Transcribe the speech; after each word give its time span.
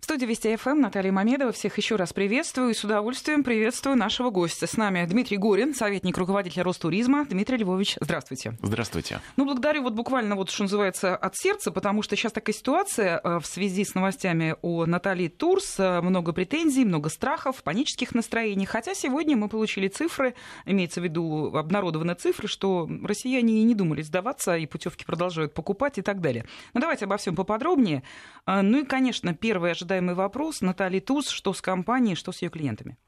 В 0.00 0.04
студии 0.04 0.26
Вести 0.26 0.56
ФМ 0.56 0.80
Наталья 0.80 1.12
Мамедова. 1.12 1.52
Всех 1.52 1.76
еще 1.76 1.96
раз 1.96 2.12
приветствую 2.12 2.70
и 2.70 2.74
с 2.74 2.82
удовольствием 2.82 3.42
приветствую 3.42 3.96
нашего 3.96 4.30
гостя. 4.30 4.66
С 4.66 4.76
нами 4.76 5.04
Дмитрий 5.04 5.36
Горин, 5.36 5.74
советник 5.74 6.16
руководителя 6.16 6.62
Ростуризма. 6.62 7.26
Дмитрий 7.26 7.58
Львович, 7.58 7.98
здравствуйте. 8.00 8.56
Здравствуйте. 8.62 9.20
Ну, 9.36 9.44
благодарю 9.44 9.82
вот 9.82 9.92
буквально 9.94 10.36
вот, 10.36 10.50
что 10.50 10.62
называется, 10.62 11.14
от 11.14 11.36
сердца, 11.36 11.72
потому 11.72 12.02
что 12.02 12.16
сейчас 12.16 12.32
такая 12.32 12.54
ситуация 12.54 13.20
э, 13.22 13.38
в 13.40 13.44
связи 13.44 13.84
с 13.84 13.94
новостями 13.94 14.54
о 14.62 14.86
Натальи 14.86 15.28
Турс. 15.28 15.74
Э, 15.78 16.00
много 16.00 16.32
претензий, 16.32 16.86
много 16.86 17.10
страхов, 17.10 17.62
панических 17.62 18.14
настроений. 18.14 18.66
Хотя 18.66 18.94
сегодня 18.94 19.36
мы 19.36 19.48
получили 19.48 19.88
цифры, 19.88 20.34
имеется 20.64 21.00
в 21.00 21.04
виду 21.04 21.54
обнародованы 21.54 22.14
цифры, 22.14 22.48
что 22.48 22.88
россияне 23.02 23.60
и 23.60 23.62
не 23.64 23.74
думали 23.74 24.02
сдаваться, 24.02 24.56
и 24.56 24.64
путевки 24.64 25.04
продолжают 25.04 25.52
покупать 25.52 25.98
и 25.98 26.02
так 26.02 26.20
далее. 26.20 26.46
Ну, 26.72 26.80
давайте 26.80 27.04
обо 27.04 27.16
всем 27.18 27.34
поподробнее. 27.34 28.04
Э, 28.46 28.62
ну 28.62 28.78
и, 28.78 28.84
конечно, 28.84 29.34
первое 29.34 29.72
ожидание 29.72 29.87
ожидаемый 29.88 30.14
вопрос. 30.14 30.60
Натальи 30.60 31.00
Туз, 31.00 31.30
что 31.30 31.54
с 31.54 31.62
компанией, 31.62 32.14
что 32.14 32.30
с 32.30 32.42
ее 32.42 32.50
клиентами? 32.50 32.98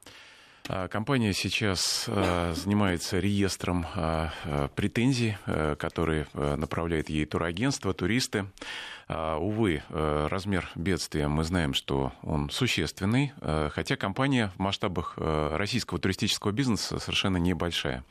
А, 0.67 0.87
компания 0.87 1.31
сейчас 1.31 2.05
а, 2.07 2.53
занимается 2.55 3.19
реестром 3.19 3.85
а, 3.95 4.31
претензий, 4.75 5.37
которые 5.77 6.25
направляет 6.33 7.09
ей 7.09 7.25
турагентство, 7.25 7.93
туристы. 7.93 8.47
Увы, 9.09 9.83
размер 9.89 10.69
бедствия 10.75 11.27
мы 11.27 11.43
знаем, 11.43 11.73
что 11.73 12.13
он 12.23 12.49
существенный, 12.49 13.33
хотя 13.71 13.97
компания 13.97 14.51
в 14.55 14.59
масштабах 14.59 15.15
российского 15.17 15.99
туристического 15.99 16.51
бизнеса 16.51 16.97
совершенно 16.97 17.35
небольшая. 17.37 18.05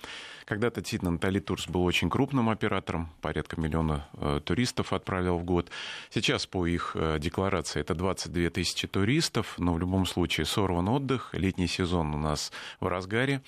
Когда-то 0.51 0.81
действительно 0.81 1.13
Натали 1.13 1.39
Турс 1.39 1.69
был 1.69 1.85
очень 1.85 2.11
крупным 2.11 2.51
оператором, 2.51 3.09
порядка 3.21 3.61
миллиона 3.61 4.09
э, 4.15 4.41
туристов 4.45 4.93
отправил 4.93 5.39
в 5.39 5.45
год. 5.45 5.71
Сейчас 6.13 6.45
по 6.45 6.67
их 6.67 6.97
э, 6.97 7.21
декларации 7.21 7.81
это 7.81 7.95
22 7.95 8.51
тысячи 8.51 8.89
туристов, 8.89 9.55
но 9.59 9.73
в 9.73 9.79
любом 9.79 10.07
случае 10.07 10.47
сорван 10.47 10.89
отдых, 10.89 11.31
летний 11.35 11.69
сезон 11.69 12.17
у 12.17 12.19
нас 12.19 12.51
в 12.81 12.89
разгаре. 12.89 13.43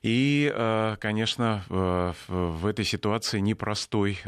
И, 0.00 0.50
э, 0.50 0.96
конечно, 0.98 1.62
в 1.68 2.66
этой 2.66 2.86
ситуации 2.86 3.40
непростой. 3.40 4.18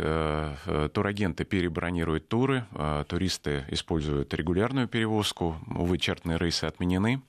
Турагенты 0.93 1.45
перебронируют 1.45 2.29
туры, 2.29 2.67
туристы 3.09 3.65
используют 3.69 4.35
регулярную 4.35 4.87
перевозку, 4.87 5.57
увы, 5.67 5.97
чартные 5.97 6.37
рейсы 6.37 6.65
отменены. 6.65 7.23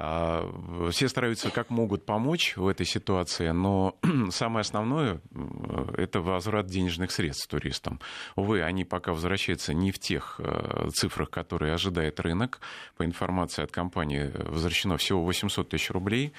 А, 0.00 0.90
все 0.90 1.08
стараются 1.08 1.50
как 1.50 1.70
могут 1.70 2.06
помочь 2.06 2.56
в 2.56 2.66
этой 2.68 2.86
ситуации, 2.86 3.50
но 3.50 3.96
самое 4.30 4.62
основное– 4.62 5.20
это 5.96 6.20
возврат 6.20 6.66
денежных 6.66 7.10
средств 7.10 7.48
туристам. 7.48 8.00
Увы, 8.34 8.62
они 8.62 8.84
пока 8.84 9.12
возвращаются 9.12 9.74
не 9.74 9.92
в 9.92 9.98
тех 9.98 10.38
э, 10.38 10.88
цифрах, 10.92 11.30
которые 11.30 11.74
ожидает 11.74 12.20
рынок. 12.20 12.60
По 12.96 13.04
информации 13.04 13.62
от 13.62 13.72
компании 13.72 14.32
возвращено 14.34 14.96
всего 14.96 15.22
800 15.24 15.68
тысяч 15.68 15.90
рублей. 15.90 16.32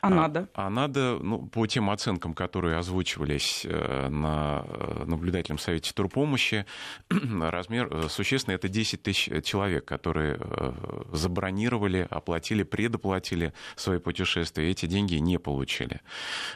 А, 0.00 0.06
а 0.06 0.10
надо? 0.10 0.48
А 0.54 0.70
надо, 0.70 1.18
ну, 1.20 1.46
по 1.46 1.66
тем 1.66 1.90
оценкам, 1.90 2.32
которые 2.32 2.78
озвучивались 2.78 3.66
э, 3.68 4.08
на 4.08 4.64
э, 4.66 5.04
наблюдательном 5.06 5.58
совете 5.58 5.92
турпомощи, 5.92 6.64
размер 7.10 7.88
э, 7.90 8.08
существенный, 8.08 8.54
это 8.54 8.68
10 8.68 9.02
тысяч 9.02 9.44
человек, 9.44 9.84
которые 9.84 10.40
забронировали, 11.12 12.06
оплатили, 12.08 12.62
предоплатили 12.62 13.52
свои 13.76 13.98
путешествия, 13.98 14.68
и 14.68 14.70
эти 14.70 14.86
деньги 14.86 15.16
не 15.16 15.38
получили. 15.38 16.00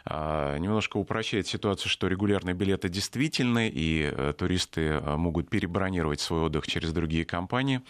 А, 0.05 0.57
немножко 0.59 0.97
упрощает 0.97 1.47
ситуацию, 1.47 1.91
что 1.91 2.07
регулярные 2.09 2.55
билеты 2.55 2.89
действительны, 2.89 3.71
и 3.73 4.33
туристы 4.39 5.01
могут 5.01 5.51
перебронировать 5.51 6.21
свой 6.21 6.43
отдых 6.43 6.67
через 6.67 6.93
другие 6.93 7.25
компании, 7.25 7.83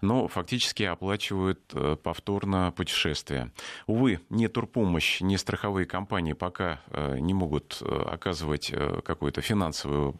но 0.00 0.28
фактически 0.28 0.84
оплачивают 0.84 1.60
повторно 2.02 2.72
путешествия. 2.76 3.50
Увы, 3.86 4.20
не 4.30 4.48
турпомощь 4.48 5.01
помощь 5.02 5.20
ни 5.20 5.36
страховые 5.36 5.86
компании 5.86 6.32
пока 6.32 6.80
э, 6.90 7.18
не 7.18 7.34
могут 7.34 7.78
э, 7.80 8.02
оказывать 8.12 8.70
э, 8.72 9.00
какую-то 9.04 9.40
финансовую 9.40 10.14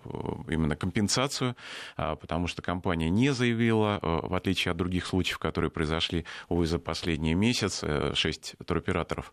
именно 0.48 0.74
компенсацию, 0.76 1.54
а, 1.96 2.16
потому 2.16 2.48
что 2.48 2.62
компания 2.62 3.10
не 3.10 3.32
заявила, 3.32 3.98
в 4.02 4.34
отличие 4.34 4.72
от 4.72 4.78
других 4.78 5.06
случаев, 5.06 5.38
которые 5.38 5.70
произошли, 5.70 6.24
увы, 6.48 6.66
за 6.66 6.78
последний 6.78 7.34
месяц, 7.34 7.84
шесть 8.14 8.54
туроператоров, 8.66 9.32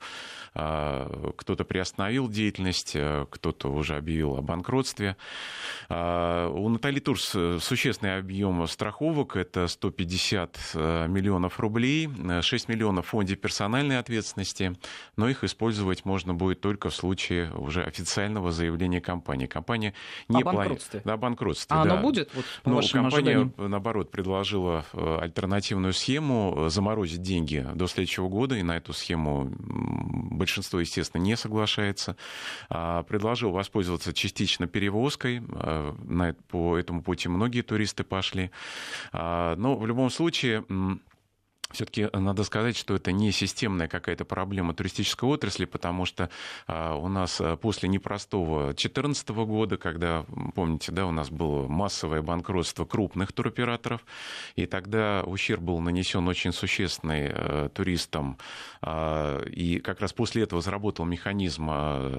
а, 0.53 1.33
кто-то 1.37 1.63
приостановил 1.63 2.29
деятельность, 2.29 2.95
кто-то 3.29 3.71
уже 3.71 3.95
объявил 3.95 4.35
о 4.35 4.41
банкротстве. 4.41 5.15
А, 5.89 6.49
у 6.49 6.69
Натали 6.69 6.99
Турс 6.99 7.35
существенный 7.59 8.17
объем 8.17 8.67
страховок, 8.67 9.35
это 9.35 9.67
150 9.67 10.59
миллионов 11.07 11.59
рублей, 11.59 12.09
6 12.41 12.69
миллионов 12.69 13.07
в 13.07 13.09
фонде 13.09 13.35
персональной 13.35 13.97
ответственности, 13.97 14.77
но 15.15 15.29
их 15.29 15.38
их 15.39 15.43
использовать 15.43 16.05
можно 16.05 16.33
будет 16.33 16.61
только 16.61 16.89
в 16.89 16.95
случае 16.95 17.51
уже 17.53 17.83
официального 17.83 18.51
заявления 18.51 19.01
компании. 19.01 19.47
Компания 19.47 19.93
не 20.27 20.43
банкротстве. 20.43 21.01
Да, 21.03 21.13
о 21.13 21.17
банкротстве. 21.17 21.75
А 21.75 21.83
да. 21.83 21.93
оно 21.93 22.01
будет? 22.01 22.29
Вот, 22.33 22.45
по 22.63 22.69
Но 22.69 22.81
компания, 22.81 23.07
ожиданиям? 23.07 23.53
наоборот, 23.57 24.11
предложила 24.11 24.85
э, 24.93 25.17
альтернативную 25.21 25.93
схему 25.93 26.55
э, 26.57 26.69
заморозить 26.69 27.21
деньги 27.21 27.65
до 27.73 27.87
следующего 27.87 28.27
года, 28.27 28.55
и 28.55 28.63
на 28.63 28.77
эту 28.77 28.93
схему 28.93 29.51
большинство, 29.59 30.79
естественно, 30.79 31.21
не 31.21 31.35
соглашается. 31.37 32.15
А, 32.69 33.03
предложил 33.03 33.51
воспользоваться 33.51 34.13
частично 34.13 34.67
перевозкой. 34.67 35.41
Э, 35.51 35.93
по 36.49 36.77
этому 36.77 37.01
пути 37.01 37.29
многие 37.29 37.61
туристы 37.61 38.03
пошли. 38.03 38.51
А, 39.11 39.55
но 39.55 39.75
в 39.75 39.85
любом 39.85 40.09
случае 40.09 40.65
все-таки 41.71 42.09
надо 42.13 42.43
сказать, 42.43 42.75
что 42.75 42.95
это 42.95 43.11
не 43.11 43.31
системная 43.31 43.87
какая-то 43.87 44.25
проблема 44.25 44.73
туристической 44.73 45.29
отрасли, 45.29 45.65
потому 45.65 46.05
что 46.05 46.29
а, 46.65 46.95
у 46.95 47.07
нас 47.07 47.39
а, 47.39 47.57
после 47.57 47.87
непростого 47.89 48.65
2014 48.67 49.29
года, 49.29 49.77
когда, 49.77 50.25
помните, 50.55 50.91
да, 50.91 51.05
у 51.05 51.11
нас 51.11 51.29
было 51.29 51.67
массовое 51.67 52.23
банкротство 52.23 52.85
крупных 52.85 53.33
туроператоров, 53.33 54.03
и 54.55 54.65
тогда 54.65 55.23
ущерб 55.25 55.61
был 55.61 55.79
нанесен 55.79 56.27
очень 56.27 56.53
существенный 56.53 57.29
а, 57.29 57.69
туристам, 57.69 58.37
и 58.81 59.81
как 59.83 59.99
раз 59.99 60.13
после 60.13 60.43
этого 60.43 60.61
заработал 60.61 61.05
механизм 61.05 61.65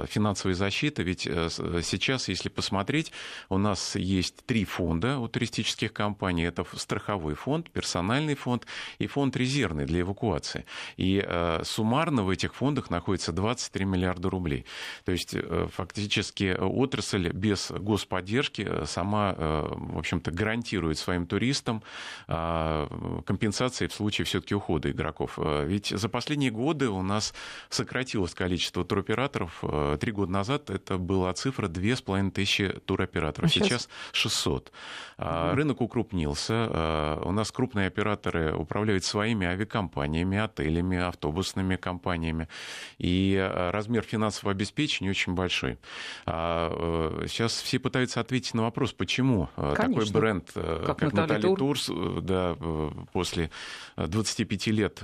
финансовой 0.06 0.54
защиты, 0.54 1.02
ведь 1.02 1.22
сейчас, 1.22 2.28
если 2.28 2.50
посмотреть, 2.50 3.12
у 3.48 3.56
нас 3.56 3.96
есть 3.96 4.44
три 4.44 4.64
фонда 4.64 5.18
у 5.18 5.28
туристических 5.28 5.92
компаний, 5.92 6.44
это 6.44 6.66
страховой 6.74 7.34
фонд, 7.34 7.70
персональный 7.70 8.34
фонд 8.34 8.66
и 8.98 9.06
фонд 9.06 9.36
резервный 9.40 9.86
для 9.86 10.00
эвакуации. 10.00 10.64
И 10.96 11.24
э, 11.26 11.62
суммарно 11.64 12.22
в 12.22 12.30
этих 12.30 12.54
фондах 12.54 12.90
находится 12.90 13.32
23 13.32 13.84
миллиарда 13.84 14.30
рублей. 14.30 14.66
То 15.04 15.12
есть 15.12 15.34
э, 15.34 15.68
фактически 15.72 16.56
отрасль 16.58 17.30
без 17.32 17.70
господдержки 17.70 18.66
э, 18.68 18.84
сама, 18.86 19.34
в 19.38 19.98
общем-то, 19.98 20.30
гарантирует 20.30 20.98
своим 20.98 21.26
туристам 21.26 21.82
компенсации 22.26 23.86
в 23.86 23.92
случае 23.92 24.24
все-таки 24.24 24.54
ухода 24.54 24.90
игроков. 24.90 25.38
Ведь 25.38 25.88
за 25.88 26.08
последние 26.08 26.50
годы 26.50 26.88
у 26.88 27.02
нас 27.02 27.34
сократилось 27.68 28.34
количество 28.34 28.84
туроператоров. 28.84 29.62
Три 30.00 30.12
года 30.12 30.32
назад 30.32 30.70
это 30.70 30.98
была 30.98 31.32
цифра 31.32 31.68
2500 31.68 32.84
туроператоров. 32.84 33.50
А 33.50 33.52
сейчас? 33.52 33.68
сейчас 33.68 33.88
600. 34.12 34.72
Угу. 35.18 35.26
Рынок 35.54 35.80
укрупнился. 35.80 37.18
У 37.24 37.32
нас 37.32 37.50
крупные 37.52 37.86
операторы 37.86 38.54
управляют 38.54 39.04
своими 39.04 39.29
своими 39.30 39.46
авиакомпаниями, 39.46 40.38
отелями, 40.38 40.98
автобусными 40.98 41.76
компаниями. 41.76 42.48
И 42.98 43.34
э, 43.34 43.70
размер 43.70 44.02
финансового 44.02 44.52
обеспечения 44.52 45.10
очень 45.10 45.34
большой. 45.34 45.78
А, 46.26 47.20
э, 47.22 47.26
сейчас 47.28 47.62
все 47.62 47.78
пытаются 47.78 48.20
ответить 48.20 48.54
на 48.54 48.62
вопрос, 48.62 48.92
почему 48.92 49.48
э, 49.56 49.74
Конечно. 49.76 50.04
такой 50.04 50.20
бренд, 50.20 50.50
как, 50.52 50.98
как 50.98 51.12
Наталья 51.12 51.40
Тур. 51.40 51.58
Турс, 51.58 51.90
да, 52.22 52.56
после 53.12 53.50
25 53.96 54.66
лет 54.68 55.02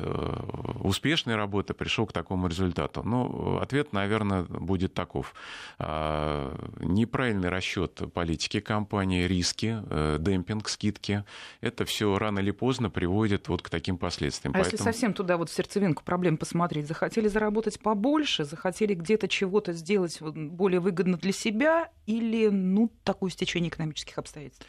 успешной 0.80 1.36
работы 1.36 1.74
пришел 1.74 2.06
к 2.06 2.12
такому 2.12 2.48
результату. 2.48 3.02
Ну, 3.04 3.58
ответ, 3.58 3.92
наверное, 3.92 4.42
будет 4.42 4.94
таков. 4.94 5.34
А, 5.78 6.52
неправильный 6.80 7.48
расчет 7.48 8.02
политики 8.12 8.60
компании, 8.60 9.26
риски, 9.26 9.78
демпинг, 10.18 10.68
скидки. 10.68 11.24
Это 11.60 11.84
все 11.84 12.18
рано 12.18 12.40
или 12.40 12.50
поздно 12.50 12.90
приводит 12.90 13.48
вот 13.48 13.62
к 13.62 13.70
таким 13.70 13.98
последствиям 13.98 14.15
последствиям. 14.16 14.52
А 14.52 14.58
Поэтому... 14.58 14.72
если 14.72 14.84
совсем 14.84 15.12
туда 15.12 15.36
вот 15.36 15.50
в 15.50 15.54
сердцевинку 15.54 16.02
проблем 16.02 16.36
посмотреть, 16.36 16.86
захотели 16.86 17.28
заработать 17.28 17.78
побольше, 17.80 18.44
захотели 18.44 18.94
где-то 18.94 19.28
чего-то 19.28 19.72
сделать 19.72 20.20
более 20.20 20.80
выгодно 20.80 21.16
для 21.16 21.32
себя 21.32 21.90
или, 22.06 22.48
ну, 22.48 22.90
такое 23.04 23.30
стечение 23.30 23.70
экономических 23.70 24.18
обстоятельств? 24.18 24.66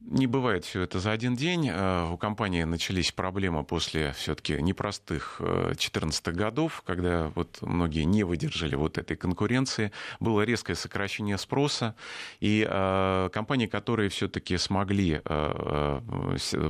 Не 0.00 0.28
бывает 0.28 0.64
все 0.64 0.82
это 0.82 1.00
за 1.00 1.10
один 1.10 1.34
день. 1.34 1.68
Э, 1.68 2.08
у 2.10 2.16
компании 2.16 2.62
начались 2.62 3.10
проблемы 3.10 3.64
после 3.64 4.12
все-таки 4.12 4.62
непростых 4.62 5.36
2014 5.40 6.28
годов, 6.28 6.82
когда 6.86 7.32
вот 7.34 7.58
многие 7.62 8.04
не 8.04 8.22
выдержали 8.22 8.76
вот 8.76 8.96
этой 8.96 9.16
конкуренции. 9.16 9.90
Было 10.20 10.42
резкое 10.42 10.76
сокращение 10.76 11.36
спроса, 11.36 11.96
и 12.38 12.66
э, 12.68 13.28
компании, 13.32 13.66
которые 13.66 14.08
все-таки 14.08 14.56
смогли 14.56 15.20
э, 15.24 16.00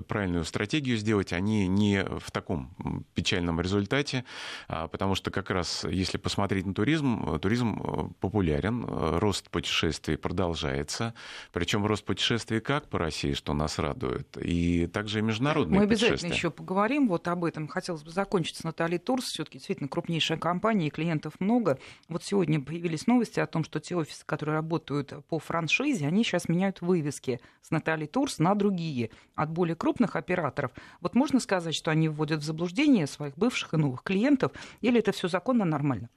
правильную 0.09 0.45
стратегию 0.45 0.97
сделать, 0.97 1.35
они 1.35 1.69
не 1.69 2.05
в 2.05 2.31
таком 2.31 2.75
печальном 3.15 3.61
результате, 3.61 4.25
а, 4.69 4.89
потому 4.89 5.15
что 5.15 5.31
как 5.31 5.51
раз 5.51 5.85
если 5.89 6.17
посмотреть 6.17 6.65
на 6.65 6.73
туризм, 6.73 7.39
туризм 7.41 8.15
популярен, 8.21 8.87
рост 8.89 9.51
путешествий 9.51 10.17
продолжается, 10.17 11.15
причем 11.53 11.85
рост 11.85 12.05
путешествий 12.05 12.61
как 12.61 12.89
по 12.89 12.99
России, 12.99 13.18
России, 13.19 13.33
что 13.33 13.53
нас 13.53 13.79
радует, 13.79 14.37
и 14.37 14.87
также 14.87 15.23
международные 15.23 15.81
Мы 15.81 15.85
обязательно 15.85 16.33
еще 16.33 16.51
поговорим 16.51 17.09
вот 17.09 17.27
об 17.27 17.45
этом. 17.45 17.67
Хотелось 17.67 18.03
бы 18.03 18.11
закончить 18.11 18.57
с 18.57 18.65
Натальей 18.65 18.99
Турс. 18.99 19.25
Все-таки 19.25 19.59
действительно 19.59 19.89
крупнейшая 19.89 20.39
компания, 20.39 20.87
и 20.87 20.91
клиентов 20.91 21.35
много. 21.41 21.79
Вот 22.09 22.23
сегодня 22.23 22.61
появились 22.61 23.07
новости 23.07 23.41
о 23.41 23.47
том, 23.47 23.65
что 23.65 23.81
те 23.81 23.97
офисы, 23.97 24.23
которые 24.25 24.55
работают 24.55 25.13
по 25.29 25.39
франшизе, 25.41 26.07
они 26.07 26.23
сейчас 26.23 26.49
меняют 26.49 26.81
вывески 26.81 27.41
с 27.61 27.71
Натальей 27.71 28.07
Турс 28.07 28.39
на 28.39 28.55
другие, 28.55 29.11
от 29.35 29.51
более 29.51 29.75
крупных 29.75 30.15
операторов. 30.15 30.71
Вот 31.01 31.15
можно 31.15 31.41
сказать, 31.41 31.75
что 31.75 31.91
они 31.91 32.09
вводят 32.09 32.41
в 32.43 32.45
заблуждение 32.45 33.07
своих 33.07 33.37
бывших 33.37 33.75
и 33.75 33.77
новых 33.77 34.03
клиентов, 34.05 34.53
или 34.81 35.01
это 35.01 35.11
все 35.13 35.29
законно 35.29 35.65
нормально? 35.65 36.09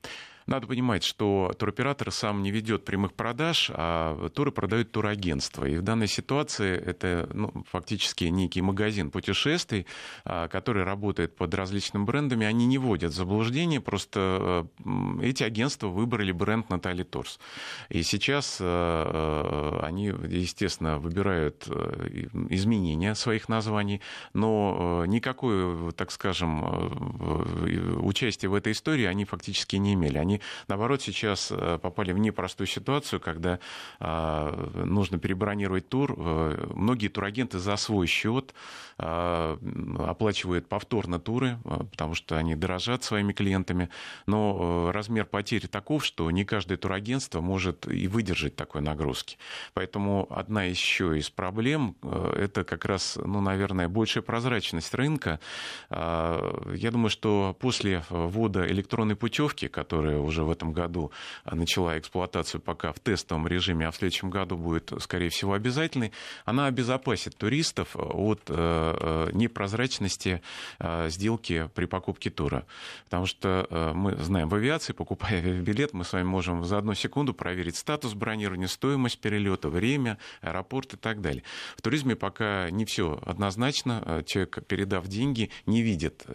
Надо 0.48 0.68
понимать, 0.68 1.04
что 1.04 1.54
туроператор 1.58 2.12
сам 2.12 2.44
не 2.44 2.52
ведет 2.52 2.86
прямых 2.86 3.14
продаж, 3.14 3.72
а 3.74 4.30
туры 4.30 4.52
продают 4.52 4.92
турагентство. 4.92 5.66
И 5.66 5.78
в 5.78 5.82
данной 5.82 6.08
ситуации 6.08 6.78
это 6.78 7.30
ну, 7.34 7.52
фактически 7.70 8.26
некий 8.26 8.62
магазин 8.62 9.12
путешествий, 9.12 9.86
а, 10.26 10.48
который 10.48 10.84
работает 10.84 11.36
под 11.36 11.54
различными 11.54 12.04
брендами. 12.04 12.46
Они 12.46 12.66
не 12.66 12.78
вводят 12.78 13.14
заблуждение, 13.14 13.82
просто 13.82 14.68
эти 15.22 15.44
агентства 15.44 15.88
выбрали 15.88 16.32
бренд 16.32 16.70
Натали 16.70 17.04
Торс. 17.04 17.40
И 17.90 18.04
сейчас 18.04 18.58
э, 18.60 18.66
э, 18.66 19.80
они, 19.84 20.08
естественно, 20.08 21.00
выбирают 21.00 21.66
э, 21.68 22.28
изменения 22.50 23.16
своих 23.16 23.50
названий, 23.50 24.02
но 24.34 25.06
никакое, 25.08 25.92
так 25.92 26.12
скажем, 26.12 26.64
участие 28.04 28.50
в 28.50 28.54
этой 28.54 28.74
истории 28.74 29.06
они 29.06 29.26
фактически 29.26 29.76
не 29.76 29.94
имели. 29.94 30.18
Они 30.18 30.41
наоборот, 30.68 31.02
сейчас 31.02 31.52
э, 31.52 31.80
попали 31.82 32.12
в 32.12 32.18
непростую 32.18 32.68
ситуацию, 32.68 33.20
когда 33.20 33.60
а, 34.00 34.52
нужно 34.86 35.20
перебронировать 35.20 35.90
тур. 35.90 36.16
Э, 36.18 36.72
многие 36.74 37.08
турагенты 37.08 37.60
за 37.60 37.76
свой 37.78 38.08
счет 38.08 38.54
оплачивают 38.98 40.68
повторно 40.68 41.20
туры, 41.20 41.58
потому 41.64 42.14
что 42.14 42.38
они 42.38 42.54
дорожат 42.54 43.04
своими 43.04 43.34
клиентами. 43.34 43.90
Но 44.28 44.90
э, 44.90 44.92
размер 44.92 45.26
потери 45.26 45.66
таков, 45.66 46.06
что 46.06 46.30
не 46.30 46.46
каждое 46.46 46.78
турагентство 46.78 47.42
может 47.42 47.88
и 47.88 48.08
выдержать 48.08 48.56
такой 48.56 48.82
нагрузки. 48.82 49.38
Поэтому 49.74 50.28
одна 50.30 50.64
еще 50.66 51.18
из 51.18 51.32
проблем– 51.32 51.96
это 52.36 52.64
как 52.64 52.86
раз, 52.86 53.18
ну, 53.24 53.42
наверное, 53.42 53.88
большая 53.88 54.22
прозрачность 54.22 54.94
рынка. 54.94 55.40
Я 55.90 56.90
думаю, 56.92 57.10
что 57.10 57.56
после 57.60 58.04
ввода 58.10 58.68
электронной 58.68 59.16
путевки, 59.16 59.68
которая 59.68 60.18
уже 60.22 60.44
в 60.44 60.52
этом 60.52 60.74
году 60.74 61.12
начала 61.46 61.98
эксплуатацию 61.98 62.62
пока 62.62 62.94
в 62.94 63.00
тестовом 63.00 63.48
режиме, 63.48 63.88
а 63.88 63.92
в 63.92 63.96
следующем 63.96 64.30
году 64.30 64.58
будет, 64.58 64.92
скорее 65.00 65.30
всего, 65.30 65.54
обязательной, 65.54 66.12
она 66.46 66.68
обезопасит 66.68 67.36
туристов 67.38 67.96
от 67.96 68.42
э, 68.48 68.54
э, 68.56 69.30
непрозрачности 69.34 70.42
э, 70.80 71.10
сделки 71.10 71.70
при 71.74 71.86
покупке 71.86 72.30
тура. 72.30 72.66
Потому 73.06 73.26
что 73.26 73.92
мы 73.94 74.16
знаем, 74.18 74.50
в 74.50 74.56
авиации, 74.56 74.94
покупая 74.94 75.42
билет, 75.62 75.94
мы 75.94 76.04
с 76.04 76.14
вами 76.14 76.24
можем 76.24 76.64
за 76.66 76.78
одну 76.78 76.94
секунду 76.94 77.34
проверить 77.34 77.76
статус 77.76 78.14
бронирования, 78.14 78.68
стоимость 78.68 79.20
перелета, 79.20 79.70
время, 79.70 80.18
аэропорт 80.42 80.94
и 80.94 80.98
так 80.98 81.22
далее. 81.22 81.44
В 81.76 81.82
туризме 81.82 82.16
пока 82.16 82.70
не 82.70 82.86
все 82.86 83.20
однозначно. 83.26 84.24
Человек, 84.26 84.66
передав 84.68 85.08
деньги, 85.08 85.50
не 85.66 85.82
видит 85.82 86.26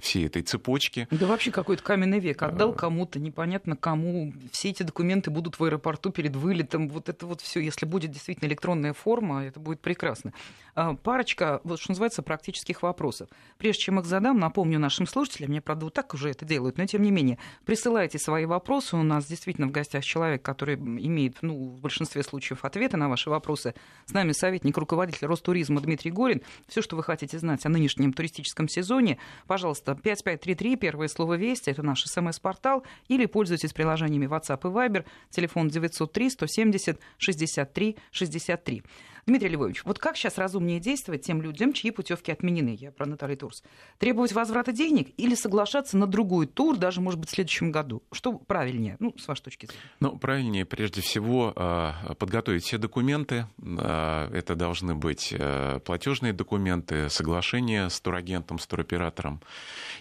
всей 0.00 0.26
этой 0.26 0.42
цепочки. 0.42 1.08
Да 1.10 1.26
вообще 1.26 1.50
какой-то 1.50 1.82
каменный 1.82 2.20
век. 2.20 2.42
Отдал 2.42 2.72
кому-то 2.72 3.15
это 3.16 3.24
непонятно 3.24 3.76
кому. 3.76 4.32
Все 4.52 4.70
эти 4.70 4.82
документы 4.82 5.30
будут 5.30 5.58
в 5.58 5.64
аэропорту 5.64 6.10
перед 6.10 6.36
вылетом. 6.36 6.88
Вот 6.88 7.08
это 7.08 7.26
вот 7.26 7.40
все, 7.40 7.60
если 7.60 7.86
будет 7.86 8.10
действительно 8.10 8.46
электронная 8.46 8.92
форма, 8.92 9.44
это 9.44 9.58
будет 9.58 9.80
прекрасно. 9.80 10.32
А, 10.74 10.94
парочка, 10.94 11.60
вот 11.64 11.80
что 11.80 11.92
называется, 11.92 12.22
практических 12.22 12.82
вопросов. 12.82 13.28
Прежде 13.56 13.82
чем 13.82 13.98
их 13.98 14.04
задам, 14.04 14.38
напомню 14.38 14.78
нашим 14.78 15.06
слушателям, 15.06 15.50
мне, 15.50 15.62
правда, 15.62 15.86
вот 15.86 15.94
так 15.94 16.12
уже 16.12 16.30
это 16.30 16.44
делают, 16.44 16.76
но 16.76 16.86
тем 16.86 17.02
не 17.02 17.10
менее, 17.10 17.38
присылайте 17.64 18.18
свои 18.18 18.44
вопросы. 18.44 18.96
У 18.96 19.02
нас 19.02 19.26
действительно 19.26 19.66
в 19.66 19.70
гостях 19.70 20.04
человек, 20.04 20.42
который 20.42 20.74
имеет, 20.76 21.38
ну, 21.40 21.54
в 21.54 21.80
большинстве 21.80 22.22
случаев 22.22 22.64
ответы 22.64 22.98
на 22.98 23.08
ваши 23.08 23.30
вопросы. 23.30 23.74
С 24.04 24.12
нами 24.12 24.32
советник, 24.32 24.76
руководитель 24.76 25.26
Ростуризма 25.26 25.80
Дмитрий 25.80 26.10
Горин. 26.10 26.42
Все, 26.68 26.82
что 26.82 26.96
вы 26.96 27.02
хотите 27.02 27.38
знать 27.38 27.64
о 27.64 27.70
нынешнем 27.70 28.12
туристическом 28.12 28.68
сезоне, 28.68 29.16
пожалуйста, 29.46 29.94
5533, 29.94 30.76
первое 30.76 31.08
слово 31.08 31.34
«Вести», 31.34 31.70
это 31.70 31.82
наш 31.82 32.04
смс-портал, 32.04 32.84
или 33.08 33.26
пользуйтесь 33.26 33.72
приложениями 33.72 34.26
WhatsApp 34.26 34.60
и 34.68 34.72
Viber, 34.72 35.04
телефон 35.30 35.68
903 35.68 36.30
170 36.30 36.98
63 37.18 37.96
63. 38.10 38.82
Дмитрий 39.28 39.48
Львович, 39.48 39.82
вот 39.84 39.98
как 39.98 40.16
сейчас 40.16 40.38
разумнее 40.38 40.78
действовать 40.78 41.22
тем 41.22 41.42
людям, 41.42 41.72
чьи 41.72 41.90
путевки 41.90 42.30
отменены? 42.30 42.76
Я 42.78 42.92
про 42.92 43.06
Натали 43.06 43.34
Турс. 43.34 43.64
Требовать 43.98 44.30
возврата 44.30 44.70
денег 44.70 45.08
или 45.16 45.34
соглашаться 45.34 45.96
на 45.96 46.06
другой 46.06 46.46
тур, 46.46 46.76
даже, 46.76 47.00
может 47.00 47.18
быть, 47.18 47.30
в 47.30 47.32
следующем 47.32 47.72
году? 47.72 48.04
Что 48.12 48.34
правильнее, 48.34 48.96
ну, 49.00 49.12
с 49.18 49.26
вашей 49.26 49.42
точки 49.42 49.66
зрения? 49.66 49.82
Ну, 49.98 50.16
правильнее, 50.16 50.64
прежде 50.64 51.00
всего, 51.00 51.52
а, 51.56 52.14
подготовить 52.14 52.62
все 52.62 52.78
документы. 52.78 53.48
А, 53.58 54.30
это 54.32 54.54
должны 54.54 54.94
быть 54.94 55.34
а, 55.36 55.80
платежные 55.80 56.32
документы, 56.32 57.10
соглашения 57.10 57.90
с 57.90 58.00
турагентом, 58.00 58.60
с 58.60 58.66
туроператором. 58.68 59.42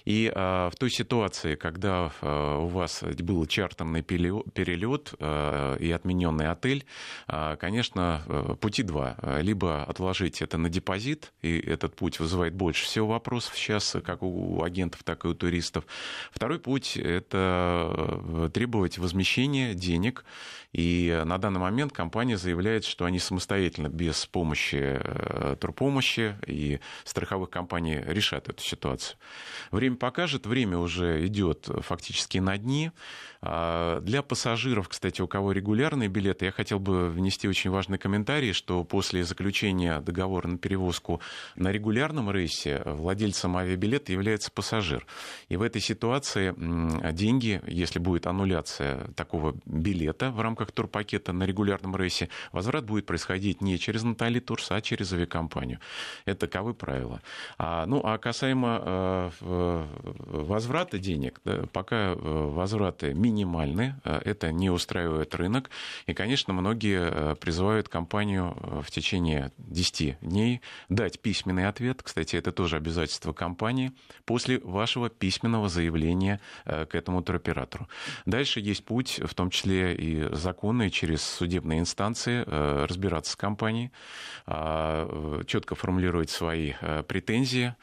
И 0.06 0.32
в 0.36 0.74
той 0.78 0.92
ситуации, 0.92 1.56
когда 1.56 2.12
у 2.22 2.68
вас 2.68 3.02
был 3.02 3.44
чартерный 3.48 4.04
перелет 4.04 5.16
и 5.20 5.92
отмененный 5.92 6.52
отель, 6.52 6.86
конечно, 7.26 8.58
пути 8.62 8.84
два 8.84 9.15
Э, 9.18 9.42
либо 9.42 9.84
отложить 9.84 10.42
это 10.42 10.58
на 10.58 10.70
депозит, 10.70 11.34
и 11.42 11.58
этот 11.58 11.96
путь 11.96 12.20
вызывает 12.20 12.54
больше 12.54 12.86
всего 12.86 13.08
вопросов 13.08 13.58
сейчас, 13.58 13.96
как 14.04 14.24
у 14.24 14.64
агентов, 14.64 15.04
так 15.04 15.26
и 15.26 15.28
у 15.28 15.34
туристов. 15.34 15.86
Второй 16.32 16.60
путь– 16.60 16.96
это 16.98 17.90
э, 17.92 18.50
требовать 18.54 18.98
возмещения 18.98 19.74
денег, 19.74 20.26
и 20.74 21.22
на 21.26 21.38
данный 21.38 21.60
момент 21.60 21.94
компания 21.94 22.38
заявляет, 22.38 22.84
что 22.84 23.06
они 23.06 23.20
самостоятельно, 23.20 23.88
без 23.88 24.26
помощи 24.26 25.00
э, 25.00 25.56
турпомощи 25.60 26.36
и 26.46 26.80
страховых 27.06 27.50
компаний 27.50 28.02
решат 28.06 28.50
эту 28.50 28.62
ситуацию. 28.62 29.18
Время 29.72 29.96
покажет, 29.96 30.46
время 30.46 30.78
уже 30.78 31.26
идет 31.26 31.70
фактически 31.82 32.40
на 32.40 32.58
дни. 32.58 32.92
А, 33.48 34.02
для 34.02 34.24
пассажиров, 34.24 34.90
кстати, 34.90 35.22
у 35.22 35.28
кого 35.28 35.52
регулярные 35.52 36.10
билеты, 36.10 36.46
я 36.46 36.52
хотел 36.52 36.80
бы 36.80 37.10
внести 37.10 37.48
очень 37.48 37.70
важный 37.70 38.00
комментарий, 38.00 38.54
что 38.54 38.84
после 38.84 39.05
заключения 39.14 40.00
договора 40.02 40.48
на 40.48 40.58
перевозку 40.58 41.22
на 41.56 41.72
регулярном 41.72 42.32
рейсе 42.32 42.82
владельцем 42.86 43.58
авиабилета 43.58 44.12
является 44.12 44.52
пассажир. 44.52 45.06
И 45.50 45.58
в 45.58 45.62
этой 45.62 45.82
ситуации 45.82 46.54
деньги, 47.14 47.62
если 47.68 48.00
будет 48.00 48.28
аннуляция 48.28 49.08
такого 49.16 49.56
билета 49.66 50.32
в 50.32 50.42
рамках 50.42 50.72
турпакета 50.72 51.34
на 51.34 51.44
регулярном 51.44 51.96
рейсе, 51.96 52.30
возврат 52.52 52.86
будет 52.86 53.06
происходить 53.06 53.62
не 53.62 53.78
через 53.80 54.04
Натали 54.04 54.40
Турс, 54.40 54.72
а 54.72 54.82
через 54.82 55.14
авиакомпанию. 55.14 55.80
Это 56.26 56.48
таковы 56.48 56.74
правила. 56.74 57.22
А, 57.58 57.86
ну, 57.86 58.02
а 58.04 58.18
касаемо 58.18 59.32
э, 59.42 59.86
возврата 60.26 61.00
денег, 61.00 61.42
да, 61.44 61.66
пока 61.72 62.14
э, 62.14 62.16
возвраты 62.16 63.14
минимальны, 63.14 63.96
э, 64.04 64.22
это 64.26 64.52
не 64.52 64.70
устраивает 64.70 65.34
рынок. 65.36 65.70
И, 66.06 66.14
конечно, 66.14 66.54
многие 66.54 67.00
э, 67.02 67.36
призывают 67.36 67.90
компанию 67.90 68.56
э, 68.56 68.82
в 68.82 68.92
течение 68.96 69.52
10 69.58 70.20
дней 70.22 70.62
дать 70.90 71.20
письменный 71.22 71.68
ответ. 71.68 72.02
Кстати, 72.02 72.36
это 72.36 72.52
тоже 72.52 72.78
обязательство 72.78 73.34
компании 73.34 73.92
после 74.26 74.60
вашего 74.60 75.10
письменного 75.10 75.70
заявления 75.70 76.40
к 76.66 76.90
этому 76.94 77.22
туроператору. 77.22 77.88
Дальше 78.26 78.60
есть 78.60 78.84
путь, 78.86 79.20
в 79.24 79.34
том 79.36 79.50
числе 79.50 79.96
и 79.96 80.34
законный, 80.34 80.90
через 80.90 81.22
судебные 81.22 81.80
инстанции, 81.80 82.44
разбираться 82.48 83.34
с 83.34 83.36
компанией, 83.36 83.92
четко 85.46 85.76
формулировать 85.76 86.30
свои 86.30 86.74
претензии, 87.08 87.76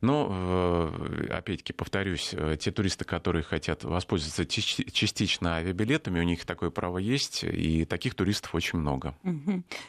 Но, 0.00 0.92
опять-таки, 1.30 1.72
повторюсь, 1.72 2.34
те 2.60 2.70
туристы, 2.70 3.04
которые 3.04 3.42
хотят 3.42 3.84
воспользоваться 3.84 4.44
частично 4.46 5.56
авиабилетами, 5.56 6.20
у 6.20 6.24
них 6.24 6.44
такое 6.44 6.70
право 6.70 6.98
есть, 6.98 7.44
и 7.44 7.84
таких 7.84 8.14
туристов 8.14 8.54
очень 8.54 8.78
много. 8.78 9.16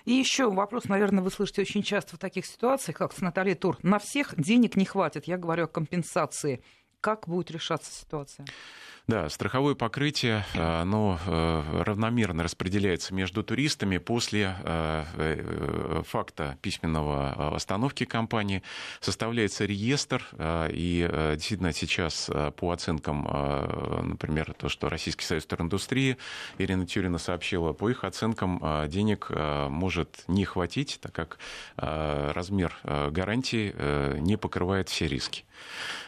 И 0.05 0.13
еще 0.13 0.46
вопрос, 0.55 0.85
наверное, 0.85 1.23
вы 1.23 1.31
слышите 1.31 1.61
очень 1.61 1.83
часто 1.83 2.15
в 2.15 2.19
таких 2.19 2.45
ситуациях, 2.45 2.97
как 2.97 3.13
с 3.13 3.21
Натальей 3.21 3.55
Тур. 3.55 3.77
На 3.83 3.99
всех 3.99 4.35
денег 4.35 4.75
не 4.75 4.85
хватит. 4.85 5.25
Я 5.25 5.37
говорю 5.37 5.65
о 5.65 5.67
компенсации. 5.67 6.63
Как 7.01 7.27
будет 7.27 7.51
решаться 7.51 7.91
ситуация? 7.91 8.45
Да, 9.07 9.29
страховое 9.29 9.73
покрытие, 9.73 10.43
э, 10.53 10.81
оно 10.81 11.17
э, 11.25 11.81
равномерно 11.85 12.43
распределяется 12.43 13.13
между 13.13 13.41
туристами 13.41 13.99
после 13.99 14.53
э, 14.65 16.03
факта 16.05 16.57
письменного 16.61 17.55
остановки 17.55 18.03
компании. 18.03 18.63
Составляется 18.99 19.63
реестр, 19.63 20.27
и 20.69 21.09
действительно 21.35 21.71
сейчас 21.71 22.29
по 22.57 22.71
оценкам, 22.71 23.23
например, 24.09 24.53
то, 24.57 24.67
что 24.67 24.89
Российский 24.89 25.23
союз 25.23 25.45
туриндустрии, 25.45 26.17
Ирина 26.57 26.85
Тюрина 26.85 27.17
сообщила, 27.17 27.73
по 27.73 27.89
их 27.89 28.03
оценкам 28.03 28.61
денег 28.87 29.31
может 29.69 30.23
не 30.27 30.45
хватить, 30.45 30.99
так 31.01 31.13
как 31.13 31.39
размер 31.77 32.75
гарантии 32.83 34.19
не 34.19 34.37
покрывает 34.37 34.89
все 34.89 35.07
риски. 35.07 35.46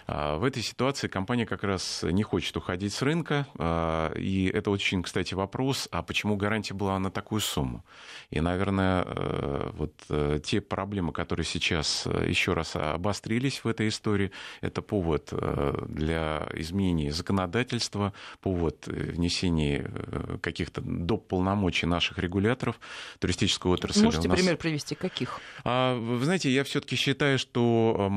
В 0.08 0.44
этой 0.44 0.64
ситуации 0.64 1.08
компания 1.08 1.46
как 1.46 1.64
раз 1.64 2.02
не 2.04 2.24
хочет 2.24 2.58
уходить 2.58 2.94
с 2.94 3.04
рынка, 3.04 3.46
а, 3.58 4.12
и 4.14 4.48
это 4.48 4.72
очень, 4.72 5.04
кстати, 5.04 5.36
вопрос, 5.36 5.88
а 5.92 6.02
почему 6.02 6.36
гарантия 6.36 6.74
была 6.74 6.98
на 6.98 7.12
такую 7.12 7.42
сумму? 7.42 7.86
И, 8.32 8.42
наверное, 8.42 9.04
э, 9.06 9.70
вот 9.74 9.94
э, 10.10 10.40
те 10.44 10.62
проблемы, 10.62 11.12
которые 11.12 11.46
сейчас 11.46 12.04
э, 12.06 12.28
еще 12.28 12.54
раз 12.54 12.76
обострились 12.76 13.64
в 13.64 13.68
этой 13.68 13.88
истории, 13.88 14.32
это 14.62 14.82
повод 14.82 15.34
для 15.88 16.48
изменения 16.54 17.12
законодательства, 17.12 18.14
повод 18.42 18.88
внесения 18.88 19.92
каких-то 20.42 20.82
доп. 20.82 21.28
полномочий 21.28 21.86
наших 21.86 22.18
регуляторов 22.20 22.80
туристической 23.20 23.72
отрасли. 23.72 24.04
Можете 24.04 24.28
нас... 24.28 24.38
пример 24.38 24.58
привести? 24.58 24.96
Каких? 24.96 25.40
А, 25.64 25.96
вы 25.96 26.24
знаете, 26.24 26.50
я 26.50 26.64
все-таки 26.64 26.96
считаю, 26.96 27.40
что 27.40 28.10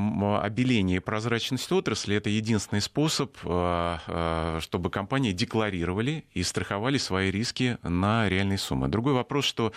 обеление 0.42 0.98
и 0.98 1.00
прозрачность 1.22 1.70
отрасли 1.70 2.16
это 2.16 2.30
единственный 2.30 2.80
способ, 2.80 3.36
а, 3.44 4.00
а, 4.08 4.58
чтобы 4.60 4.90
компании 4.90 5.30
декларировали 5.30 6.24
и 6.32 6.42
страховали 6.42 6.98
свои 6.98 7.30
риски 7.30 7.78
на 7.84 8.28
реальные 8.28 8.58
суммы. 8.58 8.88
Другой 8.88 9.12
вопрос, 9.12 9.44
что 9.44 9.72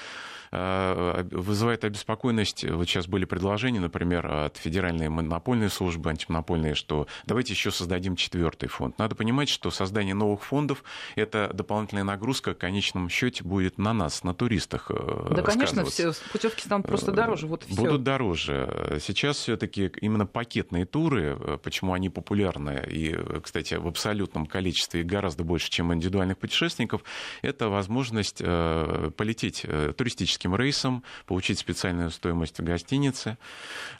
а, 0.51 1.23
вызывает 1.31 1.83
обеспокоенность. 1.83 2.63
Вот 2.63 2.87
сейчас 2.87 3.07
были 3.07 3.25
предложения, 3.25 3.79
например, 3.79 4.25
от 4.25 4.57
Федеральной 4.57 5.09
монопольной 5.09 5.69
службы 5.69 6.09
антимонопольной, 6.09 6.75
что 6.75 7.07
давайте 7.25 7.53
еще 7.53 7.71
создадим 7.71 8.15
четвертый 8.15 8.69
фонд. 8.69 8.97
Надо 8.97 9.15
понимать, 9.15 9.49
что 9.49 9.69
создание 9.69 10.15
новых 10.15 10.43
фондов– 10.43 10.83
это 11.15 11.51
дополнительная 11.53 12.03
нагрузка 12.03 12.53
в 12.53 12.57
конечном 12.57 13.09
счете 13.09 13.43
будет 13.43 13.77
на 13.77 13.93
нас, 13.93 14.23
на 14.23 14.33
туристах. 14.33 14.89
Э, 14.89 15.27
да, 15.31 15.41
конечно, 15.41 15.83
все 15.85 16.13
путевки 16.31 16.61
станут 16.63 16.87
просто 16.87 17.11
э, 17.11 17.15
дороже. 17.15 17.47
Вот 17.47 17.65
Будут 17.67 17.77
все. 17.77 17.97
дороже. 17.97 18.99
Сейчас 19.01 19.37
все-таки 19.37 19.91
именно 20.01 20.25
пакетные 20.25 20.85
туры, 20.85 21.34
э, 21.34 21.34
почему 21.63 21.93
они 21.93 22.09
популярны, 22.09 22.83
и, 22.87 23.15
кстати, 23.41 23.75
в 23.75 23.87
абсолютном 23.87 24.45
количестве 24.45 25.03
гораздо 25.03 25.43
больше, 25.43 25.69
чем 25.69 25.93
индивидуальных 25.93 26.37
путешественников, 26.37 27.03
это 27.41 27.69
возможность 27.69 28.39
полететь 28.39 29.65
туристическим 29.97 30.55
рейсом, 30.55 31.03
получить 31.25 31.59
специальную 31.59 32.11
стоимость 32.11 32.59
в 32.59 32.63
гостинице. 32.63 33.37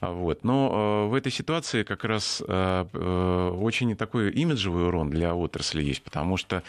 А, 0.01 0.11
вот. 0.11 0.43
Но 0.43 1.05
э, 1.05 1.09
в 1.09 1.13
этой 1.13 1.31
ситуации 1.31 1.83
как 1.83 2.03
раз 2.03 2.43
э, 2.45 2.85
э, 2.91 3.49
очень 3.57 3.95
такой 3.95 4.31
имиджевый 4.31 4.87
урон 4.87 5.09
для 5.09 5.35
отрасли 5.35 5.83
есть, 5.83 6.03
потому 6.03 6.37
что 6.37 6.63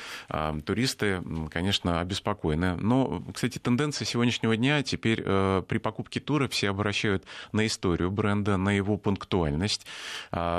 туристы, 0.65 1.23
конечно, 1.51 2.01
обеспокоены. 2.01 2.77
Но, 2.77 3.23
кстати, 3.33 3.59
тенденция 3.59 4.05
сегодняшнего 4.05 4.57
дня 4.57 4.83
теперь 4.83 5.23
при 5.23 5.79
покупке 5.79 6.21
тура 6.21 6.49
все 6.49 6.71
обращают 6.71 7.25
на 7.53 7.67
историю 7.67 8.11
бренда, 8.11 8.57
на 8.57 8.71
его 8.71 8.97
пунктуальность. 8.97 9.87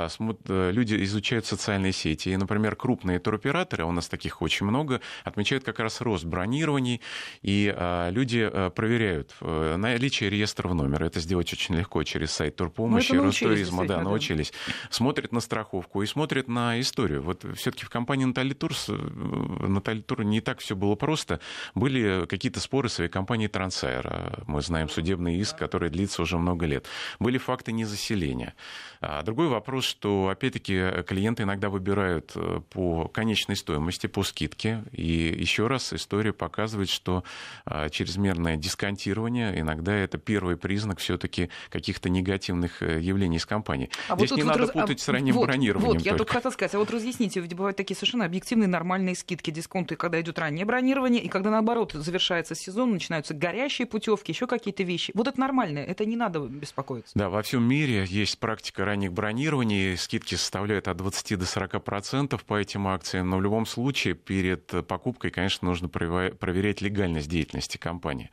А, 0.06 0.70
люди 0.70 1.02
изучают 1.04 1.46
социальные 1.46 1.92
сети. 1.92 2.30
И, 2.30 2.36
например, 2.36 2.76
крупные 2.76 3.18
туроператоры, 3.18 3.84
а 3.84 3.86
у 3.86 3.92
нас 3.92 4.08
таких 4.08 4.42
очень 4.42 4.66
много, 4.66 5.00
отмечают 5.24 5.64
как 5.64 5.78
раз 5.78 6.00
рост 6.00 6.24
бронирований, 6.24 7.00
и 7.42 7.74
люди 8.10 8.50
проверяют 8.74 8.98
проверяют 8.98 9.34
э, 9.40 9.76
наличие 9.76 10.30
реестра 10.30 10.68
в 10.68 10.74
номер. 10.74 11.04
Это 11.04 11.20
сделать 11.20 11.52
очень 11.52 11.76
легко 11.76 12.02
через 12.02 12.32
сайт 12.32 12.56
турпомощи, 12.56 13.12
ну, 13.12 13.24
Ростуризма, 13.24 13.86
да, 13.86 14.02
научились. 14.02 14.52
Смотрят 14.90 15.32
на 15.32 15.40
страховку 15.40 16.02
и 16.02 16.06
смотрят 16.06 16.48
на 16.48 16.80
историю. 16.80 17.22
Вот 17.22 17.44
все-таки 17.56 17.84
в 17.84 17.90
компании 17.90 18.24
Натали 18.24 18.54
Турс, 18.54 18.86
э, 18.88 18.92
Натали 18.92 20.00
Тур 20.00 20.24
не 20.24 20.40
так 20.40 20.58
все 20.60 20.74
было 20.74 20.94
просто. 20.94 21.40
Были 21.74 22.26
какие-то 22.26 22.60
споры 22.60 22.88
с 22.88 22.98
авиакомпанией 22.98 23.48
Трансайр. 23.48 24.42
Мы 24.46 24.62
знаем 24.62 24.88
судебный 24.88 25.36
иск, 25.36 25.56
который 25.58 25.90
длится 25.90 26.22
уже 26.22 26.38
много 26.38 26.66
лет. 26.66 26.86
Были 27.18 27.38
факты 27.38 27.72
незаселения. 27.72 28.54
А 29.00 29.22
другой 29.22 29.48
вопрос, 29.48 29.84
что, 29.88 30.28
опять-таки, 30.28 31.02
клиенты 31.06 31.42
иногда 31.42 31.70
выбирают 31.70 32.32
э, 32.34 32.60
по 32.70 33.08
конечной 33.08 33.56
стоимости, 33.56 34.06
по 34.06 34.22
скидке. 34.22 34.84
И 34.92 35.02
еще 35.02 35.66
раз 35.66 35.92
история 35.92 36.32
показывает, 36.32 36.88
что 36.88 37.24
а, 37.64 37.88
чрезмерная 37.88 38.56
дисконтирование 38.56 39.58
иногда 39.58 39.92
это 39.92 40.18
первый 40.18 40.56
признак 40.56 40.98
все-таки 40.98 41.48
каких-то 41.70 42.08
негативных 42.08 42.82
э, 42.82 43.00
явлений 43.00 43.38
из 43.38 43.46
компании. 43.46 43.90
А 44.08 44.16
Здесь 44.16 44.30
вот 44.30 44.36
не 44.36 44.42
надо 44.44 44.66
путать 44.68 45.00
а... 45.00 45.04
с 45.04 45.08
ранним 45.08 45.34
вот, 45.34 45.46
бронированием. 45.46 45.94
Вот, 45.94 46.02
я 46.02 46.14
только 46.14 46.34
хотела 46.34 46.52
сказать, 46.52 46.74
а 46.74 46.78
вот 46.78 46.90
разъясните, 46.90 47.40
ведь 47.40 47.54
бывают 47.54 47.76
такие 47.76 47.96
совершенно 47.96 48.24
объективные 48.24 48.68
нормальные 48.68 49.16
скидки, 49.16 49.50
дисконты, 49.50 49.96
когда 49.96 50.20
идет 50.20 50.38
раннее 50.38 50.64
бронирование, 50.64 51.22
и 51.22 51.28
когда 51.28 51.50
наоборот 51.50 51.92
завершается 51.92 52.54
сезон, 52.54 52.92
начинаются 52.92 53.34
горящие 53.34 53.86
путевки, 53.86 54.32
еще 54.32 54.46
какие-то 54.46 54.82
вещи. 54.82 55.12
Вот 55.14 55.28
это 55.28 55.40
нормально, 55.40 55.78
это 55.78 56.04
не 56.04 56.16
надо 56.16 56.40
беспокоиться. 56.40 57.12
Да, 57.14 57.28
во 57.30 57.42
всем 57.42 57.62
мире 57.62 58.04
есть 58.08 58.38
практика 58.38 58.84
ранних 58.84 59.12
бронирований, 59.12 59.77
скидки 59.98 60.34
составляют 60.34 60.88
от 60.88 60.96
20 60.96 61.38
до 61.38 61.46
40 61.46 61.82
процентов 61.82 62.44
по 62.44 62.58
этим 62.58 62.86
акциям, 62.86 63.30
но 63.30 63.38
в 63.38 63.42
любом 63.42 63.66
случае 63.66 64.14
перед 64.14 64.86
покупкой, 64.86 65.30
конечно, 65.30 65.68
нужно 65.68 65.88
проверять 65.88 66.80
легальность 66.80 67.28
деятельности 67.28 67.76
компании. 67.76 68.30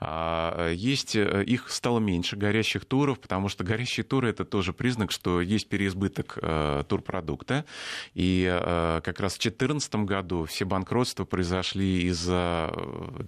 А, 0.00 0.72
есть, 0.72 1.16
э, 1.16 1.44
их 1.44 1.70
стало 1.70 1.98
меньше, 1.98 2.36
горящих 2.36 2.84
туров, 2.84 3.20
потому 3.20 3.48
что 3.48 3.64
горящие 3.64 4.04
туры 4.04 4.30
это 4.30 4.44
тоже 4.44 4.72
признак, 4.72 5.10
что 5.10 5.40
есть 5.40 5.68
переизбыток 5.68 6.38
э, 6.40 6.84
турпродукта. 6.88 7.64
И 8.14 8.48
э, 8.48 9.00
как 9.02 9.20
раз 9.20 9.34
в 9.34 9.40
2014 9.40 9.94
году 9.96 10.44
все 10.44 10.64
банкротства 10.64 11.24
произошли 11.24 12.02
из-за 12.08 12.72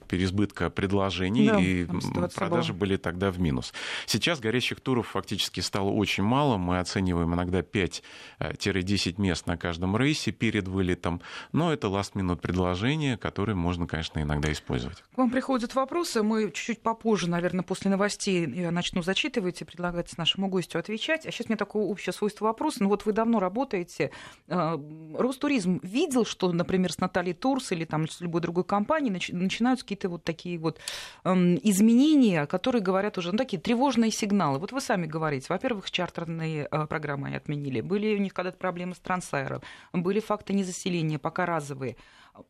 переизбытка 0.08 0.70
предложений, 0.70 1.48
да, 1.48 1.60
и 1.60 1.86
продажи 2.34 2.72
была. 2.72 2.80
были 2.80 2.96
тогда 2.96 3.30
в 3.30 3.40
минус. 3.40 3.72
Сейчас 4.06 4.40
горящих 4.40 4.80
туров 4.80 5.08
фактически 5.08 5.60
стало 5.60 5.90
очень 5.90 6.22
мало. 6.22 6.56
Мы 6.56 6.78
оцениваем 6.78 7.34
иногда 7.34 7.49
5-10 7.58 9.20
мест 9.20 9.46
на 9.46 9.56
каждом 9.56 9.96
рейсе 9.96 10.32
перед 10.32 10.68
вылетом. 10.68 11.20
Но 11.52 11.72
это 11.72 11.88
last-minute 11.88 12.36
предложения, 12.36 13.16
которые 13.16 13.56
можно, 13.56 13.86
конечно, 13.86 14.20
иногда 14.20 14.50
использовать. 14.52 15.02
К 15.14 15.18
вам 15.18 15.30
приходят 15.30 15.74
вопросы. 15.74 16.22
Мы 16.22 16.50
чуть-чуть 16.50 16.80
попозже, 16.80 17.28
наверное, 17.28 17.62
после 17.62 17.90
новостей 17.90 18.48
я 18.50 18.70
начну 18.70 19.02
зачитывать 19.02 19.60
и 19.60 19.64
предлагать 19.64 20.16
нашему 20.16 20.48
гостю 20.48 20.78
отвечать. 20.78 21.26
А 21.26 21.30
сейчас 21.30 21.46
у 21.46 21.50
меня 21.50 21.56
такое 21.56 21.84
общее 21.84 22.12
свойство 22.12 22.46
вопроса. 22.46 22.82
Ну 22.82 22.88
вот 22.88 23.04
вы 23.04 23.12
давно 23.12 23.40
работаете. 23.40 24.10
А, 24.48 24.80
Ростуризм 25.16 25.80
видел, 25.82 26.24
что, 26.24 26.52
например, 26.52 26.92
с 26.92 26.98
Натальей 26.98 27.34
Турс 27.34 27.72
или 27.72 27.84
там 27.84 28.08
с 28.08 28.20
любой 28.20 28.40
другой 28.40 28.64
компанией 28.64 29.12
начинаются 29.32 29.84
какие-то 29.84 30.08
вот 30.08 30.24
такие 30.24 30.58
вот 30.58 30.78
изменения, 31.24 32.46
которые 32.46 32.82
говорят 32.82 33.18
уже, 33.18 33.32
ну, 33.32 33.38
такие 33.38 33.60
тревожные 33.60 34.10
сигналы. 34.10 34.58
Вот 34.58 34.72
вы 34.72 34.80
сами 34.80 35.06
говорите, 35.06 35.46
во-первых, 35.48 35.90
чартерные 35.90 36.68
программы 36.88 37.28
отменили. 37.40 37.80
Были 37.80 38.14
у 38.14 38.18
них 38.18 38.32
когда-то 38.32 38.58
проблемы 38.58 38.94
с 38.94 38.98
трансайером, 38.98 39.62
были 39.92 40.20
факты 40.20 40.52
незаселения, 40.52 41.18
пока 41.18 41.46
разовые. 41.46 41.96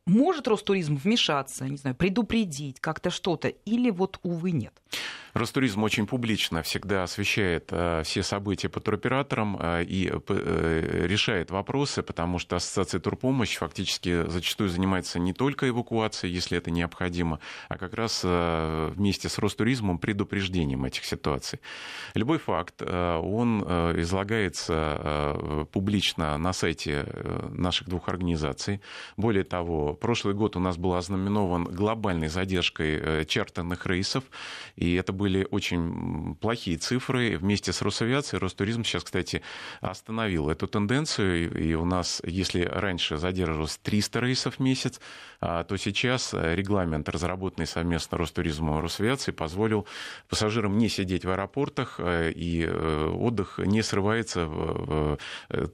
Может 0.05 0.47
Ростуризм 0.47 0.95
вмешаться, 0.95 1.67
не 1.67 1.77
знаю, 1.77 1.95
предупредить 1.95 2.79
как-то 2.79 3.09
что-то, 3.09 3.47
или 3.47 3.89
вот, 3.89 4.19
увы, 4.23 4.51
нет? 4.51 4.73
Ростуризм 5.33 5.83
очень 5.83 6.07
публично 6.07 6.61
всегда 6.61 7.03
освещает 7.03 7.69
э, 7.71 8.03
все 8.03 8.23
события 8.23 8.69
по 8.69 8.79
туроператорам 8.79 9.57
э, 9.59 9.83
и 9.83 10.11
э, 10.11 11.05
решает 11.07 11.51
вопросы, 11.51 12.03
потому 12.03 12.37
что 12.37 12.57
Ассоциация 12.57 12.99
турпомощь 12.99 13.57
фактически 13.57 14.29
зачастую 14.29 14.69
занимается 14.69 15.19
не 15.19 15.33
только 15.33 15.69
эвакуацией, 15.69 16.33
если 16.33 16.57
это 16.57 16.69
необходимо, 16.71 17.39
а 17.69 17.77
как 17.77 17.93
раз 17.93 18.23
вместе 18.23 19.29
с 19.29 19.37
Ростуризмом 19.37 19.99
предупреждением 19.99 20.85
этих 20.85 21.05
ситуаций. 21.05 21.59
Любой 22.13 22.37
факт, 22.37 22.81
он 22.81 23.61
излагается 24.01 25.67
публично 25.71 26.37
на 26.37 26.53
сайте 26.53 27.05
наших 27.49 27.89
двух 27.89 28.09
организаций. 28.09 28.81
Более 29.17 29.43
того, 29.43 29.93
прошлый 29.93 30.33
год 30.33 30.55
у 30.55 30.59
нас 30.59 30.77
был 30.77 30.93
ознаменован 30.93 31.65
глобальной 31.65 32.27
задержкой 32.27 33.25
чартерных 33.25 33.85
рейсов, 33.85 34.23
и 34.75 34.95
это 34.95 35.13
были 35.21 35.47
очень 35.51 36.35
плохие 36.41 36.77
цифры. 36.77 37.37
Вместе 37.37 37.71
с 37.71 37.83
Росавиацией 37.83 38.39
Ростуризм 38.39 38.83
сейчас, 38.83 39.03
кстати, 39.03 39.43
остановил 39.79 40.49
эту 40.49 40.67
тенденцию, 40.67 41.55
и 41.55 41.75
у 41.75 41.85
нас, 41.85 42.23
если 42.25 42.63
раньше 42.63 43.17
задерживалось 43.17 43.77
300 43.83 44.19
рейсов 44.19 44.55
в 44.55 44.59
месяц, 44.59 44.99
а, 45.39 45.63
то 45.63 45.77
сейчас 45.77 46.33
регламент, 46.33 47.07
разработанный 47.07 47.67
совместно 47.67 48.17
Ростуризмом 48.17 48.79
и 48.79 48.81
Росавиацией, 48.81 49.35
позволил 49.35 49.85
пассажирам 50.27 50.75
не 50.79 50.89
сидеть 50.89 51.23
в 51.23 51.29
аэропортах, 51.29 51.99
и 52.03 52.67
отдых 52.67 53.59
не 53.59 53.83
срывается. 53.83 55.19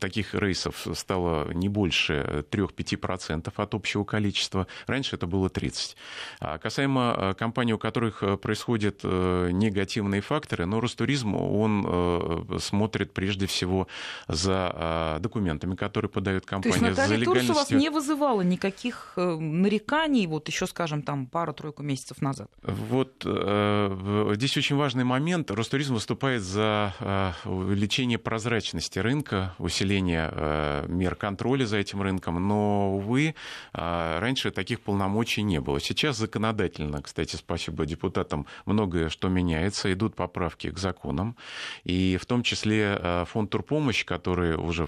Таких 0.02 0.36
рейсов 0.36 0.88
стало 0.94 1.54
не 1.54 1.70
больше 1.70 2.46
3-5% 2.52 3.54
от 3.56 3.74
общего 3.74 4.04
количества. 4.04 4.68
Раньше 4.88 5.16
это 5.16 5.26
было 5.26 5.48
30%. 5.48 5.96
А 6.42 6.58
касаемо 6.58 7.34
компаний, 7.40 7.74
у 7.74 7.78
которых 7.78 8.24
происходят 8.42 9.06
негативные 9.52 10.22
факторы, 10.22 10.66
но 10.66 10.80
Ростуризм, 10.80 11.36
он 11.36 12.48
смотрит 12.60 13.14
прежде 13.14 13.46
всего 13.46 13.88
за 14.28 15.18
документами, 15.20 15.76
которые 15.76 16.10
подают 16.10 16.46
компания. 16.46 16.80
То 16.80 16.86
есть 16.86 16.98
Наталья 16.98 17.20
за 17.20 17.26
Турс 17.26 17.50
у 17.50 17.54
вас 17.54 17.70
не 17.72 17.90
вызывала 17.90 18.42
никаких 18.42 19.14
э, 19.16 19.36
нареканий, 19.36 20.28
вот 20.28 20.48
еще, 20.48 20.68
скажем, 20.68 21.02
там 21.02 21.28
пару-тройку 21.28 21.84
месяцев 21.84 22.22
назад? 22.22 22.50
Вот 22.64 23.24
э, 23.26 24.34
здесь 24.36 24.58
очень 24.58 24.76
важный 24.76 25.04
момент. 25.04 25.52
Ростуризм 25.52 25.96
выступает 25.96 26.42
за 26.42 26.94
э, 27.00 27.32
увеличение 27.50 28.18
прозрачности 28.18 29.00
рынка, 29.00 29.56
усиление 29.60 30.30
э, 30.32 30.86
мер 30.88 31.16
контроля 31.16 31.66
за 31.66 31.78
этим 31.78 32.02
рынком, 32.02 32.48
но, 32.48 32.96
увы, 32.96 33.36
э, 33.74 34.20
раньше 34.20 34.52
таких 34.52 34.82
полномочий 34.82 35.44
не 35.44 35.60
было. 35.60 35.80
Сейчас 35.80 36.18
законодательно, 36.18 37.02
кстати, 37.02 37.36
спасибо 37.36 37.86
депутатам, 37.86 38.46
многое 38.66 39.10
что 39.10 39.27
меняется, 39.28 39.92
идут 39.92 40.16
поправки 40.16 40.70
к 40.70 40.78
законам, 40.78 41.36
и 41.84 42.18
в 42.20 42.26
том 42.26 42.44
числе 42.44 42.98
э, 43.00 43.26
фонд 43.26 43.50
турпомощь, 43.50 44.06
который 44.06 44.56
уже 44.56 44.88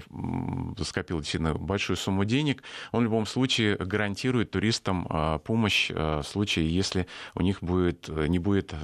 скопил 0.82 1.20
действительно 1.20 1.54
большую 1.54 1.96
сумму 1.96 2.24
денег, 2.24 2.62
он 2.92 3.00
в 3.00 3.04
любом 3.04 3.26
случае 3.26 3.76
гарантирует 3.76 4.50
туристам 4.50 5.40
помощь 5.44 5.90
в 5.90 6.22
случае, 6.22 6.74
если 6.74 7.06
у 7.34 7.42
них 7.42 7.62
будет, 7.62 8.08
не 8.08 8.38
будет 8.38 8.74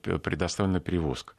предоставлена 0.00 0.80
перевозка. 0.80 1.34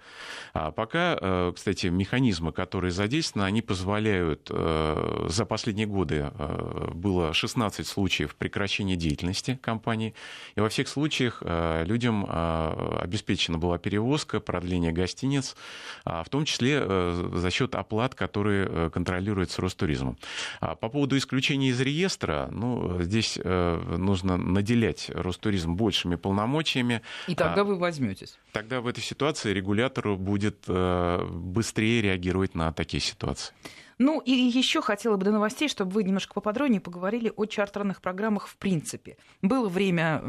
А 0.54 0.72
пока, 0.72 1.52
кстати, 1.54 1.88
механизмы, 1.88 2.52
которые 2.52 2.92
задействованы, 2.92 3.48
они 3.48 3.62
позволяют, 3.62 4.50
э, 4.50 5.28
за 5.30 5.46
последние 5.46 5.88
годы 5.88 6.32
э, 6.34 6.92
было 6.94 7.34
16 7.34 7.88
случаев 7.88 8.36
прекращения 8.36 8.96
деятельности 8.96 9.60
компании, 9.62 10.14
и 10.56 10.60
во 10.60 10.70
всех 10.70 10.88
случаях 10.88 11.42
э, 11.42 11.84
людям 11.86 12.26
обеспечена 13.22 13.58
была 13.58 13.78
перевозка, 13.78 14.40
продление 14.40 14.92
гостиниц, 14.92 15.56
а 16.04 16.24
в 16.24 16.30
том 16.30 16.46
числе 16.46 16.84
за 16.86 17.52
счет 17.52 17.76
оплат, 17.76 18.16
которые 18.16 18.90
контролируются 18.90 19.62
Ростуризмом. 19.62 20.18
А 20.60 20.76
по 20.76 20.90
поводу 20.90 21.18
исключения 21.18 21.70
из 21.70 21.80
реестра, 21.80 22.50
ну, 22.52 23.02
здесь 23.02 23.38
нужно 23.44 24.38
наделять 24.38 25.12
Ростуризм 25.14 25.76
большими 25.76 26.16
полномочиями. 26.16 27.02
И 27.28 27.36
тогда 27.36 27.64
вы 27.64 27.78
возьметесь. 27.78 28.38
Тогда 28.52 28.82
в 28.82 28.88
этой 28.88 29.04
ситуации 29.04 29.54
регулятору 29.54 30.18
будет 30.18 30.66
быстрее 30.68 32.02
реагировать 32.02 32.56
на 32.56 32.72
такие 32.74 33.02
ситуации. 33.02 33.54
Ну 34.04 34.20
и 34.20 34.32
еще 34.32 34.82
хотела 34.82 35.16
бы 35.16 35.26
до 35.26 35.32
новостей, 35.32 35.70
чтобы 35.70 35.92
вы 35.92 36.04
немножко 36.04 36.34
поподробнее 36.34 36.82
поговорили 36.82 37.32
о 37.36 37.46
чартерных 37.46 38.02
программах 38.02 38.48
в 38.48 38.58
принципе. 38.58 39.16
Было 39.44 39.70
время, 39.70 40.24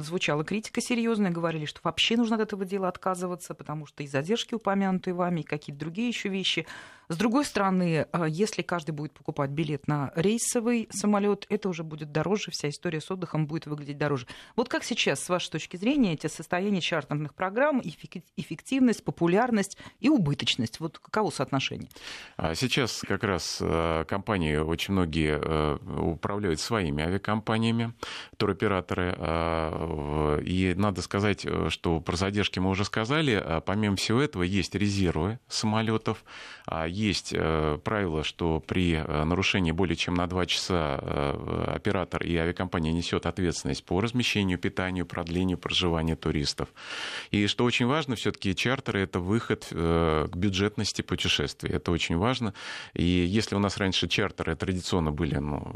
звучала 0.00 0.44
критика 0.44 0.80
серьезная, 0.80 1.30
говорили, 1.30 1.66
что 1.66 1.80
вообще 1.84 2.16
нужно 2.16 2.36
от 2.36 2.42
этого 2.42 2.64
дела 2.64 2.88
отказываться, 2.88 3.52
потому 3.52 3.84
что 3.84 4.02
и 4.02 4.06
задержки 4.06 4.54
упомянутые 4.54 5.12
вами, 5.12 5.40
и 5.40 5.44
какие-то 5.44 5.78
другие 5.78 6.08
еще 6.08 6.30
вещи. 6.30 6.66
С 7.12 7.16
другой 7.18 7.44
стороны, 7.44 8.06
а, 8.10 8.26
если 8.26 8.62
каждый 8.62 8.92
будет 8.92 9.12
покупать 9.12 9.50
билет 9.50 9.86
на 9.86 10.12
рейсовый 10.16 10.88
самолет, 10.90 11.44
это 11.50 11.68
уже 11.68 11.84
будет 11.84 12.10
дороже, 12.10 12.50
вся 12.50 12.70
история 12.70 13.02
с 13.02 13.10
отдыхом 13.10 13.46
будет 13.46 13.66
выглядеть 13.66 13.98
дороже. 13.98 14.26
Вот 14.56 14.70
как 14.70 14.82
сейчас, 14.82 15.22
с 15.22 15.28
вашей 15.28 15.50
точки 15.50 15.76
зрения, 15.76 16.14
эти 16.14 16.28
состояния 16.28 16.80
чартерных 16.80 17.34
программ, 17.34 17.82
эффективность, 17.84 19.04
популярность 19.04 19.76
и 20.00 20.08
убыточность, 20.08 20.80
вот 20.80 20.98
каково 20.98 21.28
соотношение? 21.28 21.90
А 22.38 22.54
сейчас 22.54 23.02
как 23.06 23.24
раз 23.24 23.58
э, 23.60 24.06
компании, 24.08 24.56
очень 24.56 24.94
многие 24.94 25.38
э, 25.38 25.76
управляют 26.00 26.60
своими 26.60 27.04
авиакомпаниями, 27.04 27.92
туроператоры, 28.38 29.14
а, 29.18 30.38
и 30.38 30.72
надо 30.78 31.02
сказать, 31.02 31.44
э, 31.44 31.68
что 31.68 32.00
про 32.00 32.16
задержки 32.16 32.58
мы 32.58 32.70
уже 32.70 32.86
сказали, 32.86 33.32
а 33.32 33.60
помимо 33.60 33.96
всего 33.96 34.18
этого 34.22 34.44
есть 34.44 34.74
резервы 34.74 35.40
самолетов, 35.46 36.24
э, 37.10 37.78
правило, 37.82 38.22
что 38.24 38.60
при 38.60 38.94
э, 38.94 39.24
нарушении 39.24 39.72
более 39.72 39.96
чем 39.96 40.14
на 40.14 40.26
2 40.26 40.46
часа 40.46 40.98
э, 41.00 41.64
оператор 41.74 42.22
и 42.22 42.36
авиакомпания 42.36 42.92
несет 42.92 43.26
ответственность 43.26 43.84
по 43.84 44.00
размещению, 44.00 44.58
питанию, 44.58 45.06
продлению 45.06 45.58
проживания 45.58 46.16
туристов. 46.16 46.68
И 47.30 47.46
что 47.46 47.64
очень 47.64 47.86
важно, 47.86 48.14
все-таки 48.16 48.54
чартеры— 48.54 49.00
это 49.02 49.18
выход 49.18 49.66
к 49.70 50.30
бюджетности 50.34 51.02
путешествий. 51.02 51.70
Это 51.70 51.90
очень 51.90 52.16
важно. 52.16 52.54
И 52.94 53.04
если 53.04 53.54
у 53.54 53.58
нас 53.58 53.76
раньше 53.76 54.08
чартеры 54.08 54.54
традиционно 54.56 55.10
были 55.10 55.36
ну, 55.36 55.74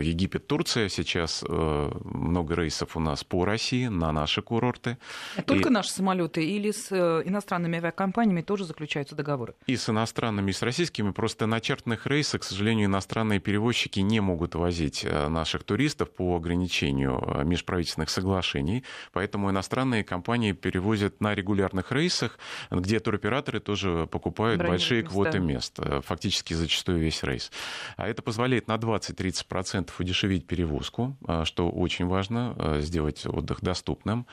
Египет, 0.00 0.46
Турция, 0.46 0.88
сейчас 0.88 1.44
много 1.48 2.54
рейсов 2.54 2.96
у 2.96 3.00
нас 3.00 3.24
по 3.24 3.44
России, 3.44 3.86
на 3.86 4.12
наши 4.12 4.42
курорты. 4.42 4.98
А 5.36 5.42
только 5.42 5.68
и... 5.68 5.72
наши 5.72 5.90
самолеты 5.90 6.44
или 6.44 6.70
с 6.70 6.92
иностранными 6.92 7.78
авиакомпаниями 7.78 8.42
тоже 8.42 8.64
заключаются 8.64 9.14
договоры? 9.14 9.54
И 9.66 9.76
с 9.76 9.88
иностранными, 9.88 10.52
с 10.56 10.62
российскими. 10.62 11.10
Просто 11.10 11.46
на 11.46 11.60
чартных 11.60 12.06
рейсах, 12.06 12.40
к 12.40 12.44
сожалению, 12.44 12.86
иностранные 12.86 13.40
перевозчики 13.40 14.00
не 14.00 14.20
могут 14.20 14.54
возить 14.54 15.04
э, 15.04 15.28
наших 15.28 15.64
туристов 15.64 16.10
по 16.10 16.36
ограничению 16.36 17.22
э, 17.26 17.44
межправительственных 17.44 18.10
соглашений. 18.10 18.84
Поэтому 19.12 19.50
иностранные 19.50 20.02
компании 20.02 20.52
перевозят 20.52 21.20
на 21.20 21.34
регулярных 21.34 21.92
рейсах, 21.92 22.38
где 22.70 23.00
туроператоры 23.00 23.60
тоже 23.60 24.08
покупают 24.10 24.58
Бронировать 24.58 24.80
большие 24.80 25.02
квоты 25.02 25.38
мест. 25.38 25.78
Э, 25.78 26.00
фактически 26.04 26.54
зачастую 26.54 26.98
весь 26.98 27.22
рейс. 27.22 27.52
А 27.96 28.08
это 28.08 28.22
позволяет 28.22 28.66
на 28.68 28.76
20-30% 28.76 29.90
удешевить 29.98 30.46
перевозку, 30.46 31.16
что 31.44 31.68
очень 31.70 32.06
важно, 32.06 32.78
сделать 32.80 33.26
отдых 33.26 33.60
доступным. 33.60 34.26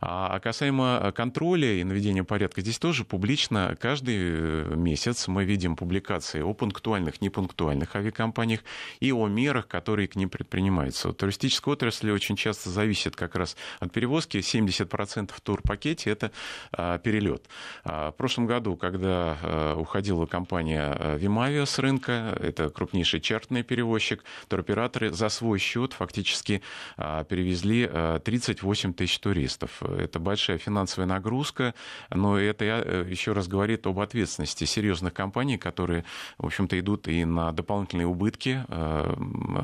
А, 0.00 0.34
а 0.34 0.40
касаемо 0.40 1.12
контроля 1.14 1.74
и 1.74 1.84
наведения 1.84 2.24
порядка, 2.24 2.60
здесь 2.60 2.78
тоже 2.78 3.04
публично 3.04 3.76
каждый 3.80 4.76
месяц 4.76 5.28
мы 5.28 5.44
видим 5.44 5.67
публикации 5.76 6.40
о 6.40 6.52
пунктуальных, 6.54 7.20
непунктуальных 7.20 7.94
авиакомпаниях 7.96 8.60
и 9.00 9.12
о 9.12 9.26
мерах, 9.26 9.68
которые 9.68 10.08
к 10.08 10.16
ним 10.16 10.30
предпринимаются. 10.30 11.12
Туристическая 11.12 11.74
отрасль 11.74 12.10
очень 12.10 12.36
часто 12.36 12.70
зависит 12.70 13.16
как 13.16 13.34
раз 13.34 13.56
от 13.80 13.92
перевозки. 13.92 14.38
70% 14.38 15.32
в 15.34 15.40
турпакете– 15.40 16.10
это 16.12 16.32
а, 16.72 16.98
перелет. 16.98 17.44
А, 17.84 18.10
в 18.10 18.16
прошлом 18.16 18.46
году, 18.46 18.76
когда 18.76 19.38
а, 19.42 19.76
уходила 19.76 20.26
компания 20.26 21.16
Вимавиа 21.16 21.66
с 21.66 21.78
рынка, 21.78 22.38
это 22.40 22.70
крупнейший 22.70 23.20
чартный 23.20 23.62
перевозчик, 23.62 24.24
туроператоры 24.48 25.10
за 25.10 25.28
свой 25.28 25.58
счет 25.58 25.92
фактически 25.92 26.62
перевезли 26.96 27.88
38 28.24 28.92
тысяч 28.94 29.18
туристов. 29.18 29.82
Это 29.82 30.18
большая 30.18 30.58
финансовая 30.58 31.06
нагрузка, 31.06 31.74
но 32.10 32.38
это 32.38 32.64
э, 32.64 33.06
еще 33.08 33.32
раз 33.32 33.48
говорит 33.48 33.86
об 33.86 33.98
ответственности 34.00 34.64
серьезных 34.64 35.14
компаний, 35.14 35.57
которые, 35.58 36.04
в 36.38 36.46
общем-то, 36.46 36.78
идут 36.78 37.08
и 37.08 37.24
на 37.24 37.52
дополнительные 37.52 38.06
убытки 38.06 38.64
э, 38.68 39.14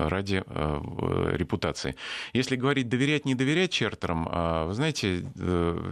ради 0.08 0.42
э, 0.46 1.36
репутации. 1.36 1.96
Если 2.32 2.56
говорить 2.56 2.88
доверять, 2.88 3.24
не 3.24 3.34
доверять 3.34 3.70
чартерам, 3.70 4.28
э, 4.30 4.66
вы 4.66 4.74
знаете, 4.74 5.24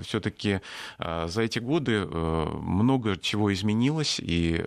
все-таки 0.03 0.61
за 0.99 1.43
эти 1.43 1.59
годы 1.59 2.05
много 2.05 3.17
чего 3.17 3.53
изменилось, 3.53 4.21
и 4.23 4.65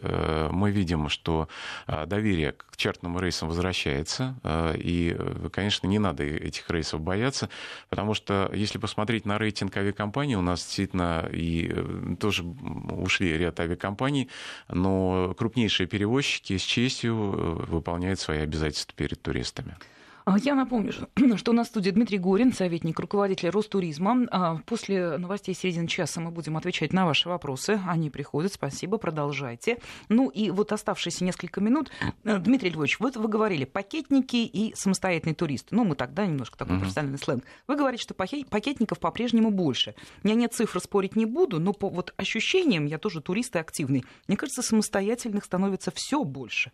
мы 0.52 0.72
видим, 0.72 1.10
что 1.10 1.48
доверие 1.88 2.54
к 2.54 2.78
чартерным 2.78 3.20
рейсам 3.20 3.50
возвращается, 3.50 4.36
и, 4.76 5.18
конечно, 5.52 5.88
не 5.88 6.00
надо 6.00 6.24
этих 6.24 6.70
рейсов 6.70 7.02
бояться, 7.02 7.50
потому 7.90 8.14
что 8.14 8.50
если 8.54 8.78
посмотреть 8.78 9.26
на 9.26 9.38
рейтинг 9.38 9.76
авиакомпаний, 9.78 10.36
у 10.36 10.42
нас 10.42 10.64
действительно 10.64 11.28
и 11.32 11.74
тоже 12.20 12.44
ушли 12.44 13.38
ряд 13.38 13.60
авиакомпаний, 13.60 14.30
но 14.70 15.25
крупнейшие 15.34 15.88
перевозчики 15.88 16.58
с 16.58 16.62
честью 16.62 17.14
э, 17.14 17.72
выполняют 17.72 18.20
свои 18.20 18.40
обязательства 18.40 18.94
перед 18.96 19.22
туристами. 19.22 19.78
А, 20.26 20.40
я 20.40 20.56
напомню, 20.56 20.92
что 21.38 21.52
у 21.52 21.54
нас 21.54 21.68
в 21.68 21.70
студии 21.70 21.92
Дмитрий 21.92 22.18
Горин, 22.18 22.52
советник 22.52 23.00
руководителя 23.00 23.52
Ростуризма. 23.52 24.28
А, 24.32 24.58
после 24.66 25.20
новостей 25.20 25.54
середины 25.54 25.88
часа 25.88 26.20
мы 26.20 26.32
будем 26.32 26.58
отвечать 26.58 26.94
на 26.94 27.06
ваши 27.06 27.30
вопросы. 27.30 27.80
Они 27.88 28.10
приходят. 28.10 28.52
Спасибо, 28.52 28.98
продолжайте. 28.98 29.78
Ну 30.10 30.30
и 30.30 30.50
вот 30.50 30.72
оставшиеся 30.72 31.24
несколько 31.24 31.62
минут. 31.62 31.92
Э, 32.24 32.40
Дмитрий 32.40 32.72
Львович, 32.72 33.00
вот 33.00 33.18
вы 33.18 33.28
говорили 33.28 33.66
пакетники 33.66 34.38
и 34.38 34.74
самостоятельные 34.74 35.36
туристы. 35.36 35.76
Ну, 35.76 35.84
мы 35.84 35.96
тогда 35.96 36.26
немножко 36.26 36.58
такой 36.58 36.78
mm-hmm. 36.78 36.80
профессиональный 36.80 37.20
сленг. 37.20 37.44
Вы 37.68 37.76
говорите, 37.76 38.02
что 38.02 38.16
пакетников 38.16 39.00
по-прежнему 39.00 39.52
больше. 39.52 39.94
Меня 40.24 40.34
нет 40.34 40.54
цифр, 40.56 40.80
спорить 40.80 41.16
не 41.16 41.28
буду, 41.28 41.60
но 41.60 41.72
по 41.72 41.88
вот 41.88 42.16
ощущениям 42.18 42.88
я 42.88 42.98
тоже 42.98 43.22
турист 43.22 43.56
и 43.56 43.60
активный. 43.60 44.04
Мне 44.28 44.38
кажется, 44.38 44.64
самостоятельных 44.64 45.46
становится 45.46 45.92
все 45.92 46.24
больше. 46.24 46.72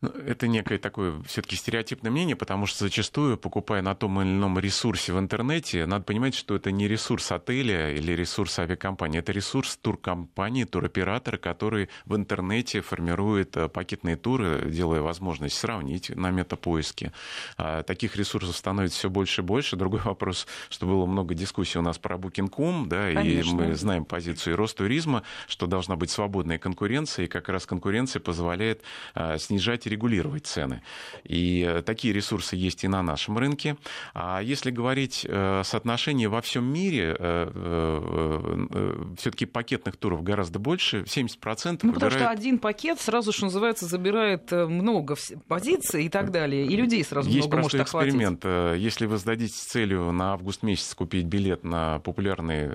Ну, 0.00 0.10
это 0.10 0.46
некое 0.46 0.78
такое 0.78 1.20
все-таки 1.24 1.56
стереотипное 1.56 2.12
мнение, 2.12 2.36
потому 2.36 2.66
что 2.66 2.84
зачастую, 2.84 3.36
покупая 3.36 3.82
на 3.82 3.96
том 3.96 4.20
или 4.20 4.28
ином 4.28 4.56
ресурсе 4.56 5.12
в 5.12 5.18
интернете, 5.18 5.86
надо 5.86 6.04
понимать, 6.04 6.36
что 6.36 6.54
это 6.54 6.70
не 6.70 6.86
ресурс 6.86 7.32
отеля 7.32 7.92
или 7.92 8.12
ресурс 8.12 8.60
авиакомпании, 8.60 9.18
это 9.18 9.32
ресурс 9.32 9.76
туркомпании, 9.76 10.62
туроператора, 10.62 11.36
который 11.36 11.88
в 12.04 12.14
интернете 12.14 12.80
формирует 12.80 13.56
э, 13.56 13.68
пакетные 13.68 14.14
туры, 14.14 14.70
делая 14.70 15.00
возможность 15.00 15.58
сравнить 15.58 16.10
на 16.14 16.30
метапоиске. 16.30 17.12
А, 17.56 17.82
таких 17.82 18.14
ресурсов 18.14 18.56
становится 18.56 18.98
все 18.98 19.10
больше 19.10 19.40
и 19.40 19.44
больше. 19.44 19.74
Другой 19.74 20.00
вопрос, 20.00 20.46
что 20.70 20.86
было 20.86 21.06
много 21.06 21.34
дискуссий 21.34 21.76
у 21.76 21.82
нас 21.82 21.98
про 21.98 22.16
Booking.com, 22.16 22.88
да, 22.88 23.12
Конечно. 23.12 23.50
и 23.50 23.52
мы 23.52 23.74
знаем 23.74 24.04
позицию 24.04 24.56
Ростуризма, 24.56 25.24
что 25.48 25.66
должна 25.66 25.96
быть 25.96 26.10
свободная 26.10 26.58
конкуренция, 26.58 27.24
и 27.24 27.28
как 27.28 27.48
раз 27.48 27.66
конкуренция 27.66 28.20
позволяет 28.20 28.82
а, 29.14 29.38
снижать 29.88 29.98
регулировать 29.98 30.46
цены. 30.46 30.82
И 31.24 31.66
э, 31.66 31.82
такие 31.82 32.14
ресурсы 32.14 32.56
есть 32.56 32.84
и 32.84 32.88
на 32.88 33.02
нашем 33.02 33.38
рынке. 33.38 33.76
А 34.14 34.40
если 34.40 34.70
говорить 34.70 35.26
э, 35.28 35.62
соотношение 35.64 36.28
во 36.28 36.40
всем 36.40 36.64
мире, 36.64 37.16
э, 37.18 39.14
все-таки 39.18 39.46
пакетных 39.46 39.96
туров 39.96 40.22
гораздо 40.22 40.58
больше, 40.58 41.02
70% 41.02 41.80
Ну, 41.82 41.92
потому 41.92 42.10
что 42.10 42.30
один 42.30 42.58
пакет 42.58 43.00
сразу, 43.00 43.32
что 43.32 43.46
называется, 43.46 43.86
забирает 43.86 44.50
много 44.52 45.16
позиций 45.48 46.04
и 46.04 46.08
так 46.08 46.30
далее, 46.30 46.66
и 46.66 46.76
людей 46.76 47.04
сразу 47.04 47.28
есть 47.28 47.46
много 47.46 47.62
может 47.62 47.80
охватить. 47.80 48.14
эксперимент. 48.14 48.44
Если 48.78 49.06
вы 49.06 49.18
сдадите 49.18 49.54
целью 49.54 50.12
на 50.12 50.32
август 50.32 50.62
месяц 50.62 50.94
купить 50.94 51.26
билет 51.26 51.64
на 51.64 51.98
популярный 52.00 52.68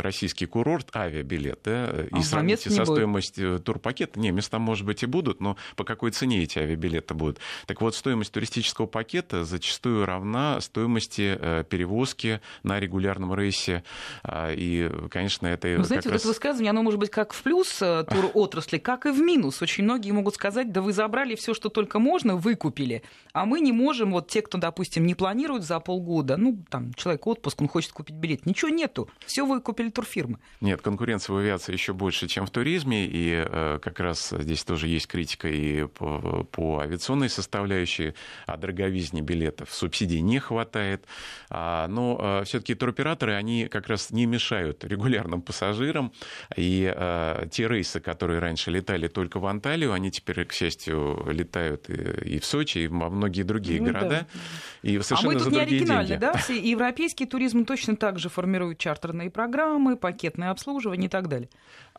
российский 0.00 0.46
курорт, 0.46 0.94
авиабилет, 0.94 1.60
да, 1.64 1.86
и 1.86 2.08
ага, 2.12 2.22
сравните 2.22 2.70
со 2.70 2.84
стоимостью 2.84 3.60
турпакета, 3.60 4.18
не, 4.18 4.30
места, 4.30 4.58
может 4.58 4.86
быть, 4.86 5.02
и 5.02 5.06
будут, 5.06 5.40
но 5.40 5.56
по 5.76 5.84
какой 5.84 6.12
цене 6.12 6.42
эти 6.42 6.51
авиабилеты 6.60 7.14
будут. 7.14 7.38
Так 7.66 7.80
вот, 7.80 7.94
стоимость 7.94 8.32
туристического 8.32 8.86
пакета 8.86 9.44
зачастую 9.44 10.06
равна 10.06 10.60
стоимости 10.60 11.36
э, 11.38 11.64
перевозки 11.68 12.40
на 12.62 12.80
регулярном 12.80 13.34
рейсе. 13.34 13.84
А, 14.22 14.52
и, 14.52 14.90
конечно, 15.08 15.46
это... 15.46 15.68
Вы 15.68 15.84
знаете, 15.84 16.08
вот 16.08 16.14
раз... 16.14 16.22
это 16.22 16.28
высказывание, 16.28 16.70
оно 16.70 16.82
может 16.82 16.98
быть 16.98 17.10
как 17.10 17.32
в 17.32 17.42
плюс 17.42 17.80
э, 17.80 18.04
тур 18.08 18.30
отрасли, 18.34 18.78
как 18.78 19.06
и 19.06 19.10
в 19.10 19.20
минус. 19.20 19.62
Очень 19.62 19.84
многие 19.84 20.10
могут 20.12 20.34
сказать, 20.34 20.72
да 20.72 20.82
вы 20.82 20.92
забрали 20.92 21.34
все, 21.34 21.54
что 21.54 21.68
только 21.68 21.98
можно, 21.98 22.36
выкупили, 22.36 23.02
а 23.32 23.46
мы 23.46 23.60
не 23.60 23.72
можем, 23.72 24.12
вот 24.12 24.28
те, 24.28 24.42
кто, 24.42 24.58
допустим, 24.58 25.06
не 25.06 25.14
планирует 25.14 25.64
за 25.64 25.80
полгода, 25.80 26.36
ну, 26.36 26.62
там, 26.68 26.92
человек 26.94 27.26
отпуск, 27.26 27.60
он 27.60 27.68
хочет 27.68 27.92
купить 27.92 28.16
билет, 28.16 28.46
ничего 28.46 28.70
нету, 28.70 29.08
все 29.26 29.44
выкупили 29.44 29.90
турфирмы. 29.90 30.38
Нет, 30.60 30.82
конкуренция 30.82 31.34
в 31.34 31.36
авиации 31.38 31.72
еще 31.72 31.92
больше, 31.92 32.28
чем 32.28 32.46
в 32.46 32.50
туризме, 32.50 33.06
и 33.06 33.44
э, 33.46 33.78
как 33.80 34.00
раз 34.00 34.30
здесь 34.30 34.64
тоже 34.64 34.88
есть 34.88 35.06
критика 35.06 35.48
и 35.48 35.86
по 36.44 36.80
авиационной 36.80 37.28
составляющей, 37.28 38.14
о 38.46 38.56
дороговизне 38.56 39.20
билетов 39.20 39.72
субсидий 39.72 40.20
не 40.20 40.38
хватает. 40.38 41.04
А, 41.50 41.86
но 41.88 42.16
а, 42.20 42.44
все-таки 42.44 42.74
туроператоры, 42.74 43.34
они 43.34 43.68
как 43.68 43.88
раз 43.88 44.10
не 44.10 44.26
мешают 44.26 44.84
регулярным 44.84 45.42
пассажирам. 45.42 46.12
И 46.56 46.92
а, 46.94 47.46
те 47.46 47.68
рейсы, 47.68 48.00
которые 48.00 48.40
раньше 48.40 48.70
летали 48.70 49.08
только 49.08 49.38
в 49.38 49.46
Анталию, 49.46 49.92
они 49.92 50.10
теперь, 50.10 50.44
к 50.44 50.52
счастью, 50.52 51.26
летают 51.30 51.88
и 51.88 52.38
в 52.38 52.44
Сочи, 52.44 52.78
и 52.78 52.88
во 52.88 53.10
многие 53.10 53.42
другие 53.42 53.80
ну, 53.80 53.86
города. 53.86 54.08
Да. 54.08 54.26
И 54.82 54.98
совершенно 55.00 55.32
а 55.32 55.34
мы 55.34 55.40
тут 55.40 55.42
за 55.44 55.50
не 55.50 55.60
оригинальны, 55.60 56.08
деньги. 56.08 56.20
да? 56.20 56.32
Все 56.38 56.58
европейский 56.58 57.26
туризм 57.26 57.64
точно 57.64 57.96
так 57.96 58.18
же 58.18 58.28
формирует 58.28 58.78
чартерные 58.78 59.30
программы, 59.30 59.96
пакетное 59.96 60.50
обслуживание 60.50 61.06
и 61.06 61.10
так 61.10 61.28
далее. 61.28 61.48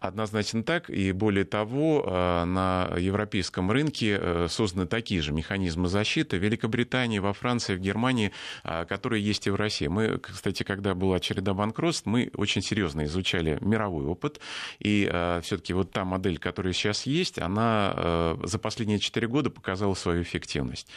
Однозначно 0.03 0.63
так. 0.63 0.89
И 0.89 1.13
более 1.13 1.45
того, 1.45 2.03
э, 2.05 2.43
на 2.43 2.93
европейском 2.97 3.71
рынке 3.71 4.19
э, 4.19 4.47
созданы 4.49 4.85
такие 4.85 5.21
же 5.21 5.31
механизмы 5.31 5.87
защиты 5.87 6.37
в 6.37 6.43
Великобритании, 6.43 7.19
во 7.19 7.31
Франции, 7.31 7.73
в 7.73 7.79
Германии, 7.79 8.33
э, 8.65 8.83
которые 8.83 9.23
есть 9.23 9.47
и 9.47 9.49
в 9.49 9.55
России. 9.55 9.87
Мы, 9.87 10.17
кстати, 10.17 10.63
когда 10.63 10.93
была 10.93 11.21
череда 11.21 11.53
банкротств, 11.53 12.05
мы 12.05 12.29
очень 12.35 12.61
серьезно 12.61 13.05
изучали 13.05 13.57
мировой 13.61 14.03
опыт. 14.03 14.41
И 14.79 15.09
все-таки 15.41 15.71
вот 15.71 15.91
та 15.91 16.03
модель, 16.03 16.37
которая 16.37 16.73
сейчас 16.73 17.05
есть, 17.05 17.39
она 17.39 18.35
за 18.43 18.59
последние 18.59 18.99
4 18.99 19.27
года 19.27 19.49
показала 19.49 19.93
свою 19.93 20.23
эффективность. 20.23 20.87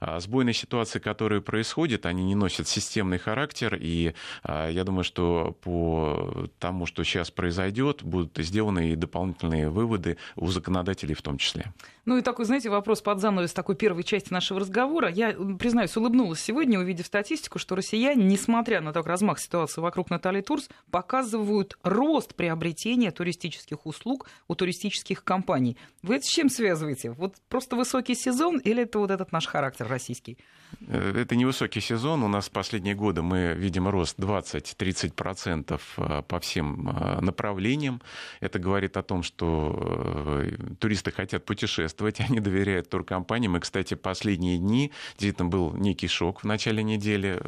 Сбойные 0.00 0.54
ситуации, 0.54 0.98
которые 0.98 1.40
происходят, 1.40 2.06
они 2.06 2.24
не 2.24 2.34
носят 2.34 2.66
системный 2.66 3.18
характер. 3.18 3.78
И 3.80 4.14
я 4.44 4.84
думаю, 4.84 5.04
что 5.04 5.56
по 5.62 6.48
тому, 6.58 6.86
что 6.86 7.04
сейчас 7.04 7.30
произойдет, 7.30 8.02
будут 8.02 8.36
сделаны 8.38 8.55
сделаны 8.56 8.88
и 8.88 8.96
дополнительные 8.96 9.68
выводы 9.68 10.16
у 10.34 10.46
законодателей 10.48 11.14
в 11.14 11.20
том 11.20 11.36
числе. 11.36 11.74
Ну 12.06 12.16
и 12.16 12.22
такой, 12.22 12.44
знаете, 12.44 12.70
вопрос 12.70 13.02
под 13.02 13.20
занавес 13.20 13.52
такой 13.52 13.74
первой 13.74 14.04
части 14.04 14.32
нашего 14.32 14.60
разговора. 14.60 15.10
Я, 15.10 15.32
признаюсь, 15.58 15.96
улыбнулась 15.96 16.40
сегодня, 16.40 16.78
увидев 16.78 17.04
статистику, 17.04 17.58
что 17.58 17.74
россияне, 17.74 18.22
несмотря 18.22 18.80
на 18.80 18.92
такой 18.92 19.10
размах 19.10 19.40
ситуации 19.40 19.80
вокруг 19.80 20.08
Натальи 20.08 20.40
Турс, 20.40 20.68
показывают 20.92 21.76
рост 21.82 22.36
приобретения 22.36 23.10
туристических 23.10 23.86
услуг 23.86 24.28
у 24.46 24.54
туристических 24.54 25.24
компаний. 25.24 25.76
Вы 26.02 26.16
это 26.16 26.24
с 26.24 26.28
чем 26.28 26.48
связываете? 26.48 27.10
Вот 27.10 27.34
просто 27.48 27.74
высокий 27.74 28.14
сезон 28.14 28.58
или 28.58 28.84
это 28.84 29.00
вот 29.00 29.10
этот 29.10 29.32
наш 29.32 29.48
характер 29.48 29.88
российский? 29.88 30.38
Э, 30.86 31.12
это 31.16 31.34
невысокий 31.34 31.80
сезон. 31.80 32.22
У 32.22 32.28
нас 32.28 32.48
последние 32.48 32.94
годы 32.94 33.22
мы 33.22 33.54
видим 33.54 33.88
рост 33.88 34.16
20-30% 34.18 35.80
э, 35.96 36.22
по 36.22 36.40
всем 36.40 36.88
э, 36.88 37.20
направлениям. 37.20 38.00
Это 38.38 38.60
говорит 38.60 38.96
о 38.96 39.02
том, 39.02 39.24
что 39.24 40.44
туристы 40.78 41.10
хотят 41.10 41.44
путешествовать, 41.44 41.95
они 42.02 42.40
доверяют 42.40 42.90
туркомпаниям. 42.90 43.56
И, 43.56 43.60
кстати, 43.60 43.94
последние 43.94 44.58
дни 44.58 44.92
действительно 45.12 45.48
был 45.48 45.72
некий 45.72 46.08
шок 46.08 46.42
в 46.42 46.44
начале 46.44 46.82
недели. 46.82 47.40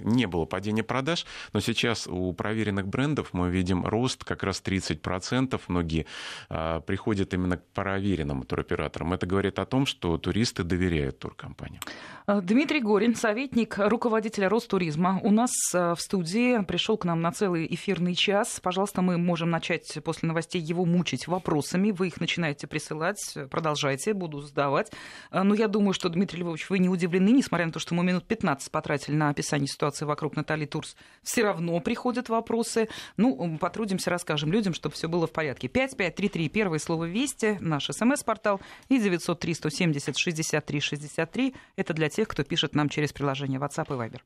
Не 0.00 0.26
было 0.26 0.44
падения 0.44 0.82
продаж, 0.82 1.26
но 1.52 1.60
сейчас 1.60 2.06
у 2.06 2.32
проверенных 2.32 2.86
брендов 2.86 3.28
мы 3.32 3.50
видим 3.50 3.84
рост 3.86 4.24
как 4.24 4.42
раз 4.42 4.62
30%. 4.64 5.60
Многие 5.68 6.06
приходят 6.48 7.32
именно 7.32 7.56
к 7.56 7.64
проверенным 7.72 8.42
туроператорам. 8.42 9.12
Это 9.12 9.26
говорит 9.26 9.58
о 9.58 9.64
том, 9.64 9.86
что 9.86 10.18
туристы 10.18 10.64
доверяют 10.64 11.18
туркомпаниям. 11.18 11.82
Дмитрий 12.26 12.74
Дмитрий 12.74 12.80
Горин, 12.80 13.14
советник 13.14 13.76
руководителя 13.78 14.48
Ростуризма, 14.48 15.20
у 15.22 15.30
нас 15.30 15.52
э, 15.74 15.94
в 15.94 16.00
студии 16.00 16.60
пришел 16.64 16.96
к 16.96 17.04
нам 17.04 17.20
на 17.20 17.30
целый 17.30 17.72
эфирный 17.72 18.16
час. 18.16 18.58
Пожалуйста, 18.60 19.00
мы 19.00 19.16
можем 19.16 19.50
начать 19.50 19.98
после 20.02 20.26
новостей 20.26 20.60
его 20.60 20.84
мучить 20.84 21.28
вопросами. 21.28 21.92
Вы 21.92 22.08
их 22.08 22.20
начинаете 22.20 22.66
присылать, 22.66 23.36
продолжайте, 23.50 23.93
буду 24.14 24.40
задавать. 24.40 24.92
Э, 25.30 25.42
но 25.42 25.54
я 25.54 25.68
думаю, 25.68 25.94
что, 25.94 26.08
Дмитрий 26.08 26.40
Львович, 26.40 26.70
вы 26.70 26.78
не 26.78 26.88
удивлены, 26.88 27.30
несмотря 27.30 27.66
на 27.66 27.72
то, 27.72 27.78
что 27.78 27.94
мы 27.94 28.04
минут 28.04 28.26
15 28.26 28.70
потратили 28.70 29.14
на 29.14 29.30
описание 29.30 29.68
ситуации 29.68 30.04
вокруг 30.04 30.36
Натальи 30.36 30.66
Турс. 30.66 30.96
Все 31.22 31.44
равно 31.44 31.78
приходят 31.80 32.28
вопросы. 32.28 32.88
Ну, 33.16 33.58
потрудимся, 33.58 34.10
расскажем 34.10 34.52
людям, 34.52 34.74
чтобы 34.74 34.94
все 34.94 35.08
было 35.08 35.26
в 35.26 35.32
порядке. 35.32 35.68
5533, 35.68 36.48
первое 36.48 36.78
слово 36.78 37.04
«Вести», 37.04 37.58
наш 37.60 37.86
смс-портал, 37.86 38.60
и 38.88 38.98
903 38.98 39.54
170 39.54 40.16
63 40.16 40.80
63. 40.80 41.54
Это 41.76 41.94
для 41.94 42.08
тех, 42.08 42.28
кто 42.28 42.44
пишет 42.44 42.74
нам 42.74 42.88
через 42.88 43.12
приложение 43.12 43.60
WhatsApp 43.60 43.86
и 43.88 43.98
Viber. 43.98 44.20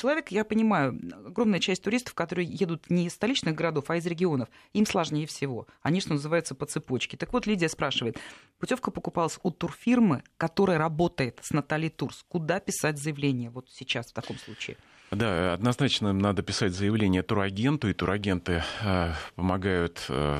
человек, 0.04 0.32
я 0.32 0.44
понимаю, 0.44 1.00
огромная 1.26 1.62
часть 1.62 1.82
туристов, 1.82 2.14
которые 2.14 2.46
едут 2.46 2.90
не 2.90 3.08
из 3.08 3.14
столичных 3.14 3.56
городов, 3.56 3.86
а 3.88 3.96
из 3.96 4.06
регионов, 4.06 4.50
им 4.74 4.86
сложнее 4.86 5.26
всего. 5.28 5.66
Они, 5.82 6.02
что 6.02 6.12
называется, 6.12 6.56
по 6.56 6.66
цепочке. 6.66 7.16
Так 7.16 7.32
вот, 7.32 7.48
Лидия 7.48 7.70
спрашивает, 7.70 8.18
путевка 8.60 8.92
покупалась 8.92 9.40
у 9.44 9.52
турфирмы, 9.52 10.24
которая 10.36 10.78
работает 10.78 11.40
с 11.42 11.52
Натали 11.52 11.88
Турс. 11.88 12.26
Куда 12.28 12.60
писать 12.60 13.00
заявление 13.00 13.50
вот 13.50 13.70
сейчас 13.72 14.08
в 14.08 14.14
таком 14.14 14.38
случае? 14.40 14.76
Да, 15.16 15.54
однозначно 15.54 16.12
надо 16.14 16.42
писать 16.42 16.74
заявление 16.74 17.22
турагенту, 17.22 17.90
и 17.90 17.94
турагенты 17.94 18.64
э, 18.82 19.14
помогают 19.36 20.06
э, 20.10 20.40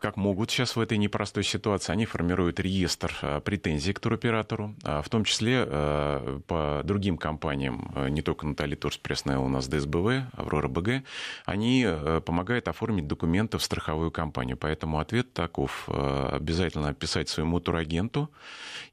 как 0.00 0.16
могут 0.16 0.50
сейчас 0.50 0.76
в 0.76 0.80
этой 0.80 0.98
непростой 0.98 1.44
ситуации. 1.44 1.92
Они 1.92 2.06
формируют 2.06 2.58
реестр 2.58 3.16
э, 3.22 3.40
претензий 3.44 3.92
к 3.92 4.00
туроператору, 4.00 4.74
э, 4.82 5.02
в 5.04 5.08
том 5.08 5.24
числе 5.24 5.64
э, 5.66 6.40
по 6.46 6.80
другим 6.84 7.18
компаниям, 7.18 7.92
э, 7.94 8.08
не 8.08 8.22
только 8.22 8.46
Натали 8.46 8.74
Турс, 8.74 8.96
Пресная 8.96 9.38
у 9.38 9.48
нас 9.48 9.68
ДСБВ, 9.68 10.24
Аврора 10.32 10.68
БГ, 10.68 11.02
они 11.44 11.84
э, 11.86 12.20
помогают 12.24 12.68
оформить 12.68 13.06
документы 13.06 13.58
в 13.58 13.62
страховую 13.62 14.10
компанию. 14.10 14.56
Поэтому 14.56 14.98
ответ 14.98 15.32
таков. 15.32 15.84
Э, 15.88 16.30
обязательно 16.32 16.94
писать 16.94 17.28
своему 17.28 17.60
турагенту 17.60 18.30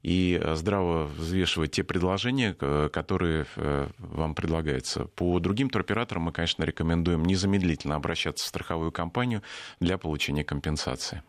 и 0.02 0.40
здраво 0.54 1.04
взвешивать 1.04 1.72
те 1.72 1.82
предложения, 1.82 2.54
которые 2.54 3.46
вам 3.98 4.34
предлагаются 4.34 4.97
обращаться. 4.98 5.04
По 5.14 5.38
другим 5.40 5.70
туроператорам 5.70 6.24
мы, 6.24 6.32
конечно, 6.32 6.64
рекомендуем 6.64 7.24
незамедлительно 7.24 7.94
обращаться 7.94 8.44
в 8.44 8.48
страховую 8.48 8.92
компанию 8.92 9.42
для 9.80 9.98
получения 9.98 10.44
компенсации. 10.44 11.22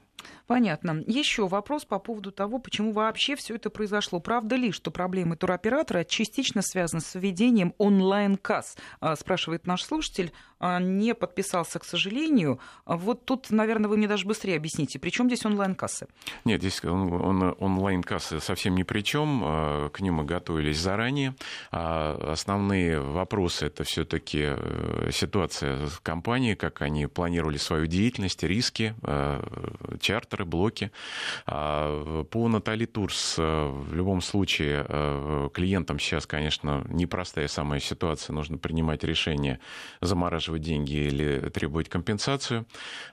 Понятно. 0.50 1.04
Еще 1.06 1.48
вопрос 1.48 1.86
по 1.86 2.00
поводу 2.00 2.32
того, 2.32 2.58
почему 2.58 2.92
вообще 2.92 3.36
все 3.36 3.54
это 3.54 3.70
произошло. 3.70 4.20
Правда 4.20 4.56
ли, 4.56 4.72
что 4.72 4.90
проблемы 4.90 5.36
туроператора 5.36 6.04
частично 6.04 6.64
связаны 6.64 7.02
с 7.02 7.14
введением 7.14 7.76
онлайн-касс? 7.78 8.76
А, 9.00 9.16
спрашивает 9.16 9.68
наш 9.68 9.84
слушатель. 9.84 10.32
А, 10.60 10.80
не 10.80 11.14
подписался, 11.14 11.78
к 11.78 11.86
сожалению. 11.86 12.60
А 12.86 12.98
вот 12.98 13.26
тут, 13.26 13.52
наверное, 13.52 13.90
вы 13.90 13.98
мне 13.98 14.08
даже 14.08 14.26
быстрее 14.26 14.58
объясните, 14.58 14.98
при 14.98 15.12
чем 15.12 15.28
здесь 15.28 15.46
онлайн-кассы? 15.46 16.08
Нет, 16.46 16.62
здесь 16.62 16.84
онлайн-кассы 16.84 18.40
совсем 18.40 18.74
ни 18.74 18.82
при 18.82 19.02
чем. 19.02 19.92
К 19.94 20.00
ним 20.00 20.16
мы 20.16 20.26
готовились 20.26 20.80
заранее. 20.80 21.36
Основные 21.70 23.00
вопросы 23.00 23.68
это 23.68 23.84
все-таки 23.84 24.46
э, 24.48 25.12
ситуация 25.14 25.86
в 25.86 26.02
компании, 26.02 26.56
как 26.56 26.82
они 26.82 27.06
планировали 27.06 27.58
свою 27.58 27.86
деятельность, 27.86 28.42
риски, 28.42 28.96
э, 29.04 29.98
чартер 30.00 30.38
операторы, 30.39 30.45
блоки. 30.45 30.91
А, 31.45 32.23
по 32.23 32.47
Натали 32.47 32.86
Турс 32.86 33.36
э, 33.38 33.69
в 33.69 33.93
любом 33.93 34.21
случае 34.21 34.86
э, 34.88 35.49
клиентам 35.54 35.99
сейчас, 35.99 36.25
конечно, 36.25 36.86
непростая 36.89 37.47
самая 37.47 37.80
ситуация. 37.80 38.34
Нужно 38.34 38.58
принимать 38.58 39.04
решение, 39.04 39.60
замораживать 40.02 40.62
деньги 40.62 40.95
или 40.95 41.49
требовать 41.49 41.89
компенсацию. 41.89 42.65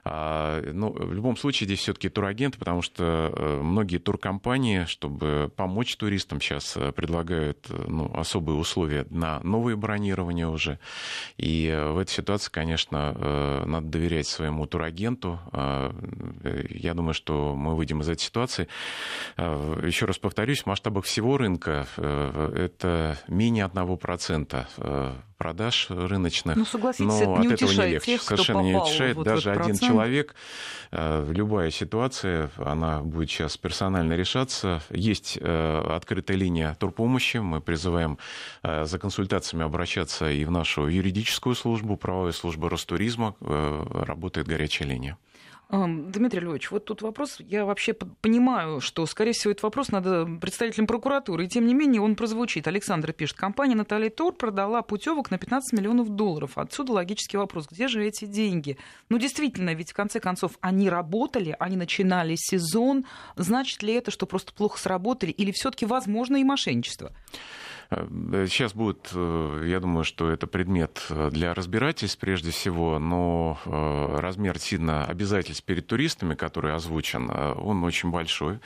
А, 0.03 0.61
Но 0.73 0.89
ну, 0.89 1.07
в 1.07 1.13
любом 1.13 1.37
случае 1.37 1.67
здесь 1.67 1.79
все-таки 1.79 2.09
турагент, 2.09 2.57
потому 2.57 2.81
что 2.81 3.31
э, 3.35 3.61
многие 3.61 3.97
туркомпании, 3.97 4.85
чтобы 4.85 5.51
помочь 5.55 5.95
туристам, 5.97 6.41
сейчас 6.41 6.77
предлагают 6.95 7.67
ну, 7.69 8.11
особые 8.15 8.57
условия 8.57 9.05
на 9.09 9.39
новые 9.43 9.75
бронирования 9.75 10.47
уже. 10.47 10.79
И 11.37 11.67
в 11.91 11.97
этой 11.97 12.11
ситуации, 12.11 12.51
конечно, 12.51 13.65
надо 13.65 13.87
доверять 13.87 14.27
своему 14.27 14.65
турагенту. 14.65 15.39
А, 15.51 15.93
я 16.69 16.93
думаю, 16.93 17.13
что 17.17 17.55
мы 17.55 17.75
выйдем 17.75 18.01
из 18.01 18.09
этой 18.09 18.21
ситуации. 18.21 18.67
Э, 19.35 19.81
еще 19.85 20.05
раз 20.05 20.17
повторюсь, 20.17 20.61
в 20.61 20.65
масштабах 20.67 21.05
всего 21.05 21.37
рынка 21.37 21.87
э, 21.97 22.69
это 22.71 23.17
менее 23.27 23.65
1% 23.65 24.65
э, 24.77 25.13
продаж 25.37 25.87
рыночных. 25.89 26.55
Ну, 26.55 26.65
согласитесь, 26.65 27.07
но 27.07 27.35
это 27.35 27.41
не 27.41 27.47
от 27.47 27.61
этого 27.61 27.71
не 27.71 27.91
легче. 27.91 28.11
Тех, 28.13 28.21
Совершенно 28.21 28.61
не 28.61 28.75
утешает. 28.75 29.17
Вот 29.17 29.25
Даже 29.25 29.51
один 29.51 29.77
человек, 29.77 30.35
любая 30.91 31.69
ситуация, 31.69 32.49
она 32.57 33.01
будет 33.01 33.29
сейчас 33.29 33.55
персонально 33.55 34.13
решаться. 34.13 34.81
Есть 34.89 35.37
открытая 35.37 36.37
линия 36.37 36.75
турпомощи. 36.79 37.37
Мы 37.37 37.61
призываем 37.61 38.17
за 38.63 38.97
консультациями 38.97 39.63
обращаться 39.63 40.27
и 40.27 40.43
в 40.43 40.49
нашу 40.49 40.87
юридическую 40.87 41.53
службу, 41.53 41.97
правовая 41.97 42.31
служба 42.31 42.67
Ростуризма. 42.67 43.35
Работает 43.39 44.47
горячая 44.47 44.87
линия. 44.87 45.19
Дмитрий 45.69 46.39
Львович, 46.39 46.71
вот 46.71 46.85
тут 46.85 47.01
вопрос, 47.01 47.37
я 47.39 47.65
вообще 47.65 47.93
понимаю, 47.93 48.79
что, 48.79 49.05
скорее 49.05 49.33
всего, 49.33 49.51
этот 49.51 49.63
вопрос 49.63 49.89
надо 49.89 50.25
представителям 50.39 50.87
прокуратуры, 50.87 51.43
и 51.43 51.49
тем 51.49 51.67
не 51.67 51.73
менее 51.73 52.01
он 52.01 52.15
прозвучит. 52.15 52.67
Александр 52.67 53.11
пишет, 53.11 53.35
компания 53.35 53.75
Наталья 53.75 54.09
Тур 54.09 54.33
продала 54.33 54.81
путевок 54.81 55.29
на 55.29 55.37
15 55.37 55.77
миллионов 55.77 56.09
долларов. 56.09 56.57
Отсюда 56.57 56.93
логический 56.93 57.35
вопрос, 57.35 57.67
где 57.69 57.89
же 57.89 58.05
эти 58.05 58.23
деньги? 58.23 58.77
Ну, 59.09 59.17
действительно, 59.17 59.73
ведь 59.73 59.91
в 59.91 59.93
конце 59.93 60.21
концов 60.21 60.53
они 60.61 60.89
работали, 60.89 61.53
они 61.59 61.75
начинали 61.75 62.35
сезон. 62.37 63.05
Значит 63.35 63.83
ли 63.83 63.93
это, 63.93 64.09
что 64.09 64.25
просто 64.25 64.53
плохо 64.53 64.79
сработали, 64.79 65.31
или 65.31 65.51
все-таки 65.51 65.85
возможно 65.85 66.37
и 66.37 66.45
мошенничество? 66.45 67.11
Сейчас 67.89 68.73
будет, 68.73 69.11
э, 69.13 69.63
я 69.65 69.79
думаю, 69.79 70.03
что 70.03 70.29
это 70.29 70.45
предмет 70.45 71.05
э, 71.09 71.29
для 71.31 71.53
разбирательств 71.53 72.19
прежде 72.19 72.51
всего, 72.51 72.99
но 72.99 73.57
э, 73.65 74.19
размер 74.19 74.59
сильно 74.59 75.05
обязательств 75.05 75.63
перед 75.63 75.87
туристами, 75.87 76.35
который 76.35 76.73
озвучен, 76.73 77.29
он 77.29 77.83
очень 77.85 78.11
большой. 78.11 78.59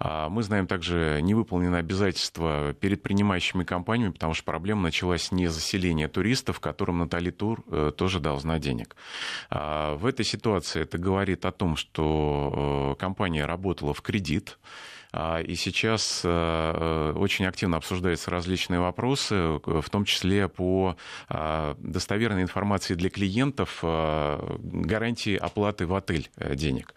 А 0.00 0.28
мы 0.28 0.42
знаем 0.42 0.66
также 0.66 1.20
невыполненные 1.22 1.80
обязательства 1.80 2.74
перед 2.74 3.02
принимающими 3.02 3.62
компаниями, 3.62 4.12
потому 4.12 4.34
что 4.34 4.44
проблема 4.44 4.82
началась 4.82 5.30
не 5.30 5.46
заселение 5.46 6.08
туристов, 6.08 6.58
которым 6.58 6.98
Натали 6.98 7.30
Тур 7.30 7.62
тоже 7.96 8.18
должна 8.18 8.58
денег. 8.58 8.96
А 9.50 9.94
в 9.96 10.06
этой 10.06 10.24
ситуации 10.24 10.82
это 10.82 10.98
говорит 10.98 11.44
о 11.44 11.52
том, 11.52 11.76
что 11.76 12.96
компания 12.98 13.46
работала 13.46 13.94
в 13.94 14.02
кредит, 14.02 14.58
и 15.46 15.54
сейчас 15.54 16.22
э, 16.24 16.28
э, 16.28 17.12
очень 17.16 17.46
активно 17.46 17.76
обсуждаются 17.76 18.30
различные 18.30 18.80
вопросы, 18.80 19.60
в 19.64 19.88
том 19.88 20.04
числе 20.04 20.48
по 20.48 20.96
а, 21.28 21.76
достоверной 21.78 22.42
информации 22.42 22.94
для 22.94 23.10
клиентов 23.10 23.78
а, 23.82 24.58
гарантии 24.58 25.36
оплаты 25.36 25.86
в 25.86 25.94
отель 25.94 26.30
э, 26.36 26.56
денег. 26.56 26.94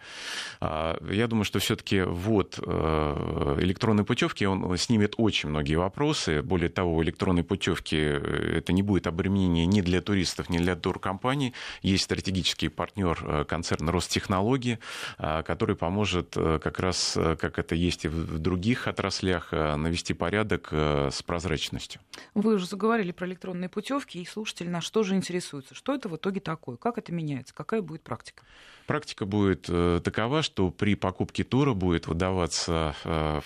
Я 0.60 1.26
думаю, 1.28 1.44
что 1.44 1.60
все-таки 1.60 2.00
вот 2.00 2.58
электронной 2.58 4.04
путевки 4.04 4.44
он 4.44 4.76
снимет 4.76 5.14
очень 5.16 5.48
многие 5.50 5.76
вопросы. 5.76 6.42
Более 6.42 6.68
того, 6.68 6.96
в 6.96 7.02
электронной 7.02 7.44
путевке 7.44 8.14
это 8.14 8.72
не 8.72 8.82
будет 8.82 9.06
обременение 9.06 9.66
ни 9.66 9.80
для 9.80 10.00
туристов, 10.00 10.48
ни 10.48 10.58
для 10.58 10.74
туркомпаний. 10.74 11.54
Есть 11.82 12.04
стратегический 12.04 12.68
партнер 12.68 13.44
концерна 13.46 13.92
Ростехнологии, 13.92 14.78
который 15.18 15.76
поможет 15.76 16.34
как 16.34 16.80
раз, 16.80 17.16
как 17.16 17.58
это 17.58 17.74
есть 17.74 18.06
и 18.08 18.10
в 18.10 18.38
других 18.38 18.88
отраслях 18.88 19.48
э, 19.52 19.76
навести 19.76 20.14
порядок 20.14 20.68
э, 20.72 21.10
с 21.12 21.22
прозрачностью. 21.22 22.00
Вы 22.34 22.54
уже 22.54 22.66
заговорили 22.66 23.12
про 23.12 23.26
электронные 23.26 23.68
путевки, 23.68 24.20
и 24.20 24.26
слушатели 24.26 24.68
наш 24.68 24.88
тоже 24.90 25.14
интересуются. 25.14 25.74
Что 25.74 25.94
это 25.94 26.08
в 26.08 26.16
итоге 26.16 26.40
такое? 26.40 26.76
Как 26.76 26.98
это 26.98 27.12
меняется? 27.12 27.54
Какая 27.54 27.82
будет 27.82 28.02
практика? 28.02 28.42
Практика 28.88 29.24
будет 29.24 29.66
э, 29.68 30.00
такова, 30.02 30.42
что 30.42 30.70
при 30.70 30.96
покупке 30.96 31.44
тура 31.44 31.74
будет 31.74 32.08
выдаваться 32.08 32.94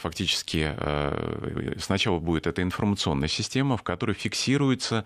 фактически 0.01 0.75
сначала 1.79 2.19
будет 2.19 2.47
эта 2.47 2.63
информационная 2.63 3.29
система, 3.29 3.77
в 3.77 3.83
которой 3.83 4.15
фиксируются 4.15 5.05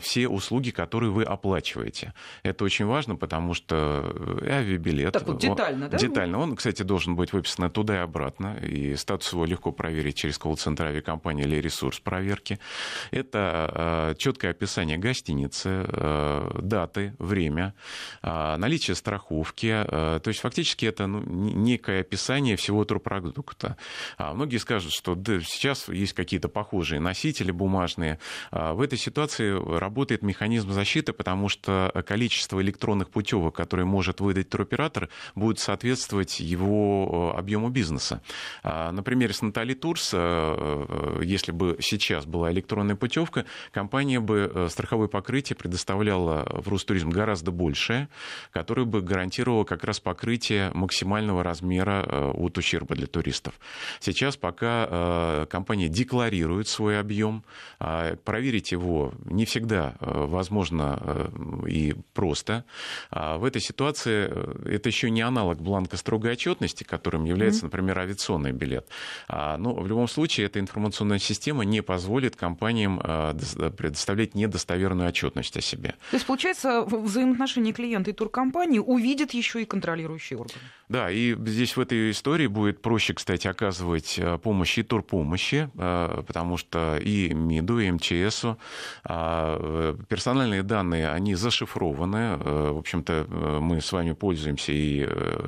все 0.00 0.26
услуги, 0.28 0.70
которые 0.70 1.10
вы 1.10 1.22
оплачиваете. 1.22 2.14
Это 2.42 2.64
очень 2.64 2.86
важно, 2.86 3.14
потому 3.14 3.54
что 3.54 4.12
авиабилет... 4.42 5.12
Так 5.12 5.26
вот 5.26 5.38
детально, 5.38 5.84
он, 5.84 5.90
да? 5.90 5.98
Детально. 5.98 6.38
Он, 6.38 6.56
кстати, 6.56 6.82
должен 6.82 7.14
быть 7.14 7.32
выписан 7.32 7.70
туда 7.70 7.96
и 7.96 7.98
обратно. 7.98 8.56
И 8.62 8.96
статус 8.96 9.32
его 9.32 9.44
легко 9.44 9.70
проверить 9.72 10.16
через 10.16 10.38
колл-центр 10.38 10.86
авиакомпании 10.86 11.44
или 11.44 11.56
ресурс 11.56 12.00
проверки. 12.00 12.58
Это 13.10 14.10
э, 14.10 14.14
четкое 14.18 14.52
описание 14.52 14.96
гостиницы, 14.98 15.84
э, 15.86 16.50
даты, 16.62 17.14
время, 17.18 17.74
э, 18.22 18.56
наличие 18.56 18.94
страховки. 18.94 19.57
То 19.62 20.22
есть 20.26 20.40
фактически 20.40 20.86
это 20.86 21.06
ну, 21.06 21.20
некое 21.20 22.00
описание 22.00 22.56
всего 22.56 22.84
турпродукта. 22.84 23.76
А 24.16 24.34
многие 24.34 24.58
скажут, 24.58 24.92
что 24.92 25.14
да, 25.14 25.40
сейчас 25.40 25.88
есть 25.88 26.12
какие-то 26.12 26.48
похожие 26.48 27.00
носители 27.00 27.50
бумажные. 27.50 28.18
В 28.50 28.80
этой 28.80 28.98
ситуации 28.98 29.78
работает 29.78 30.22
механизм 30.22 30.72
защиты, 30.72 31.12
потому 31.12 31.48
что 31.48 31.92
количество 32.06 32.60
электронных 32.60 33.10
путевок, 33.10 33.56
которые 33.56 33.86
может 33.86 34.20
выдать 34.20 34.48
туроператор, 34.48 35.08
будет 35.34 35.58
соответствовать 35.58 36.40
его 36.40 37.34
объему 37.36 37.68
бизнеса. 37.68 38.22
А, 38.62 38.92
на 38.92 39.02
примере 39.02 39.32
с 39.32 39.42
Натали 39.42 39.74
Турс, 39.74 40.10
э, 40.12 40.18
э, 40.18 41.20
если 41.24 41.52
бы 41.52 41.78
сейчас 41.80 42.26
была 42.26 42.52
электронная 42.52 42.96
путевка, 42.96 43.44
компания 43.70 44.20
бы 44.20 44.50
э, 44.52 44.68
страховое 44.70 45.08
покрытие 45.08 45.56
предоставляла 45.56 46.46
в 46.50 46.68
Ростуризм 46.68 47.10
гораздо 47.10 47.50
большее, 47.50 48.08
которое 48.52 48.84
бы 48.84 49.00
гарантировало 49.00 49.47
гарантировала 49.48 49.64
как 49.64 49.84
раз 49.84 50.00
покрытие 50.00 50.70
максимального 50.74 51.42
размера 51.42 52.32
от 52.34 52.58
ущерба 52.58 52.94
для 52.94 53.06
туристов. 53.06 53.54
Сейчас 54.00 54.36
пока 54.36 55.46
компания 55.50 55.88
декларирует 55.88 56.68
свой 56.68 56.98
объем, 57.00 57.44
а 57.80 58.16
проверить 58.16 58.72
его 58.72 59.12
не 59.24 59.44
всегда 59.44 59.94
возможно 60.00 61.30
и 61.66 61.94
просто. 62.14 62.64
А 63.10 63.38
в 63.38 63.44
этой 63.44 63.60
ситуации 63.60 64.28
это 64.68 64.88
еще 64.88 65.10
не 65.10 65.22
аналог 65.22 65.60
бланка 65.60 65.96
строгой 65.96 66.32
отчетности, 66.32 66.84
которым 66.84 67.24
является, 67.24 67.64
например, 67.64 67.98
авиационный 67.98 68.52
билет. 68.52 68.86
А, 69.28 69.56
Но 69.56 69.74
в 69.74 69.86
любом 69.86 70.08
случае 70.08 70.46
эта 70.46 70.60
информационная 70.60 71.18
система 71.18 71.64
не 71.64 71.82
позволит 71.82 72.36
компаниям 72.36 72.98
предоставлять 72.98 74.34
недостоверную 74.34 75.08
отчетность 75.08 75.56
о 75.56 75.60
себе. 75.60 75.94
То 76.10 76.16
есть, 76.16 76.26
получается, 76.26 76.82
взаимоотношения 76.82 77.72
клиента 77.72 78.10
и 78.10 78.12
туркомпании 78.12 78.78
увидят 78.78 79.32
еще 79.38 79.62
и 79.62 79.64
контролирующие 79.64 80.38
органы. 80.38 80.60
Да, 80.88 81.10
и 81.10 81.34
здесь 81.34 81.76
в 81.76 81.80
этой 81.80 82.10
истории 82.10 82.46
будет 82.46 82.80
проще, 82.80 83.12
кстати, 83.12 83.46
оказывать 83.46 84.18
э, 84.18 84.38
помощь 84.38 84.78
и 84.78 84.82
турпомощи, 84.82 85.70
э, 85.74 86.22
потому 86.26 86.56
что 86.56 86.96
и 86.96 87.34
МИДу, 87.34 87.78
и 87.80 87.90
МЧСу 87.90 88.58
э, 89.04 89.96
персональные 90.08 90.62
данные, 90.62 91.10
они 91.10 91.34
зашифрованы. 91.34 92.36
В 92.38 92.78
общем-то, 92.78 93.26
мы 93.60 93.80
с 93.80 93.92
вами 93.92 94.12
пользуемся 94.12 94.72
и 94.72 95.06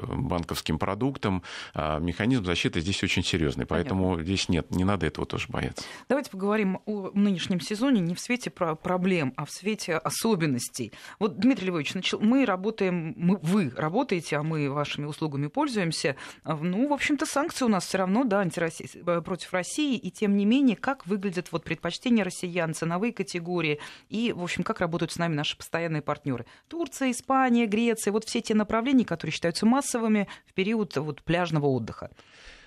банковским 0.08 0.78
продуктом. 0.78 1.42
А 1.74 1.98
механизм 1.98 2.44
защиты 2.44 2.80
здесь 2.80 3.02
очень 3.02 3.24
серьезный, 3.24 3.64
поэтому 3.64 4.10
Понятно. 4.10 4.24
здесь 4.24 4.48
нет, 4.48 4.70
не 4.70 4.84
надо 4.84 5.06
этого 5.06 5.26
тоже 5.26 5.46
бояться. 5.48 5.84
Давайте 6.08 6.30
поговорим 6.30 6.80
о 6.86 7.10
нынешнем 7.14 7.60
сезоне 7.60 8.00
не 8.00 8.14
в 8.14 8.20
свете 8.20 8.50
проблем, 8.50 9.32
а 9.36 9.44
в 9.46 9.50
свете 9.50 9.96
особенностей. 9.96 10.92
Вот, 11.18 11.38
Дмитрий 11.38 11.68
Львович, 11.68 11.94
мы 12.20 12.44
работаем, 12.44 13.14
мы, 13.16 13.38
вы 13.42 13.69
работаете, 13.76 14.36
а 14.36 14.42
мы 14.42 14.70
вашими 14.70 15.06
услугами 15.06 15.46
пользуемся. 15.48 16.16
А, 16.44 16.56
ну, 16.56 16.88
в 16.88 16.92
общем-то, 16.92 17.26
санкции 17.26 17.64
у 17.64 17.68
нас 17.68 17.86
все 17.86 17.98
равно, 17.98 18.24
да, 18.24 18.44
э, 18.44 19.20
против 19.22 19.52
России, 19.52 19.96
и 19.96 20.10
тем 20.10 20.36
не 20.36 20.44
менее, 20.44 20.76
как 20.76 21.06
выглядят 21.06 21.52
вот 21.52 21.64
предпочтения 21.64 22.24
россиян, 22.24 22.74
ценовые 22.74 23.12
категории, 23.12 23.80
и, 24.08 24.32
в 24.32 24.42
общем, 24.42 24.62
как 24.62 24.80
работают 24.80 25.12
с 25.12 25.18
нами 25.18 25.34
наши 25.34 25.56
постоянные 25.56 26.02
партнеры. 26.02 26.46
Турция, 26.68 27.10
Испания, 27.10 27.66
Греция, 27.66 28.12
вот 28.12 28.24
все 28.24 28.40
те 28.40 28.54
направления, 28.54 29.04
которые 29.04 29.32
считаются 29.32 29.66
массовыми 29.66 30.28
в 30.46 30.52
период 30.52 30.96
вот, 30.96 31.22
пляжного 31.22 31.66
отдыха. 31.66 32.10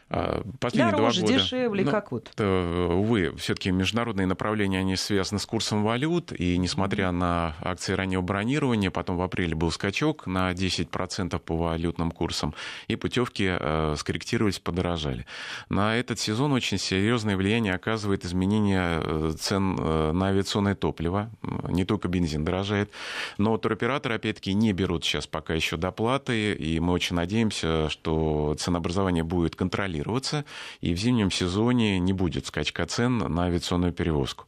А, 0.10 0.44
последние 0.60 0.92
Дороже, 0.92 1.22
два 1.22 1.28
года. 1.28 1.40
дешевле, 1.40 1.84
ну, 1.86 1.92
как 1.92 2.12
вот? 2.12 2.32
Увы, 2.40 3.34
все-таки 3.38 3.72
международные 3.72 4.28
направления, 4.28 4.80
они 4.80 4.96
связаны 4.96 5.40
с 5.40 5.46
курсом 5.46 5.84
валют, 5.84 6.32
и 6.32 6.58
несмотря 6.58 7.12
на 7.12 7.56
акции 7.62 7.94
раннего 7.94 8.22
бронирования, 8.22 8.92
потом 8.92 9.18
в 9.18 9.22
апреле 9.22 9.56
был 9.56 9.72
скачок 9.72 10.28
на 10.28 10.52
10% 10.52 11.40
по 11.40 11.58
валютным 11.58 12.12
курсам, 12.12 12.54
и 12.88 12.96
путевки 12.96 13.48
э, 13.50 13.96
скорректировались, 13.98 14.60
подорожали. 14.60 15.26
На 15.70 15.96
этот 15.96 16.20
сезон 16.20 16.52
очень 16.54 16.78
серьезное 16.78 17.38
влияние 17.38 17.74
оказывает 17.74 18.26
изменение 18.26 19.02
э, 19.04 19.34
цен 19.40 19.78
э, 19.80 20.12
на 20.12 20.28
авиационное 20.28 20.76
топливо. 20.76 21.30
Не 21.70 21.86
только 21.86 22.08
бензин 22.08 22.44
дорожает, 22.44 22.92
но 23.38 23.58
туроператоры, 23.58 24.16
опять-таки, 24.16 24.54
не 24.54 24.74
берут 24.74 25.06
сейчас 25.06 25.28
пока 25.28 25.54
еще 25.54 25.78
доплаты, 25.78 26.54
и 26.54 26.80
мы 26.80 26.94
очень 26.94 27.16
надеемся, 27.16 27.90
что 27.90 28.56
ценообразование 28.60 29.24
будет 29.24 29.56
контролировать 29.56 29.93
регулироваться, 29.94 30.46
и 30.82 30.94
в 30.94 30.98
зимнем 30.98 31.32
сезоне 31.32 32.00
не 32.00 32.14
будет 32.14 32.48
скачка 32.48 32.86
цен 32.86 33.18
на 33.18 33.46
авиационную 33.46 33.94
перевозку. 33.94 34.46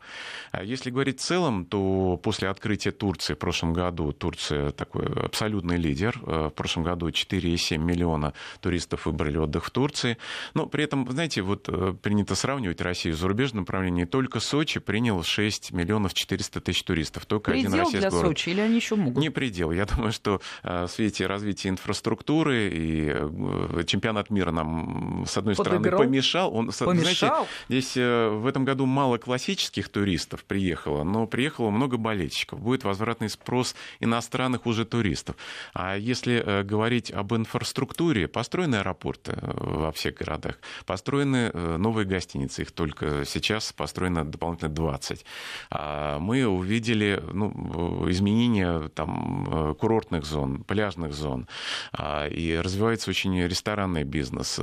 А 0.52 0.64
если 0.64 0.90
говорить 0.90 1.20
в 1.20 1.24
целом, 1.24 1.66
то 1.66 2.20
после 2.22 2.50
открытия 2.50 2.92
Турции 2.92 3.34
в 3.34 3.38
прошлом 3.38 3.74
году, 3.74 4.12
Турция 4.12 4.72
такой 4.72 5.06
абсолютный 5.06 5.78
лидер, 5.78 6.20
э, 6.26 6.48
в 6.48 6.56
прошлом 6.56 6.84
году 6.84 7.10
4,7 7.10 7.78
миллиона 7.78 8.34
туристов 8.62 9.06
выбрали 9.06 9.38
отдых 9.38 9.66
в 9.66 9.70
Турции, 9.70 10.18
но 10.54 10.66
при 10.66 10.84
этом, 10.84 11.10
знаете, 11.12 11.42
вот 11.42 11.68
э, 11.68 11.94
принято 12.02 12.36
сравнивать 12.36 12.82
Россию 12.82 13.16
с 13.16 13.20
зарубежным 13.20 13.62
направлением, 13.62 14.08
только 14.08 14.40
Сочи 14.40 14.80
принял 14.80 15.24
6 15.24 15.72
миллионов 15.72 16.14
400 16.14 16.62
тысяч 16.62 16.84
туристов, 16.84 17.26
только 17.26 17.52
предел 17.52 17.70
один 17.70 17.80
российский 17.80 18.00
для 18.00 18.10
город. 18.10 18.28
Сочи 18.28 18.50
или 18.50 18.62
они 18.62 18.76
еще 18.76 18.96
могут? 18.96 19.22
Не 19.22 19.30
предел. 19.30 19.72
Я 19.72 19.86
думаю, 19.86 20.12
что 20.12 20.42
э, 20.64 20.86
в 20.86 20.92
свете 20.92 21.28
развития 21.28 21.70
инфраструктуры 21.70 22.70
и 22.74 23.86
чемпионат 23.86 24.30
мира 24.30 24.52
нам, 24.52 25.26
с 25.36 25.38
одной 25.38 25.56
стороны, 25.56 25.92
помешал. 25.92 26.56
Он, 26.56 26.72
помешал? 26.72 27.48
Знаете, 27.68 27.92
здесь 27.92 27.96
в 27.96 28.48
этом 28.48 28.64
году 28.64 28.86
мало 28.86 29.18
классических 29.18 29.90
туристов, 29.90 30.44
приехало, 30.46 31.04
но 31.04 31.28
приехало 31.28 31.70
много 31.70 31.98
болельщиков. 31.98 32.60
Будет 32.60 32.84
возвратный 32.84 33.30
спрос 33.30 33.76
иностранных 34.00 34.66
уже 34.66 34.86
туристов. 34.86 35.36
А 35.74 35.98
если 35.98 36.42
э, 36.46 36.64
говорить 36.64 37.12
об 37.12 37.34
инфраструктуре, 37.34 38.28
построены 38.28 38.76
аэропорты 38.76 39.34
э, 39.34 39.52
во 39.56 39.92
всех 39.92 40.16
городах, 40.16 40.56
построены 40.86 41.52
э, 41.54 41.78
новые 41.78 42.06
гостиницы, 42.06 42.62
их 42.62 42.72
только 42.72 43.26
сейчас 43.26 43.74
построено 43.74 44.24
дополнительно 44.24 44.70
20. 44.70 45.26
А 45.72 46.20
мы 46.20 46.46
увидели 46.48 47.22
ну, 47.34 48.10
изменения 48.10 48.90
там, 48.90 49.76
курортных 49.80 50.26
зон, 50.26 50.64
пляжных 50.64 51.14
зон, 51.14 51.48
а, 51.92 52.28
и 52.28 52.56
развивается 52.56 53.10
очень 53.10 53.42
ресторанный 53.42 54.04
бизнес, 54.04 54.60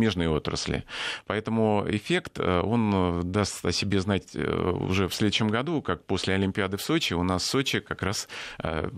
смежные 0.00 0.30
отрасли. 0.30 0.84
Поэтому 1.26 1.84
эффект, 1.86 2.40
он 2.40 3.20
даст 3.30 3.64
о 3.64 3.72
себе 3.72 4.00
знать 4.00 4.34
уже 4.34 5.08
в 5.08 5.14
следующем 5.14 5.48
году, 5.48 5.82
как 5.82 6.04
после 6.04 6.34
Олимпиады 6.34 6.76
в 6.76 6.82
Сочи, 6.82 7.12
у 7.12 7.22
нас 7.22 7.44
Сочи 7.44 7.80
как 7.80 8.02
раз 8.02 8.28
э, 8.62 8.88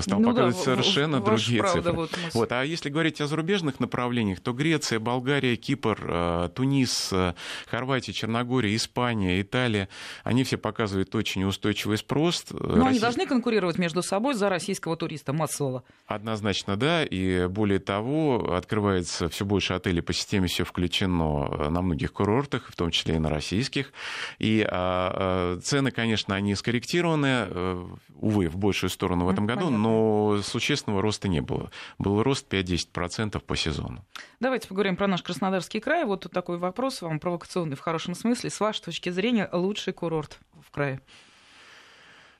стал 0.00 0.20
ну 0.20 0.28
показывать 0.28 0.56
да, 0.56 0.62
совершенно 0.62 1.20
другие 1.20 1.60
правда, 1.60 1.80
цифры. 1.80 1.92
Вот, 1.92 2.10
мы... 2.12 2.30
вот, 2.34 2.52
а 2.52 2.62
если 2.64 2.90
говорить 2.90 3.20
о 3.20 3.26
зарубежных 3.26 3.78
направлениях, 3.80 4.40
то 4.40 4.52
Греция, 4.52 4.98
Болгария, 4.98 5.56
Кипр, 5.56 5.98
э, 6.02 6.48
Тунис, 6.54 7.10
э, 7.12 7.34
Хорватия, 7.66 8.12
Черногория, 8.12 8.74
Испания, 8.74 9.40
Италия, 9.40 9.88
они 10.24 10.42
все 10.44 10.58
показывают 10.58 11.14
очень 11.14 11.44
устойчивый 11.44 11.98
спрос. 11.98 12.46
Но 12.50 12.58
Россия... 12.58 12.84
они 12.88 12.98
должны 12.98 13.26
конкурировать 13.26 13.78
между 13.78 14.02
собой 14.02 14.34
за 14.34 14.48
российского 14.48 14.96
туриста 14.96 15.32
массового. 15.32 15.84
Однозначно, 16.06 16.76
да. 16.76 17.04
И 17.04 17.46
более 17.46 17.78
того, 17.78 18.54
открывается 18.56 19.28
все 19.28 19.44
больше 19.44 19.74
отелей 19.74 20.02
по 20.02 20.12
системе 20.12 20.47
все 20.48 20.64
включено 20.64 21.70
на 21.70 21.82
многих 21.82 22.12
курортах, 22.12 22.68
в 22.70 22.76
том 22.76 22.90
числе 22.90 23.16
и 23.16 23.18
на 23.18 23.30
российских. 23.30 23.92
И 24.38 24.66
а, 24.68 25.58
Цены, 25.62 25.90
конечно, 25.90 26.34
они 26.34 26.54
скорректированы, 26.54 27.46
э, 27.48 27.86
увы, 28.14 28.48
в 28.48 28.56
большую 28.56 28.90
сторону 28.90 29.26
в 29.26 29.28
этом 29.28 29.46
году, 29.46 29.66
Понятно. 29.66 29.78
но 29.78 30.42
существенного 30.42 31.02
роста 31.02 31.28
не 31.28 31.40
было. 31.40 31.70
Был 31.98 32.22
рост 32.22 32.52
5-10% 32.52 33.40
по 33.40 33.56
сезону. 33.56 34.04
Давайте 34.40 34.68
поговорим 34.68 34.96
про 34.96 35.06
наш 35.06 35.22
Краснодарский 35.22 35.80
край. 35.80 36.04
Вот 36.04 36.22
тут 36.22 36.32
такой 36.32 36.58
вопрос 36.58 37.02
вам 37.02 37.20
провокационный 37.20 37.76
в 37.76 37.80
хорошем 37.80 38.14
смысле. 38.14 38.50
С 38.50 38.60
вашей 38.60 38.82
точки 38.82 39.10
зрения, 39.10 39.48
лучший 39.52 39.92
курорт 39.92 40.38
в 40.60 40.70
крае? 40.70 41.00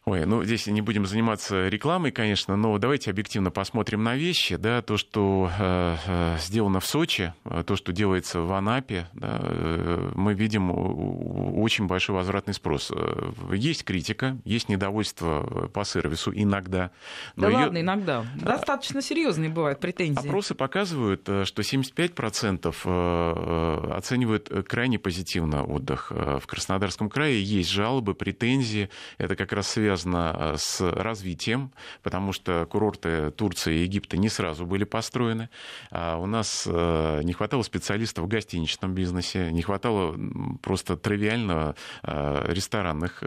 Ой, 0.09 0.25
ну 0.25 0.43
здесь 0.43 0.67
не 0.67 0.81
будем 0.81 1.05
заниматься 1.05 1.69
рекламой, 1.69 2.13
конечно, 2.13 2.57
но 2.57 2.79
давайте 2.79 3.11
объективно 3.11 3.51
посмотрим 3.51 4.03
на 4.03 4.17
вещи. 4.17 4.57
Да, 4.57 4.81
то, 4.81 4.97
что 4.97 5.51
э, 5.59 5.97
э 6.07 6.39
сделано 6.39 6.81
в 6.81 6.87
Сочи, 6.87 7.35
э, 7.45 7.63
то, 7.67 7.77
что 7.77 7.93
делается 7.93 8.41
в 8.41 8.51
Анапе, 8.55 9.07
да, 9.13 9.39
э, 9.43 10.13
мы 10.15 10.33
видим 10.33 10.71
очень 11.61 11.87
большой 11.87 12.17
возвратный 12.17 12.55
спрос. 12.55 12.91
Есть 13.53 13.85
критика, 13.85 14.39
есть 14.47 14.71
недовольство 14.71 15.69
по 15.75 15.85
сервису 15.85 16.33
иногда. 16.35 16.91
Да 17.37 17.49
ладно, 17.49 17.77
ее... 17.77 17.83
иногда. 17.83 18.25
Достаточно 18.37 19.03
серьезные 19.03 19.51
бывают 19.51 19.79
претензии. 19.79 20.27
Опросы 20.27 20.55
показывают, 20.55 21.25
что 21.25 21.61
75% 21.61 23.95
оценивают 23.95 24.51
крайне 24.67 24.99
позитивно 24.99 25.65
отдых 25.65 26.11
в 26.11 26.47
Краснодарском 26.47 27.11
крае. 27.11 27.43
Есть 27.43 27.69
жалобы, 27.69 28.15
претензии. 28.15 28.89
Это 29.19 29.37
как 29.37 29.53
раз 29.53 29.69
связано 29.69 29.98
связано 29.99 30.35
э, 30.35 30.55
с 30.59 30.81
развитием, 30.81 31.73
потому 32.03 32.33
что 32.33 32.67
курорты 32.67 33.31
Турции 33.33 33.79
и 33.79 33.83
Египта 33.83 34.17
не 34.17 34.29
сразу 34.29 34.65
были 34.65 34.85
построены. 34.85 35.49
А 35.91 36.17
у 36.17 36.27
нас 36.27 36.67
э, 36.67 37.21
не 37.25 37.33
хватало 37.33 37.63
специалистов 37.63 38.25
в 38.25 38.29
гостиничном 38.29 38.95
бизнесе, 38.95 39.51
не 39.53 39.63
хватало 39.63 40.17
просто 40.63 40.97
тривиально 40.97 41.75
э, 42.03 42.45
ресторанных 42.49 43.23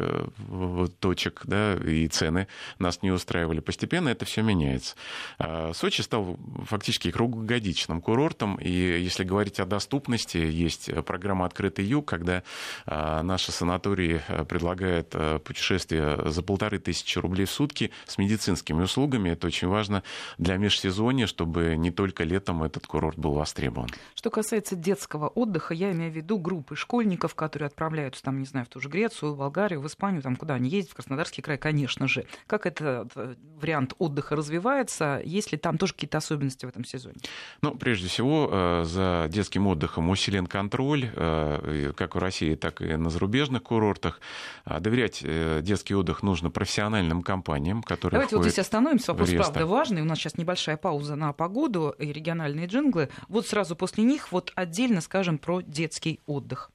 точек, 0.99 1.41
да, 1.45 1.73
и 1.73 2.07
цены 2.07 2.47
нас 2.79 3.01
не 3.01 3.11
устраивали. 3.11 3.59
Постепенно 3.59 4.09
это 4.09 4.25
все 4.25 4.41
меняется. 4.41 4.95
А 5.37 5.73
Сочи 5.73 6.01
стал 6.01 6.37
фактически 6.65 7.11
круглогодичным 7.11 8.01
курортом, 8.01 8.55
и 8.55 8.69
если 8.69 9.23
говорить 9.23 9.59
о 9.59 9.65
доступности, 9.65 10.37
есть 10.37 10.89
программа 11.05 11.45
«Открытый 11.45 11.85
юг», 11.85 12.07
когда 12.07 12.43
наши 12.85 13.51
санатории 13.51 14.21
предлагают 14.47 15.15
путешествия 15.43 16.29
за 16.29 16.43
полтора 16.43 16.60
полторы 16.61 16.77
тысячи 16.77 17.17
рублей 17.17 17.45
в 17.45 17.51
сутки 17.51 17.89
с 18.05 18.19
медицинскими 18.19 18.83
услугами. 18.83 19.29
Это 19.29 19.47
очень 19.47 19.67
важно 19.67 20.03
для 20.37 20.57
межсезонья, 20.57 21.25
чтобы 21.25 21.75
не 21.75 21.89
только 21.89 22.23
летом 22.23 22.61
этот 22.61 22.85
курорт 22.85 23.17
был 23.17 23.33
востребован. 23.33 23.89
Что 24.13 24.29
касается 24.29 24.75
детского 24.75 25.27
отдыха, 25.27 25.73
я 25.73 25.91
имею 25.91 26.11
в 26.11 26.15
виду 26.15 26.37
группы 26.37 26.75
школьников, 26.75 27.33
которые 27.33 27.65
отправляются, 27.65 28.21
там, 28.21 28.37
не 28.37 28.45
знаю, 28.45 28.67
в 28.67 28.69
ту 28.69 28.79
же 28.79 28.89
Грецию, 28.89 29.33
в 29.33 29.37
Болгарию, 29.39 29.81
в 29.81 29.87
Испанию, 29.87 30.21
там, 30.21 30.35
куда 30.35 30.53
они 30.53 30.69
ездят, 30.69 30.91
в 30.91 30.95
Краснодарский 30.97 31.41
край, 31.41 31.57
конечно 31.57 32.07
же. 32.07 32.27
Как 32.45 32.67
этот 32.67 33.11
э, 33.15 33.35
вариант 33.59 33.95
отдыха 33.97 34.35
развивается? 34.35 35.19
Есть 35.25 35.51
ли 35.51 35.57
там 35.57 35.79
тоже 35.79 35.93
какие-то 35.93 36.19
особенности 36.19 36.67
в 36.67 36.69
этом 36.69 36.85
сезоне? 36.85 37.15
Ну, 37.63 37.73
прежде 37.73 38.07
всего, 38.07 38.47
э, 38.51 38.83
за 38.85 39.25
детским 39.29 39.65
отдыхом 39.65 40.11
усилен 40.11 40.45
контроль, 40.45 41.09
э, 41.11 41.91
как 41.97 42.13
в 42.13 42.19
России, 42.19 42.53
так 42.53 42.83
и 42.83 42.95
на 42.97 43.09
зарубежных 43.09 43.63
курортах. 43.63 44.21
А 44.63 44.79
доверять 44.79 45.23
детский 45.63 45.95
отдых 45.95 46.21
нужно 46.21 46.50
профессиональным 46.51 47.23
компаниям, 47.23 47.81
которые 47.83 48.17
Давайте 48.17 48.35
вот 48.35 48.43
здесь 48.43 48.59
остановимся. 48.59 49.13
Вопрос, 49.13 49.31
правда, 49.31 49.65
важный. 49.65 50.01
У 50.01 50.05
нас 50.05 50.17
сейчас 50.19 50.37
небольшая 50.37 50.77
пауза 50.77 51.15
на 51.15 51.33
погоду 51.33 51.95
и 51.97 52.11
региональные 52.11 52.67
джинглы. 52.67 53.09
Вот 53.27 53.47
сразу 53.47 53.75
после 53.75 54.03
них 54.03 54.31
вот 54.31 54.51
отдельно 54.55 55.01
скажем 55.01 55.37
про 55.37 55.61
детский 55.61 56.21
отдых. 56.25 56.71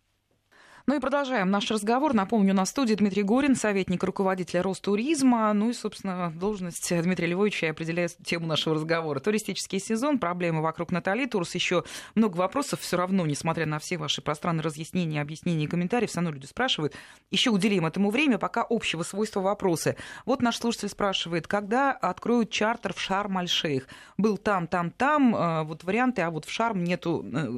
Ну 0.88 0.94
и 0.94 1.01
продолжаем 1.01 1.51
наш 1.51 1.68
разговор. 1.72 2.14
Напомню, 2.14 2.55
на 2.55 2.64
студии 2.64 2.94
Дмитрий 2.94 3.25
Горин, 3.25 3.57
советник 3.57 4.05
руководителя 4.05 4.62
Ростуризма. 4.62 5.53
Ну 5.53 5.70
и, 5.70 5.72
собственно, 5.72 6.33
должность 6.33 7.03
Дмитрия 7.03 7.27
Львовича 7.27 7.70
определяет 7.70 8.16
тему 8.24 8.47
нашего 8.47 8.76
разговора. 8.76 9.18
Туристический 9.18 9.80
сезон, 9.80 10.20
проблемы 10.20 10.62
вокруг 10.62 10.93
Натали 10.93 11.26
Турс. 11.26 11.57
Еще 11.57 11.82
много 12.14 12.37
вопросов 12.37 12.82
все 12.82 12.97
равно, 12.97 13.26
несмотря 13.26 13.66
на 13.66 13.80
все 13.80 13.99
ваши 13.99 14.22
пространные 14.22 14.62
разъяснения, 14.62 15.20
объяснения 15.20 15.64
и 15.64 15.66
комментарии, 15.66 16.07
все 16.07 16.20
равно 16.20 16.30
люди 16.30 16.47
спрашивают. 16.47 16.95
Еще 17.32 17.51
уделим 17.51 17.84
этому 17.84 18.11
время, 18.11 18.39
пока 18.39 18.64
общего 18.70 19.03
свойства 19.03 19.41
вопросы. 19.41 19.97
Вот 20.24 20.41
наш 20.41 20.57
слушатель 20.57 20.89
спрашивает, 20.89 21.49
когда 21.49 21.91
откроют 21.91 22.51
чартер 22.51 22.93
в 22.93 23.01
Шарм-Аль-Шейх? 23.01 23.89
Был 24.18 24.39
там, 24.39 24.68
там, 24.68 24.93
там, 24.93 25.34
э, 25.34 25.64
вот 25.64 25.82
варианты, 25.82 26.22
а 26.22 26.30
вот 26.30 26.45
в 26.45 26.53
Шарм 26.53 26.84
нету, 26.84 27.24
э, 27.24 27.49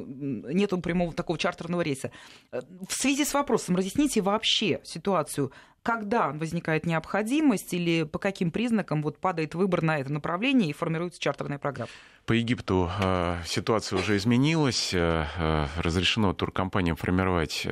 нету 0.51 0.81
прямого 0.81 1.13
такого 1.13 1.37
чартерного 1.37 1.81
рейса. 1.81 2.11
Э, 2.51 2.61
в 2.87 2.91
связи 2.91 3.18
связи 3.19 3.29
с 3.29 3.33
вопросом 3.33 3.75
разъясните 3.75 4.21
вообще 4.21 4.79
ситуацию, 4.85 5.51
когда 5.89 6.29
возникает 6.29 6.85
необходимость 6.85 7.73
или 7.73 8.03
по 8.03 8.19
каким 8.19 8.51
признакам 8.51 9.01
вот 9.01 9.17
падает 9.17 9.55
выбор 9.55 9.81
на 9.81 9.97
это 9.97 10.13
направление 10.13 10.69
и 10.69 10.73
формируется 10.73 11.19
чартерная 11.19 11.57
программа? 11.57 11.89
По 12.29 12.33
Египту 12.33 12.91
э, 12.99 13.41
ситуация 13.43 13.97
уже 13.97 14.15
изменилась. 14.15 14.93
Э, 14.93 15.25
э, 15.35 15.65
разрешено 15.77 16.31
туркомпаниям 16.35 16.95
формировать 16.95 17.65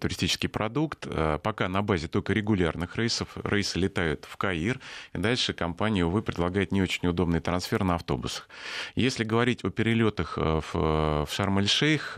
туристический 0.00 0.48
продукт. 0.48 1.06
Пока 1.42 1.68
на 1.68 1.82
базе 1.82 2.08
только 2.08 2.32
регулярных 2.32 2.96
рейсов. 2.96 3.36
Рейсы 3.44 3.78
летают 3.78 4.24
в 4.24 4.38
Каир. 4.38 4.80
И 5.12 5.18
дальше 5.18 5.52
компания, 5.52 6.06
увы, 6.06 6.22
предлагает 6.22 6.72
не 6.72 6.80
очень 6.80 7.08
удобный 7.08 7.40
трансфер 7.40 7.84
на 7.84 7.96
автобусах. 7.96 8.48
Если 8.94 9.22
говорить 9.22 9.62
о 9.64 9.70
перелетах 9.70 10.38
в 10.38 11.28
Шарм-эль-Шейх, 11.30 12.14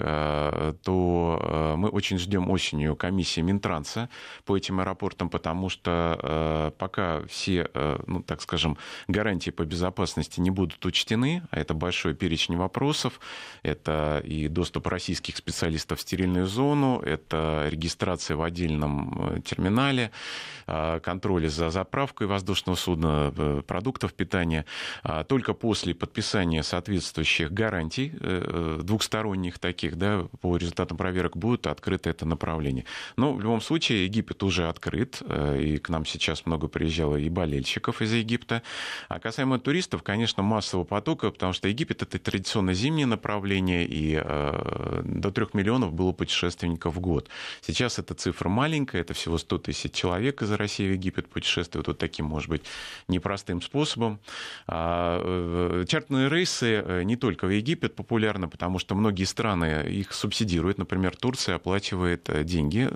то 0.84 1.74
мы 1.76 1.88
очень 1.88 2.18
ждем 2.18 2.48
осенью 2.48 2.94
комиссии 2.94 3.40
Минтранса 3.40 4.08
по 4.44 4.56
этим 4.56 4.78
аэропортам, 4.78 4.99
потому 5.30 5.68
что 5.68 6.74
пока 6.78 7.22
все, 7.26 7.68
ну, 8.06 8.22
так 8.22 8.42
скажем, 8.42 8.76
гарантии 9.08 9.50
по 9.50 9.64
безопасности 9.64 10.40
не 10.40 10.50
будут 10.50 10.84
учтены, 10.84 11.42
а 11.50 11.58
это 11.58 11.74
большой 11.74 12.14
перечень 12.14 12.56
вопросов. 12.56 13.20
Это 13.62 14.22
и 14.24 14.48
доступ 14.48 14.86
российских 14.86 15.36
специалистов 15.36 15.98
в 15.98 16.02
стерильную 16.02 16.46
зону, 16.46 17.00
это 17.00 17.66
регистрация 17.70 18.36
в 18.36 18.42
отдельном 18.42 19.36
э, 19.36 19.40
терминале, 19.40 20.10
контроль 21.02 21.48
за 21.48 21.70
заправкой 21.70 22.26
воздушного 22.26 22.76
судна, 22.76 23.32
э, 23.36 23.62
продуктов 23.66 24.14
питания. 24.14 24.64
А 25.02 25.24
только 25.24 25.52
после 25.52 25.94
подписания 25.94 26.62
соответствующих 26.62 27.52
гарантий, 27.52 28.12
э, 28.20 28.80
двухсторонних 28.82 29.58
таких, 29.58 29.96
да, 29.96 30.26
по 30.40 30.56
результатам 30.56 30.96
проверок 30.96 31.36
будет 31.36 31.66
открыто 31.66 32.10
это 32.10 32.26
направление. 32.26 32.84
Но 33.16 33.32
в 33.32 33.40
любом 33.40 33.60
случае 33.60 34.04
Египет 34.04 34.42
уже 34.42 34.68
открыт, 34.80 35.22
и 35.58 35.78
к 35.78 35.88
нам 35.90 36.06
сейчас 36.06 36.46
много 36.46 36.68
приезжало 36.68 37.16
и 37.16 37.28
болельщиков 37.28 38.00
из 38.02 38.12
Египта. 38.12 38.62
А 39.08 39.20
касаемо 39.20 39.58
туристов, 39.58 40.02
конечно, 40.02 40.42
массового 40.42 40.84
потока 40.84 41.30
потому 41.30 41.52
что 41.52 41.68
Египет 41.68 42.02
это 42.02 42.18
традиционно 42.18 42.74
зимнее 42.74 43.06
направление, 43.06 43.86
и 43.86 44.20
э, 44.22 45.02
до 45.04 45.30
трех 45.30 45.54
миллионов 45.54 45.92
было 45.92 46.12
путешественников 46.12 46.94
в 46.94 47.00
год. 47.00 47.28
Сейчас 47.60 47.98
эта 47.98 48.14
цифра 48.14 48.48
маленькая, 48.48 49.00
это 49.00 49.14
всего 49.14 49.38
100 49.38 49.58
тысяч 49.58 49.92
человек 49.92 50.42
из 50.42 50.50
России 50.52 50.88
в 50.88 50.92
Египет 50.92 51.28
путешествуют 51.28 51.86
вот 51.88 51.98
таким, 51.98 52.26
может 52.26 52.48
быть, 52.48 52.62
непростым 53.08 53.62
способом. 53.62 54.20
А, 54.66 55.20
э, 55.22 55.84
чартерные 55.88 56.28
рейсы 56.28 56.82
э, 56.84 57.02
не 57.04 57.16
только 57.16 57.46
в 57.46 57.50
Египет 57.50 57.94
популярны, 57.94 58.48
потому 58.48 58.78
что 58.78 58.94
многие 58.94 59.24
страны 59.24 59.86
их 59.88 60.12
субсидируют. 60.12 60.78
Например, 60.78 61.16
Турция 61.16 61.56
оплачивает 61.56 62.28
э, 62.28 62.44
деньги 62.44 62.88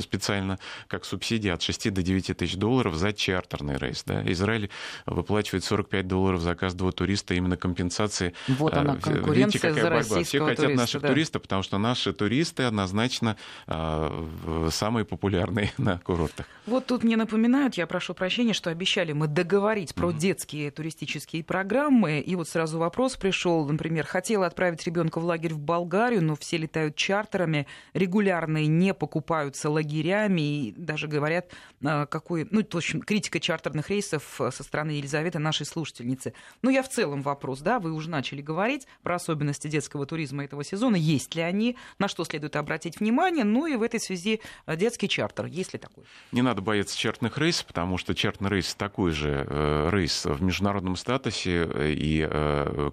специально 0.00 0.58
как 0.86 1.04
субсидии 1.20 1.50
от 1.50 1.60
6 1.60 1.92
до 1.92 2.02
9 2.02 2.36
тысяч 2.36 2.56
долларов 2.56 2.94
за 2.94 3.12
чартерный 3.12 3.76
рейс. 3.76 4.02
Да? 4.06 4.22
Израиль 4.32 4.70
выплачивает 5.04 5.64
45 5.64 6.08
долларов 6.08 6.40
за 6.40 6.54
каждого 6.54 6.92
туриста 6.92 7.34
именно 7.34 7.56
компенсации. 7.56 8.32
Вот 8.48 8.74
она, 8.74 8.94
э, 8.94 9.00
конкуренция 9.00 9.34
Видите, 9.34 9.58
какая 9.58 9.82
за 9.82 9.90
борьба. 9.90 10.24
Все 10.24 10.40
хотят 10.40 10.56
туриста, 10.56 10.80
наших 10.80 11.02
да. 11.02 11.08
туристов, 11.08 11.42
потому 11.42 11.62
что 11.62 11.78
наши 11.78 12.12
туристы 12.14 12.62
однозначно 12.62 13.36
э, 13.66 14.68
самые 14.70 15.04
популярные 15.04 15.72
на 15.78 15.98
курортах. 15.98 16.46
Вот 16.66 16.86
тут 16.86 17.04
мне 17.04 17.16
напоминают, 17.16 17.74
я 17.74 17.86
прошу 17.86 18.14
прощения, 18.14 18.54
что 18.54 18.70
обещали 18.70 19.12
мы 19.12 19.26
договорить 19.26 19.94
про 19.94 20.10
mm-hmm. 20.10 20.18
детские 20.18 20.70
туристические 20.70 21.44
программы. 21.44 22.20
И 22.20 22.34
вот 22.34 22.48
сразу 22.48 22.78
вопрос 22.78 23.16
пришел, 23.16 23.66
например, 23.66 24.06
хотела 24.06 24.46
отправить 24.46 24.86
ребенка 24.86 25.20
в 25.20 25.24
лагерь 25.24 25.52
в 25.52 25.58
Болгарию, 25.58 26.24
но 26.24 26.36
все 26.36 26.56
летают 26.56 26.96
чартерами, 26.96 27.66
регулярные 27.92 28.66
не 28.66 28.94
покупаются 28.94 29.68
лагерями 29.68 30.40
и 30.40 30.74
даже 30.76 31.09
говорят, 31.10 31.50
э, 31.82 32.06
какой, 32.06 32.46
ну, 32.50 32.64
в 32.68 32.76
общем, 32.76 33.02
критика 33.02 33.40
чартерных 33.40 33.90
рейсов 33.90 34.22
со 34.38 34.62
стороны 34.62 34.92
Елизаветы, 34.92 35.38
нашей 35.38 35.66
слушательницы. 35.66 36.32
Ну, 36.62 36.70
я 36.70 36.82
в 36.82 36.88
целом 36.88 37.22
вопрос 37.22 37.60
да, 37.60 37.78
вы 37.78 37.92
уже 37.92 38.08
начали 38.08 38.40
говорить 38.40 38.86
про 39.02 39.16
особенности 39.16 39.68
детского 39.68 40.06
туризма 40.06 40.44
этого 40.44 40.64
сезона, 40.64 40.96
есть 40.96 41.34
ли 41.34 41.42
они, 41.42 41.76
на 41.98 42.08
что 42.08 42.24
следует 42.24 42.56
обратить 42.56 43.00
внимание, 43.00 43.44
ну 43.44 43.66
и 43.66 43.76
в 43.76 43.82
этой 43.82 44.00
связи 44.00 44.40
э, 44.66 44.76
детский 44.76 45.08
чартер, 45.08 45.46
есть 45.46 45.72
ли 45.72 45.78
такой? 45.78 46.04
Не 46.32 46.42
надо 46.42 46.62
бояться 46.62 46.96
чартных 46.96 47.38
рейсов, 47.38 47.66
потому 47.66 47.98
что 47.98 48.14
чартный 48.14 48.50
рейс 48.50 48.74
такой 48.74 49.10
же 49.10 49.46
э, 49.48 49.90
рейс 49.92 50.24
в 50.24 50.42
международном 50.42 50.96
статусе 50.96 51.68
э, 51.72 51.92
и 51.92 52.20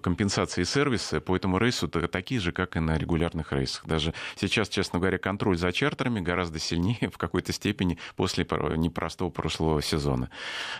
компенсации 0.02 0.64
сервиса 0.64 1.20
по 1.20 1.36
этому 1.36 1.58
рейсу 1.58 1.88
такие 1.88 2.40
же, 2.40 2.52
как 2.52 2.76
и 2.76 2.80
на 2.80 2.96
регулярных 2.96 3.52
рейсах. 3.52 3.86
Даже 3.86 4.14
сейчас, 4.36 4.68
честно 4.68 4.98
говоря, 4.98 5.18
контроль 5.18 5.56
за 5.56 5.72
чартерами 5.72 6.20
гораздо 6.20 6.58
сильнее 6.58 7.10
в 7.12 7.18
какой-то 7.18 7.52
степени 7.52 7.98
после 8.16 8.46
непростого 8.76 9.30
прошлого 9.30 9.82
сезона. 9.82 10.30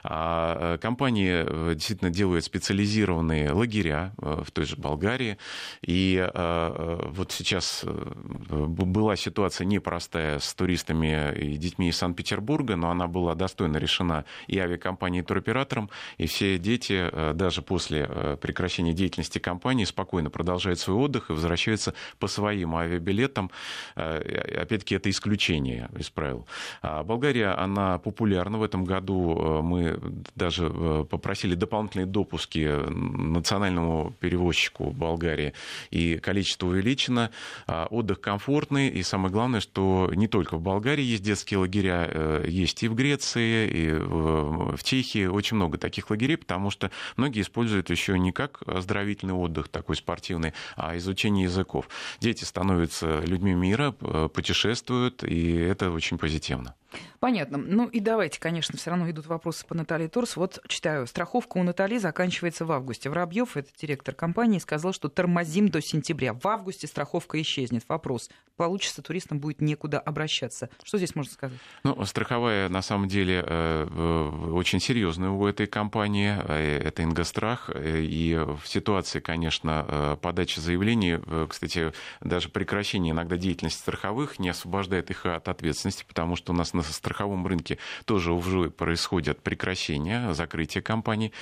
А 0.03 0.79
компании 0.79 1.74
действительно 1.74 2.11
делают 2.11 2.45
специализированные 2.45 3.53
лагеря 3.53 4.12
э, 4.20 4.43
в 4.45 4.51
той 4.51 4.64
же 4.64 4.76
Болгарии. 4.76 5.39
И 5.83 6.16
э, 6.16 6.31
э, 6.35 7.09
вот 7.11 7.33
сейчас 7.33 7.85
была 7.85 9.16
ситуация 9.16 9.64
непростая 9.64 10.39
с 10.39 10.55
туристами 10.55 11.35
и 11.37 11.57
детьми 11.57 11.89
из 11.89 11.97
Санкт-Петербурга, 11.97 12.76
но 12.76 12.91
она 12.91 13.07
была 13.07 13.35
достойно 13.35 13.76
решена 13.79 14.24
и 14.47 14.59
авиакомпанией, 14.59 15.22
и 15.22 15.26
туроператором. 15.26 15.91
И 16.16 16.26
все 16.26 16.59
дети 16.59 17.11
даже 17.35 17.62
после 17.62 18.07
прекращения 18.41 18.93
деятельности 18.93 19.39
компании 19.39 19.85
спокойно 19.85 20.31
продолжают 20.31 20.79
свой 20.79 20.97
отдых 20.97 21.31
и 21.31 21.33
возвращаются 21.33 21.95
по 22.18 22.26
своим 22.26 22.76
авиабилетам. 22.76 23.51
Опять-таки, 23.95 24.95
это 24.95 25.11
исключение 25.11 25.89
из 25.99 26.11
правил. 26.11 26.47
А 26.83 27.03
Болгария, 27.19 27.49
она 27.49 27.99
популярна. 27.99 28.59
В 28.59 28.62
этом 28.62 28.85
году 28.85 29.61
мы 29.62 30.01
даже 30.35 30.69
попросили 31.11 31.55
дополнительные 31.55 32.07
допуски 32.07 32.59
национальных 32.89 33.59
национальному 33.59 34.14
перевозчику 34.21 34.91
Болгарии, 34.91 35.53
и 35.91 36.19
количество 36.19 36.69
увеличено, 36.69 37.31
а, 37.66 37.87
отдых 37.91 38.21
комфортный, 38.21 38.89
и 38.89 39.03
самое 39.03 39.33
главное, 39.33 39.61
что 39.61 40.11
не 40.14 40.29
только 40.29 40.57
в 40.57 40.62
Болгарии 40.62 41.03
есть 41.03 41.23
детские 41.23 41.59
лагеря, 41.59 42.09
э, 42.09 42.45
есть 42.49 42.83
и 42.83 42.89
в 42.89 42.95
Греции, 42.95 43.69
и 43.69 43.93
в 43.93 44.83
Чехии, 44.83 45.27
очень 45.27 45.57
много 45.57 45.79
таких 45.79 46.11
лагерей, 46.11 46.37
потому 46.37 46.71
что 46.71 46.91
многие 47.16 47.43
используют 47.43 47.91
еще 47.91 48.19
не 48.19 48.33
как 48.33 48.61
оздоровительный 48.66 49.35
отдых 49.35 49.69
такой 49.69 49.97
спортивный, 49.97 50.53
а 50.77 50.97
изучение 50.97 51.45
языков. 51.45 51.89
Дети 52.21 52.45
становятся 52.45 53.21
людьми 53.21 53.55
мира, 53.55 53.93
путешествуют, 53.93 55.25
и 55.25 55.53
это 55.53 55.91
очень 55.91 56.19
позитивно. 56.19 56.75
Понятно. 57.20 57.59
Ну 57.59 57.86
и 57.89 58.01
давайте, 58.01 58.41
конечно, 58.41 58.78
все 58.78 58.91
равно 58.91 59.11
идут 59.11 59.26
вопросы 59.26 59.66
по 59.66 59.74
Наталье 59.74 60.09
Турс. 60.09 60.36
Вот 60.36 60.61
читаю. 60.68 61.07
Страховка 61.07 61.59
у 61.59 61.62
Натали 61.62 61.99
заканчивается 61.99 62.64
в 62.64 62.72
августе. 62.72 63.11
Воробьев, 63.11 63.57
это 63.57 63.68
директор 63.80 64.14
компании, 64.14 64.59
сказал, 64.59 64.93
что 64.93 65.09
тормозим 65.09 65.68
до 65.68 65.80
сентября. 65.80 66.32
В 66.32 66.47
августе 66.47 66.86
страховка 66.86 67.41
исчезнет. 67.41 67.84
Вопрос. 67.89 68.30
Получится, 68.57 69.03
туристам 69.03 69.39
будет 69.39 69.61
некуда 69.61 70.01
обращаться. 70.01 70.68
Что 70.82 70.99
здесь 70.99 71.14
можно 71.14 71.32
сказать? 71.32 71.59
Ну, 71.84 72.05
страховая, 72.05 72.68
на 72.68 72.82
самом 72.82 73.09
деле, 73.09 73.45
э, 73.47 74.51
очень 74.53 74.80
серьезная 74.80 75.30
у 75.30 75.47
этой 75.47 75.66
компании. 75.66 76.36
Э, 76.41 76.80
это 76.84 77.03
Ингострах. 77.03 77.70
Э, 77.72 78.01
и 78.01 78.34
в 78.34 78.66
ситуации, 78.66 79.20
конечно, 79.20 80.18
подачи 80.22 80.61
заявлений, 80.61 81.18
кстати, 81.49 81.93
даже 82.20 82.49
прекращение 82.49 83.12
иногда 83.12 83.36
деятельности 83.36 83.80
страховых 83.80 84.39
не 84.39 84.49
освобождает 84.49 85.11
их 85.11 85.26
от 85.26 85.49
ответственности, 85.49 86.05
потому 86.07 86.36
что 86.36 86.53
у 86.53 86.57
нас 86.57 86.74
на 86.79 86.93
страховом 86.93 87.47
рынке 87.47 87.79
тоже 88.05 88.33
уже 88.33 88.70
происходят 88.70 89.41
прекращения, 89.43 90.33
закрытие 90.35 90.83
компаний, 90.83 91.33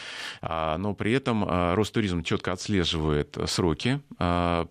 а, 0.42 0.76
но 0.78 0.94
при 0.94 1.12
этом 1.12 1.44
а, 1.46 1.74
Ростуризм 1.74 2.22
четко 2.22 2.52
отслеживает 2.52 3.36
сроки. 3.46 4.00
А, 4.18 4.66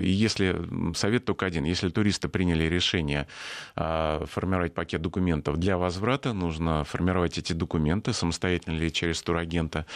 и 0.00 0.08
если 0.08 0.56
совет 0.94 1.24
только 1.24 1.46
один, 1.46 1.64
если 1.64 1.88
туристы 1.88 2.28
приняли 2.28 2.64
решение 2.64 3.26
формировать 3.74 4.74
пакет 4.74 5.02
документов 5.02 5.58
для 5.58 5.76
возврата, 5.76 6.32
нужно 6.32 6.84
формировать 6.84 7.38
эти 7.38 7.52
документы 7.52 8.12
самостоятельно 8.12 8.76
или 8.76 8.88
через 8.88 9.22
турагента. 9.22 9.86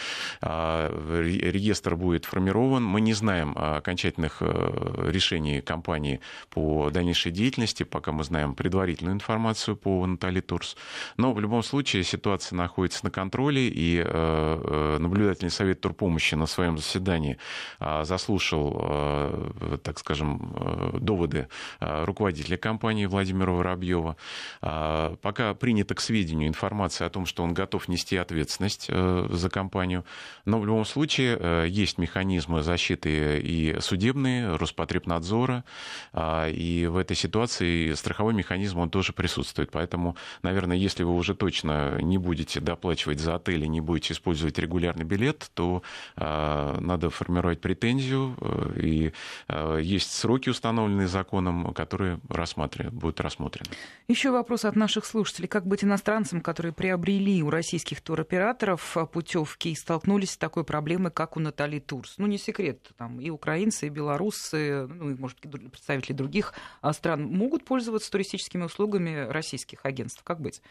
Регистр 0.41 1.95
будет 1.95 2.25
формирован. 2.25 2.83
Мы 2.83 3.01
не 3.01 3.13
знаем 3.13 3.55
окончательных 3.57 4.37
э, 4.41 5.09
решений 5.11 5.61
компании 5.61 6.19
по 6.49 6.89
дальнейшей 6.89 7.31
деятельности, 7.31 7.83
пока 7.83 8.11
мы 8.11 8.23
знаем 8.23 8.55
предварительную 8.55 9.15
информацию 9.15 9.75
по 9.85 10.03
Натали 10.07 10.41
Турс. 10.41 10.75
Но 11.15 11.31
в 11.31 11.39
любом 11.39 11.61
случае 11.61 12.03
ситуация 12.03 12.55
находится 12.55 13.05
на 13.05 13.11
контроле, 13.11 13.67
и 13.67 14.01
э, 14.03 14.03
э, 14.03 14.97
наблюдательный 14.97 15.51
совет 15.51 15.79
турпомощи 15.79 16.33
на 16.33 16.47
своем 16.47 16.79
заседании 16.79 17.37
а, 17.79 18.03
заслушал, 18.03 18.81
э, 18.81 19.77
так 19.83 19.99
скажем, 19.99 20.91
доводы 20.99 21.49
руководителя 21.79 22.57
компании 22.57 23.05
Владимира 23.05 23.51
Воробьева. 23.51 24.17
А, 24.61 25.15
пока 25.21 25.53
принята 25.53 25.93
к 25.93 26.01
сведению 26.01 26.47
информация 26.47 27.05
о 27.05 27.11
том, 27.11 27.27
что 27.27 27.43
он 27.43 27.53
готов 27.53 27.87
нести 27.87 28.17
ответственность 28.17 28.87
за 28.87 29.49
компанию, 29.51 30.03
но 30.45 30.59
в 30.59 30.65
любом 30.65 30.85
случае 30.85 31.69
есть 31.69 31.99
механизмы 31.99 32.63
защиты 32.63 33.39
и 33.39 33.79
судебные, 33.81 34.55
Роспотребнадзора, 34.55 35.63
а, 36.11 36.49
и 36.49 36.87
в 36.87 36.97
этой 36.97 37.15
ситуации 37.15 37.93
страховой 37.93 38.33
механизм, 38.33 38.79
он 38.79 38.89
тоже 38.89 39.13
присутствует. 39.13 39.74
Поэтому, 39.75 40.15
наверное, 40.41 40.77
если 40.77 41.03
вы 41.03 41.13
уже 41.13 41.35
точно 41.35 42.01
не 42.01 42.17
будете 42.17 42.61
доплачивать 42.61 43.19
за 43.19 43.35
отель 43.35 43.65
и 43.65 43.67
не 43.67 43.81
будете 43.81 44.13
использовать 44.13 44.57
регулярный 44.57 45.03
билет, 45.03 45.51
то 45.53 45.83
э, 46.15 46.77
надо 46.79 47.09
формировать 47.09 47.59
претензию, 47.59 48.37
э, 48.39 48.79
и 48.79 49.13
э, 49.49 49.79
есть 49.81 50.13
сроки, 50.13 50.47
установленные 50.47 51.09
законом, 51.09 51.73
которые 51.73 52.19
будут 52.21 53.19
рассмотрены. 53.19 53.69
Еще 54.07 54.31
вопрос 54.31 54.63
от 54.63 54.77
наших 54.77 55.05
слушателей. 55.05 55.49
Как 55.49 55.65
быть 55.67 55.83
иностранцам, 55.83 56.39
которые 56.39 56.71
приобрели 56.71 57.43
у 57.43 57.49
российских 57.49 57.99
туроператоров 57.99 58.95
путевки 59.11 59.71
и 59.71 59.75
столкнулись 59.75 60.31
с 60.31 60.37
такой 60.37 60.63
проблемой, 60.63 61.11
как 61.11 61.35
у 61.35 61.41
Натали 61.41 61.79
Турс? 61.79 62.13
Ну, 62.17 62.27
не 62.27 62.37
секрет, 62.37 62.79
там 62.97 63.19
и 63.19 63.29
украинцы, 63.29 63.87
и 63.87 63.89
белорусы, 63.89 64.87
ну, 64.87 65.09
и, 65.09 65.15
может, 65.15 65.37
представители 65.39 66.13
других 66.13 66.53
стран 66.93 67.25
могут 67.25 67.65
пользоваться 67.65 68.09
туристическими 68.09 68.63
услугами 68.63 69.27
российских 69.29 69.64
российских 69.65 69.79
агентств. 69.83 70.23
Как 70.23 70.39
быть? 70.39 70.61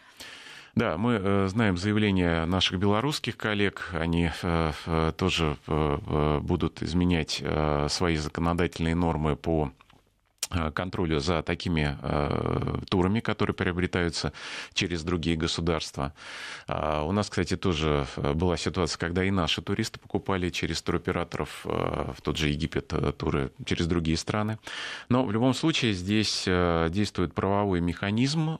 Да, 0.75 0.97
мы 0.99 1.21
э, 1.23 1.49
знаем 1.49 1.77
заявления 1.77 2.47
наших 2.47 2.79
белорусских 2.79 3.37
коллег. 3.37 3.91
Они 3.93 4.31
э, 4.43 4.73
э, 4.87 5.13
тоже 5.17 5.57
будут 5.67 6.83
изменять 6.83 7.43
свои 7.89 8.17
законодательные 8.17 8.95
нормы 8.95 9.37
по 9.37 9.71
контролю 10.75 11.21
за 11.21 11.43
такими 11.43 11.99
э, 12.03 12.79
турами, 12.89 13.21
которые 13.21 13.55
приобретаются 13.55 14.33
через 14.73 15.03
другие 15.03 15.37
государства. 15.37 16.13
А, 16.67 17.03
у 17.03 17.13
нас, 17.13 17.29
кстати, 17.29 17.57
тоже 17.57 18.07
э, 18.17 18.33
была 18.33 18.57
ситуация, 18.57 18.99
когда 18.99 19.25
и 19.25 19.31
наши 19.31 19.63
туристы 19.63 19.99
покупали 19.99 20.51
через 20.51 20.83
туроператоров 20.83 21.65
в 21.65 22.17
тот 22.23 22.37
же 22.37 22.49
Египет 22.49 22.93
туры 23.17 23.51
через 23.65 23.87
другие 23.87 24.17
страны. 24.17 24.59
Но 25.09 25.25
в 25.25 25.33
любом 25.33 25.55
случае 25.55 25.93
здесь 25.93 26.45
действует 26.45 27.35
правовой 27.35 27.81
механизм, 27.81 28.59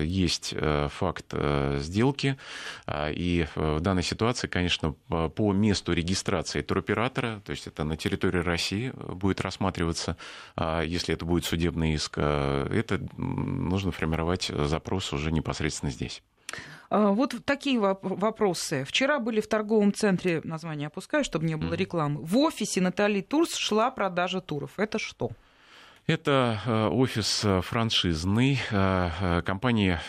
есть 0.00 0.54
факт 0.88 1.34
сделки, 1.76 2.36
и 2.90 3.46
в 3.54 3.80
данной 3.80 4.02
ситуации, 4.02 4.46
конечно, 4.46 4.92
по 5.08 5.52
месту 5.52 5.92
регистрации 5.92 6.62
туроператора, 6.62 7.40
то 7.44 7.50
есть 7.50 7.66
это 7.66 7.84
на 7.84 7.96
территории 7.96 8.40
России 8.40 8.92
будет 8.96 9.40
рассматриваться 9.40 10.08
а 10.08 10.16
если 10.56 11.14
это 11.14 11.24
будет 11.24 11.44
судебный 11.44 11.94
иск, 11.94 12.14
а, 12.16 12.66
это 12.72 13.00
нужно 13.16 13.92
формировать 13.92 14.46
запрос 14.46 15.12
уже 15.12 15.32
непосредственно 15.32 15.92
здесь. 15.92 16.22
А, 16.90 17.10
вот 17.12 17.34
такие 17.44 17.78
вопросы. 17.78 18.84
Вчера 18.84 19.18
были 19.18 19.40
в 19.40 19.48
торговом 19.48 19.92
центре, 19.92 20.40
название 20.44 20.86
опускаю, 20.86 21.24
чтобы 21.24 21.46
не 21.46 21.56
было 21.56 21.74
рекламы. 21.74 22.20
В 22.22 22.38
офисе 22.38 22.80
Натали 22.80 23.20
Турс 23.20 23.54
шла 23.54 23.90
продажа 23.90 24.40
туров. 24.40 24.78
Это 24.78 24.98
что? 24.98 25.30
Это 26.08 26.58
э, 26.64 26.86
офис 26.88 27.42
э, 27.44 27.60
франшизный. 27.60 28.58
Э, 28.70 29.42
компания 29.44 30.00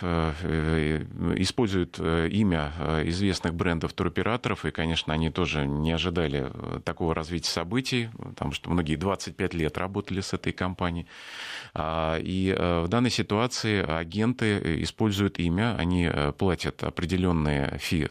использует 1.35 1.99
имя 1.99 2.71
известных 3.03 3.53
брендов 3.53 3.91
туроператоров, 3.91 4.63
и, 4.63 4.71
конечно, 4.71 5.13
они 5.13 5.29
тоже 5.29 5.67
не 5.67 5.91
ожидали 5.91 6.49
такого 6.85 7.13
развития 7.13 7.49
событий, 7.49 8.09
потому 8.17 8.53
что 8.53 8.69
многие 8.69 8.95
25 8.95 9.53
лет 9.53 9.77
работали 9.77 10.21
с 10.21 10.33
этой 10.33 10.53
компанией. 10.53 11.05
А, 11.73 12.17
и 12.17 12.55
в 12.57 12.87
данной 12.87 13.09
ситуации 13.09 13.81
агенты 13.81 14.83
используют 14.83 15.37
имя, 15.39 15.75
они 15.77 16.09
платят 16.37 16.81
определенные 16.83 17.77
фи 17.77 18.07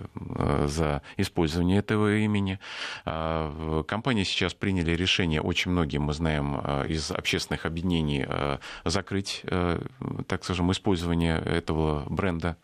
за 0.67 1.03
использование 1.17 1.79
этого 1.79 2.19
имени. 2.19 2.59
А, 3.07 3.83
компании 3.85 4.25
сейчас 4.25 4.53
приняли 4.53 4.93
решение, 4.93 5.41
очень 5.41 5.71
многие 5.71 5.99
мы 5.99 6.13
знаем 6.13 6.59
из 6.87 7.11
общественных 7.11 7.65
объединений, 7.65 7.78
объединений 7.79 8.25
э, 8.27 8.59
закрыть, 8.85 9.41
э, 9.45 9.81
так 10.27 10.45
скажем, 10.45 10.71
использование 10.73 11.39
этого 11.39 12.05
бренда 12.09 12.57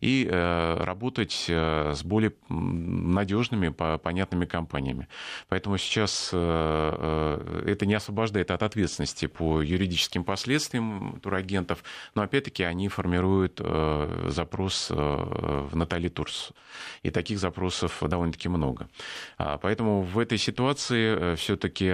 и 0.00 0.28
э, 0.30 0.76
работать 0.84 1.46
с 1.48 2.02
более 2.02 2.32
надежными, 2.48 3.68
понятными 3.68 4.44
компаниями. 4.44 5.08
Поэтому 5.48 5.78
сейчас 5.78 6.28
это 6.32 7.82
не 7.82 7.94
освобождает 7.94 8.50
от 8.50 8.62
ответственности 8.62 9.26
по 9.26 9.60
юридическим 9.62 10.24
последствиям 10.24 11.20
турагентов, 11.22 11.82
но 12.14 12.22
опять-таки 12.22 12.62
они 12.62 12.88
формируют 12.88 13.60
запрос 14.28 14.90
в 14.90 15.70
Натали 15.72 16.08
Турс. 16.08 16.52
И 17.02 17.10
таких 17.10 17.38
запросов 17.38 17.98
довольно-таки 18.00 18.48
много. 18.48 18.88
А, 19.36 19.58
поэтому 19.58 20.02
в 20.02 20.18
этой 20.18 20.38
ситуации 20.38 21.34
все-таки 21.36 21.90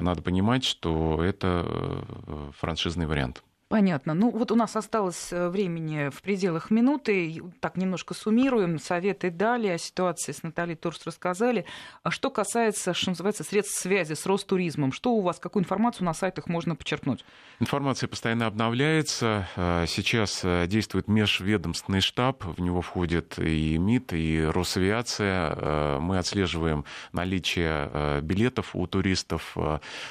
надо 0.00 0.22
понимать, 0.22 0.64
что 0.64 1.22
это 1.22 1.53
Э, 1.62 2.50
франшизный 2.58 3.06
вариант. 3.06 3.42
Понятно. 3.74 4.14
Ну 4.14 4.30
вот 4.30 4.52
у 4.52 4.54
нас 4.54 4.76
осталось 4.76 5.32
э, 5.32 5.48
времени 5.48 6.08
в 6.08 6.22
пределах 6.22 6.70
минуты. 6.70 7.42
Так 7.58 7.76
немножко 7.76 8.14
суммируем. 8.14 8.78
Советы 8.78 9.32
дали, 9.32 9.66
о 9.66 9.78
ситуации 9.78 10.30
с 10.30 10.44
Натальей 10.44 10.76
Турс 10.76 11.04
рассказали. 11.04 11.64
А 12.04 12.12
что 12.12 12.30
касается, 12.30 12.94
что 12.94 13.10
называется, 13.10 13.42
средств 13.42 13.76
связи 13.80 14.12
с 14.12 14.26
Ростуризмом, 14.26 14.92
что 14.92 15.10
у 15.14 15.22
вас, 15.22 15.40
какую 15.40 15.64
информацию 15.64 16.04
на 16.04 16.14
сайтах 16.14 16.46
можно 16.46 16.76
подчеркнуть? 16.76 17.24
Информация 17.58 18.06
постоянно 18.06 18.46
обновляется. 18.46 19.48
Э, 19.56 19.86
сейчас 19.88 20.42
э, 20.44 20.68
действует 20.68 21.08
межведомственный 21.08 22.00
штаб. 22.00 22.44
В 22.44 22.60
него 22.60 22.80
входит 22.80 23.40
и 23.40 23.76
МИД, 23.76 24.12
и 24.12 24.44
Росавиация. 24.44 25.98
Мы 25.98 26.18
отслеживаем 26.18 26.84
наличие 27.12 28.20
билетов 28.20 28.76
у 28.76 28.86
туристов. 28.86 29.56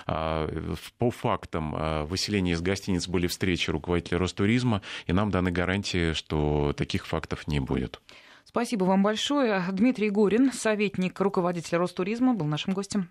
По 0.06 1.12
фактам 1.12 2.06
выселения 2.08 2.52
из 2.52 2.62
гостиниц 2.62 3.08
были 3.08 3.28
встречи 3.28 3.53
встречи 3.54 3.70
руководителя 3.70 4.18
Ростуризма, 4.18 4.82
и 5.06 5.14
нам 5.14 5.30
даны 5.30 5.52
гарантии, 5.52 6.14
что 6.14 6.74
таких 6.76 7.06
фактов 7.06 7.48
не 7.48 7.60
будет. 7.60 8.02
Спасибо 8.46 8.84
вам 8.86 9.04
большое. 9.04 9.64
Дмитрий 9.72 10.10
Горин, 10.10 10.52
советник 10.52 11.20
руководителя 11.20 11.80
Ростуризма, 11.80 12.34
был 12.34 12.48
нашим 12.48 12.74
гостем. 12.74 13.10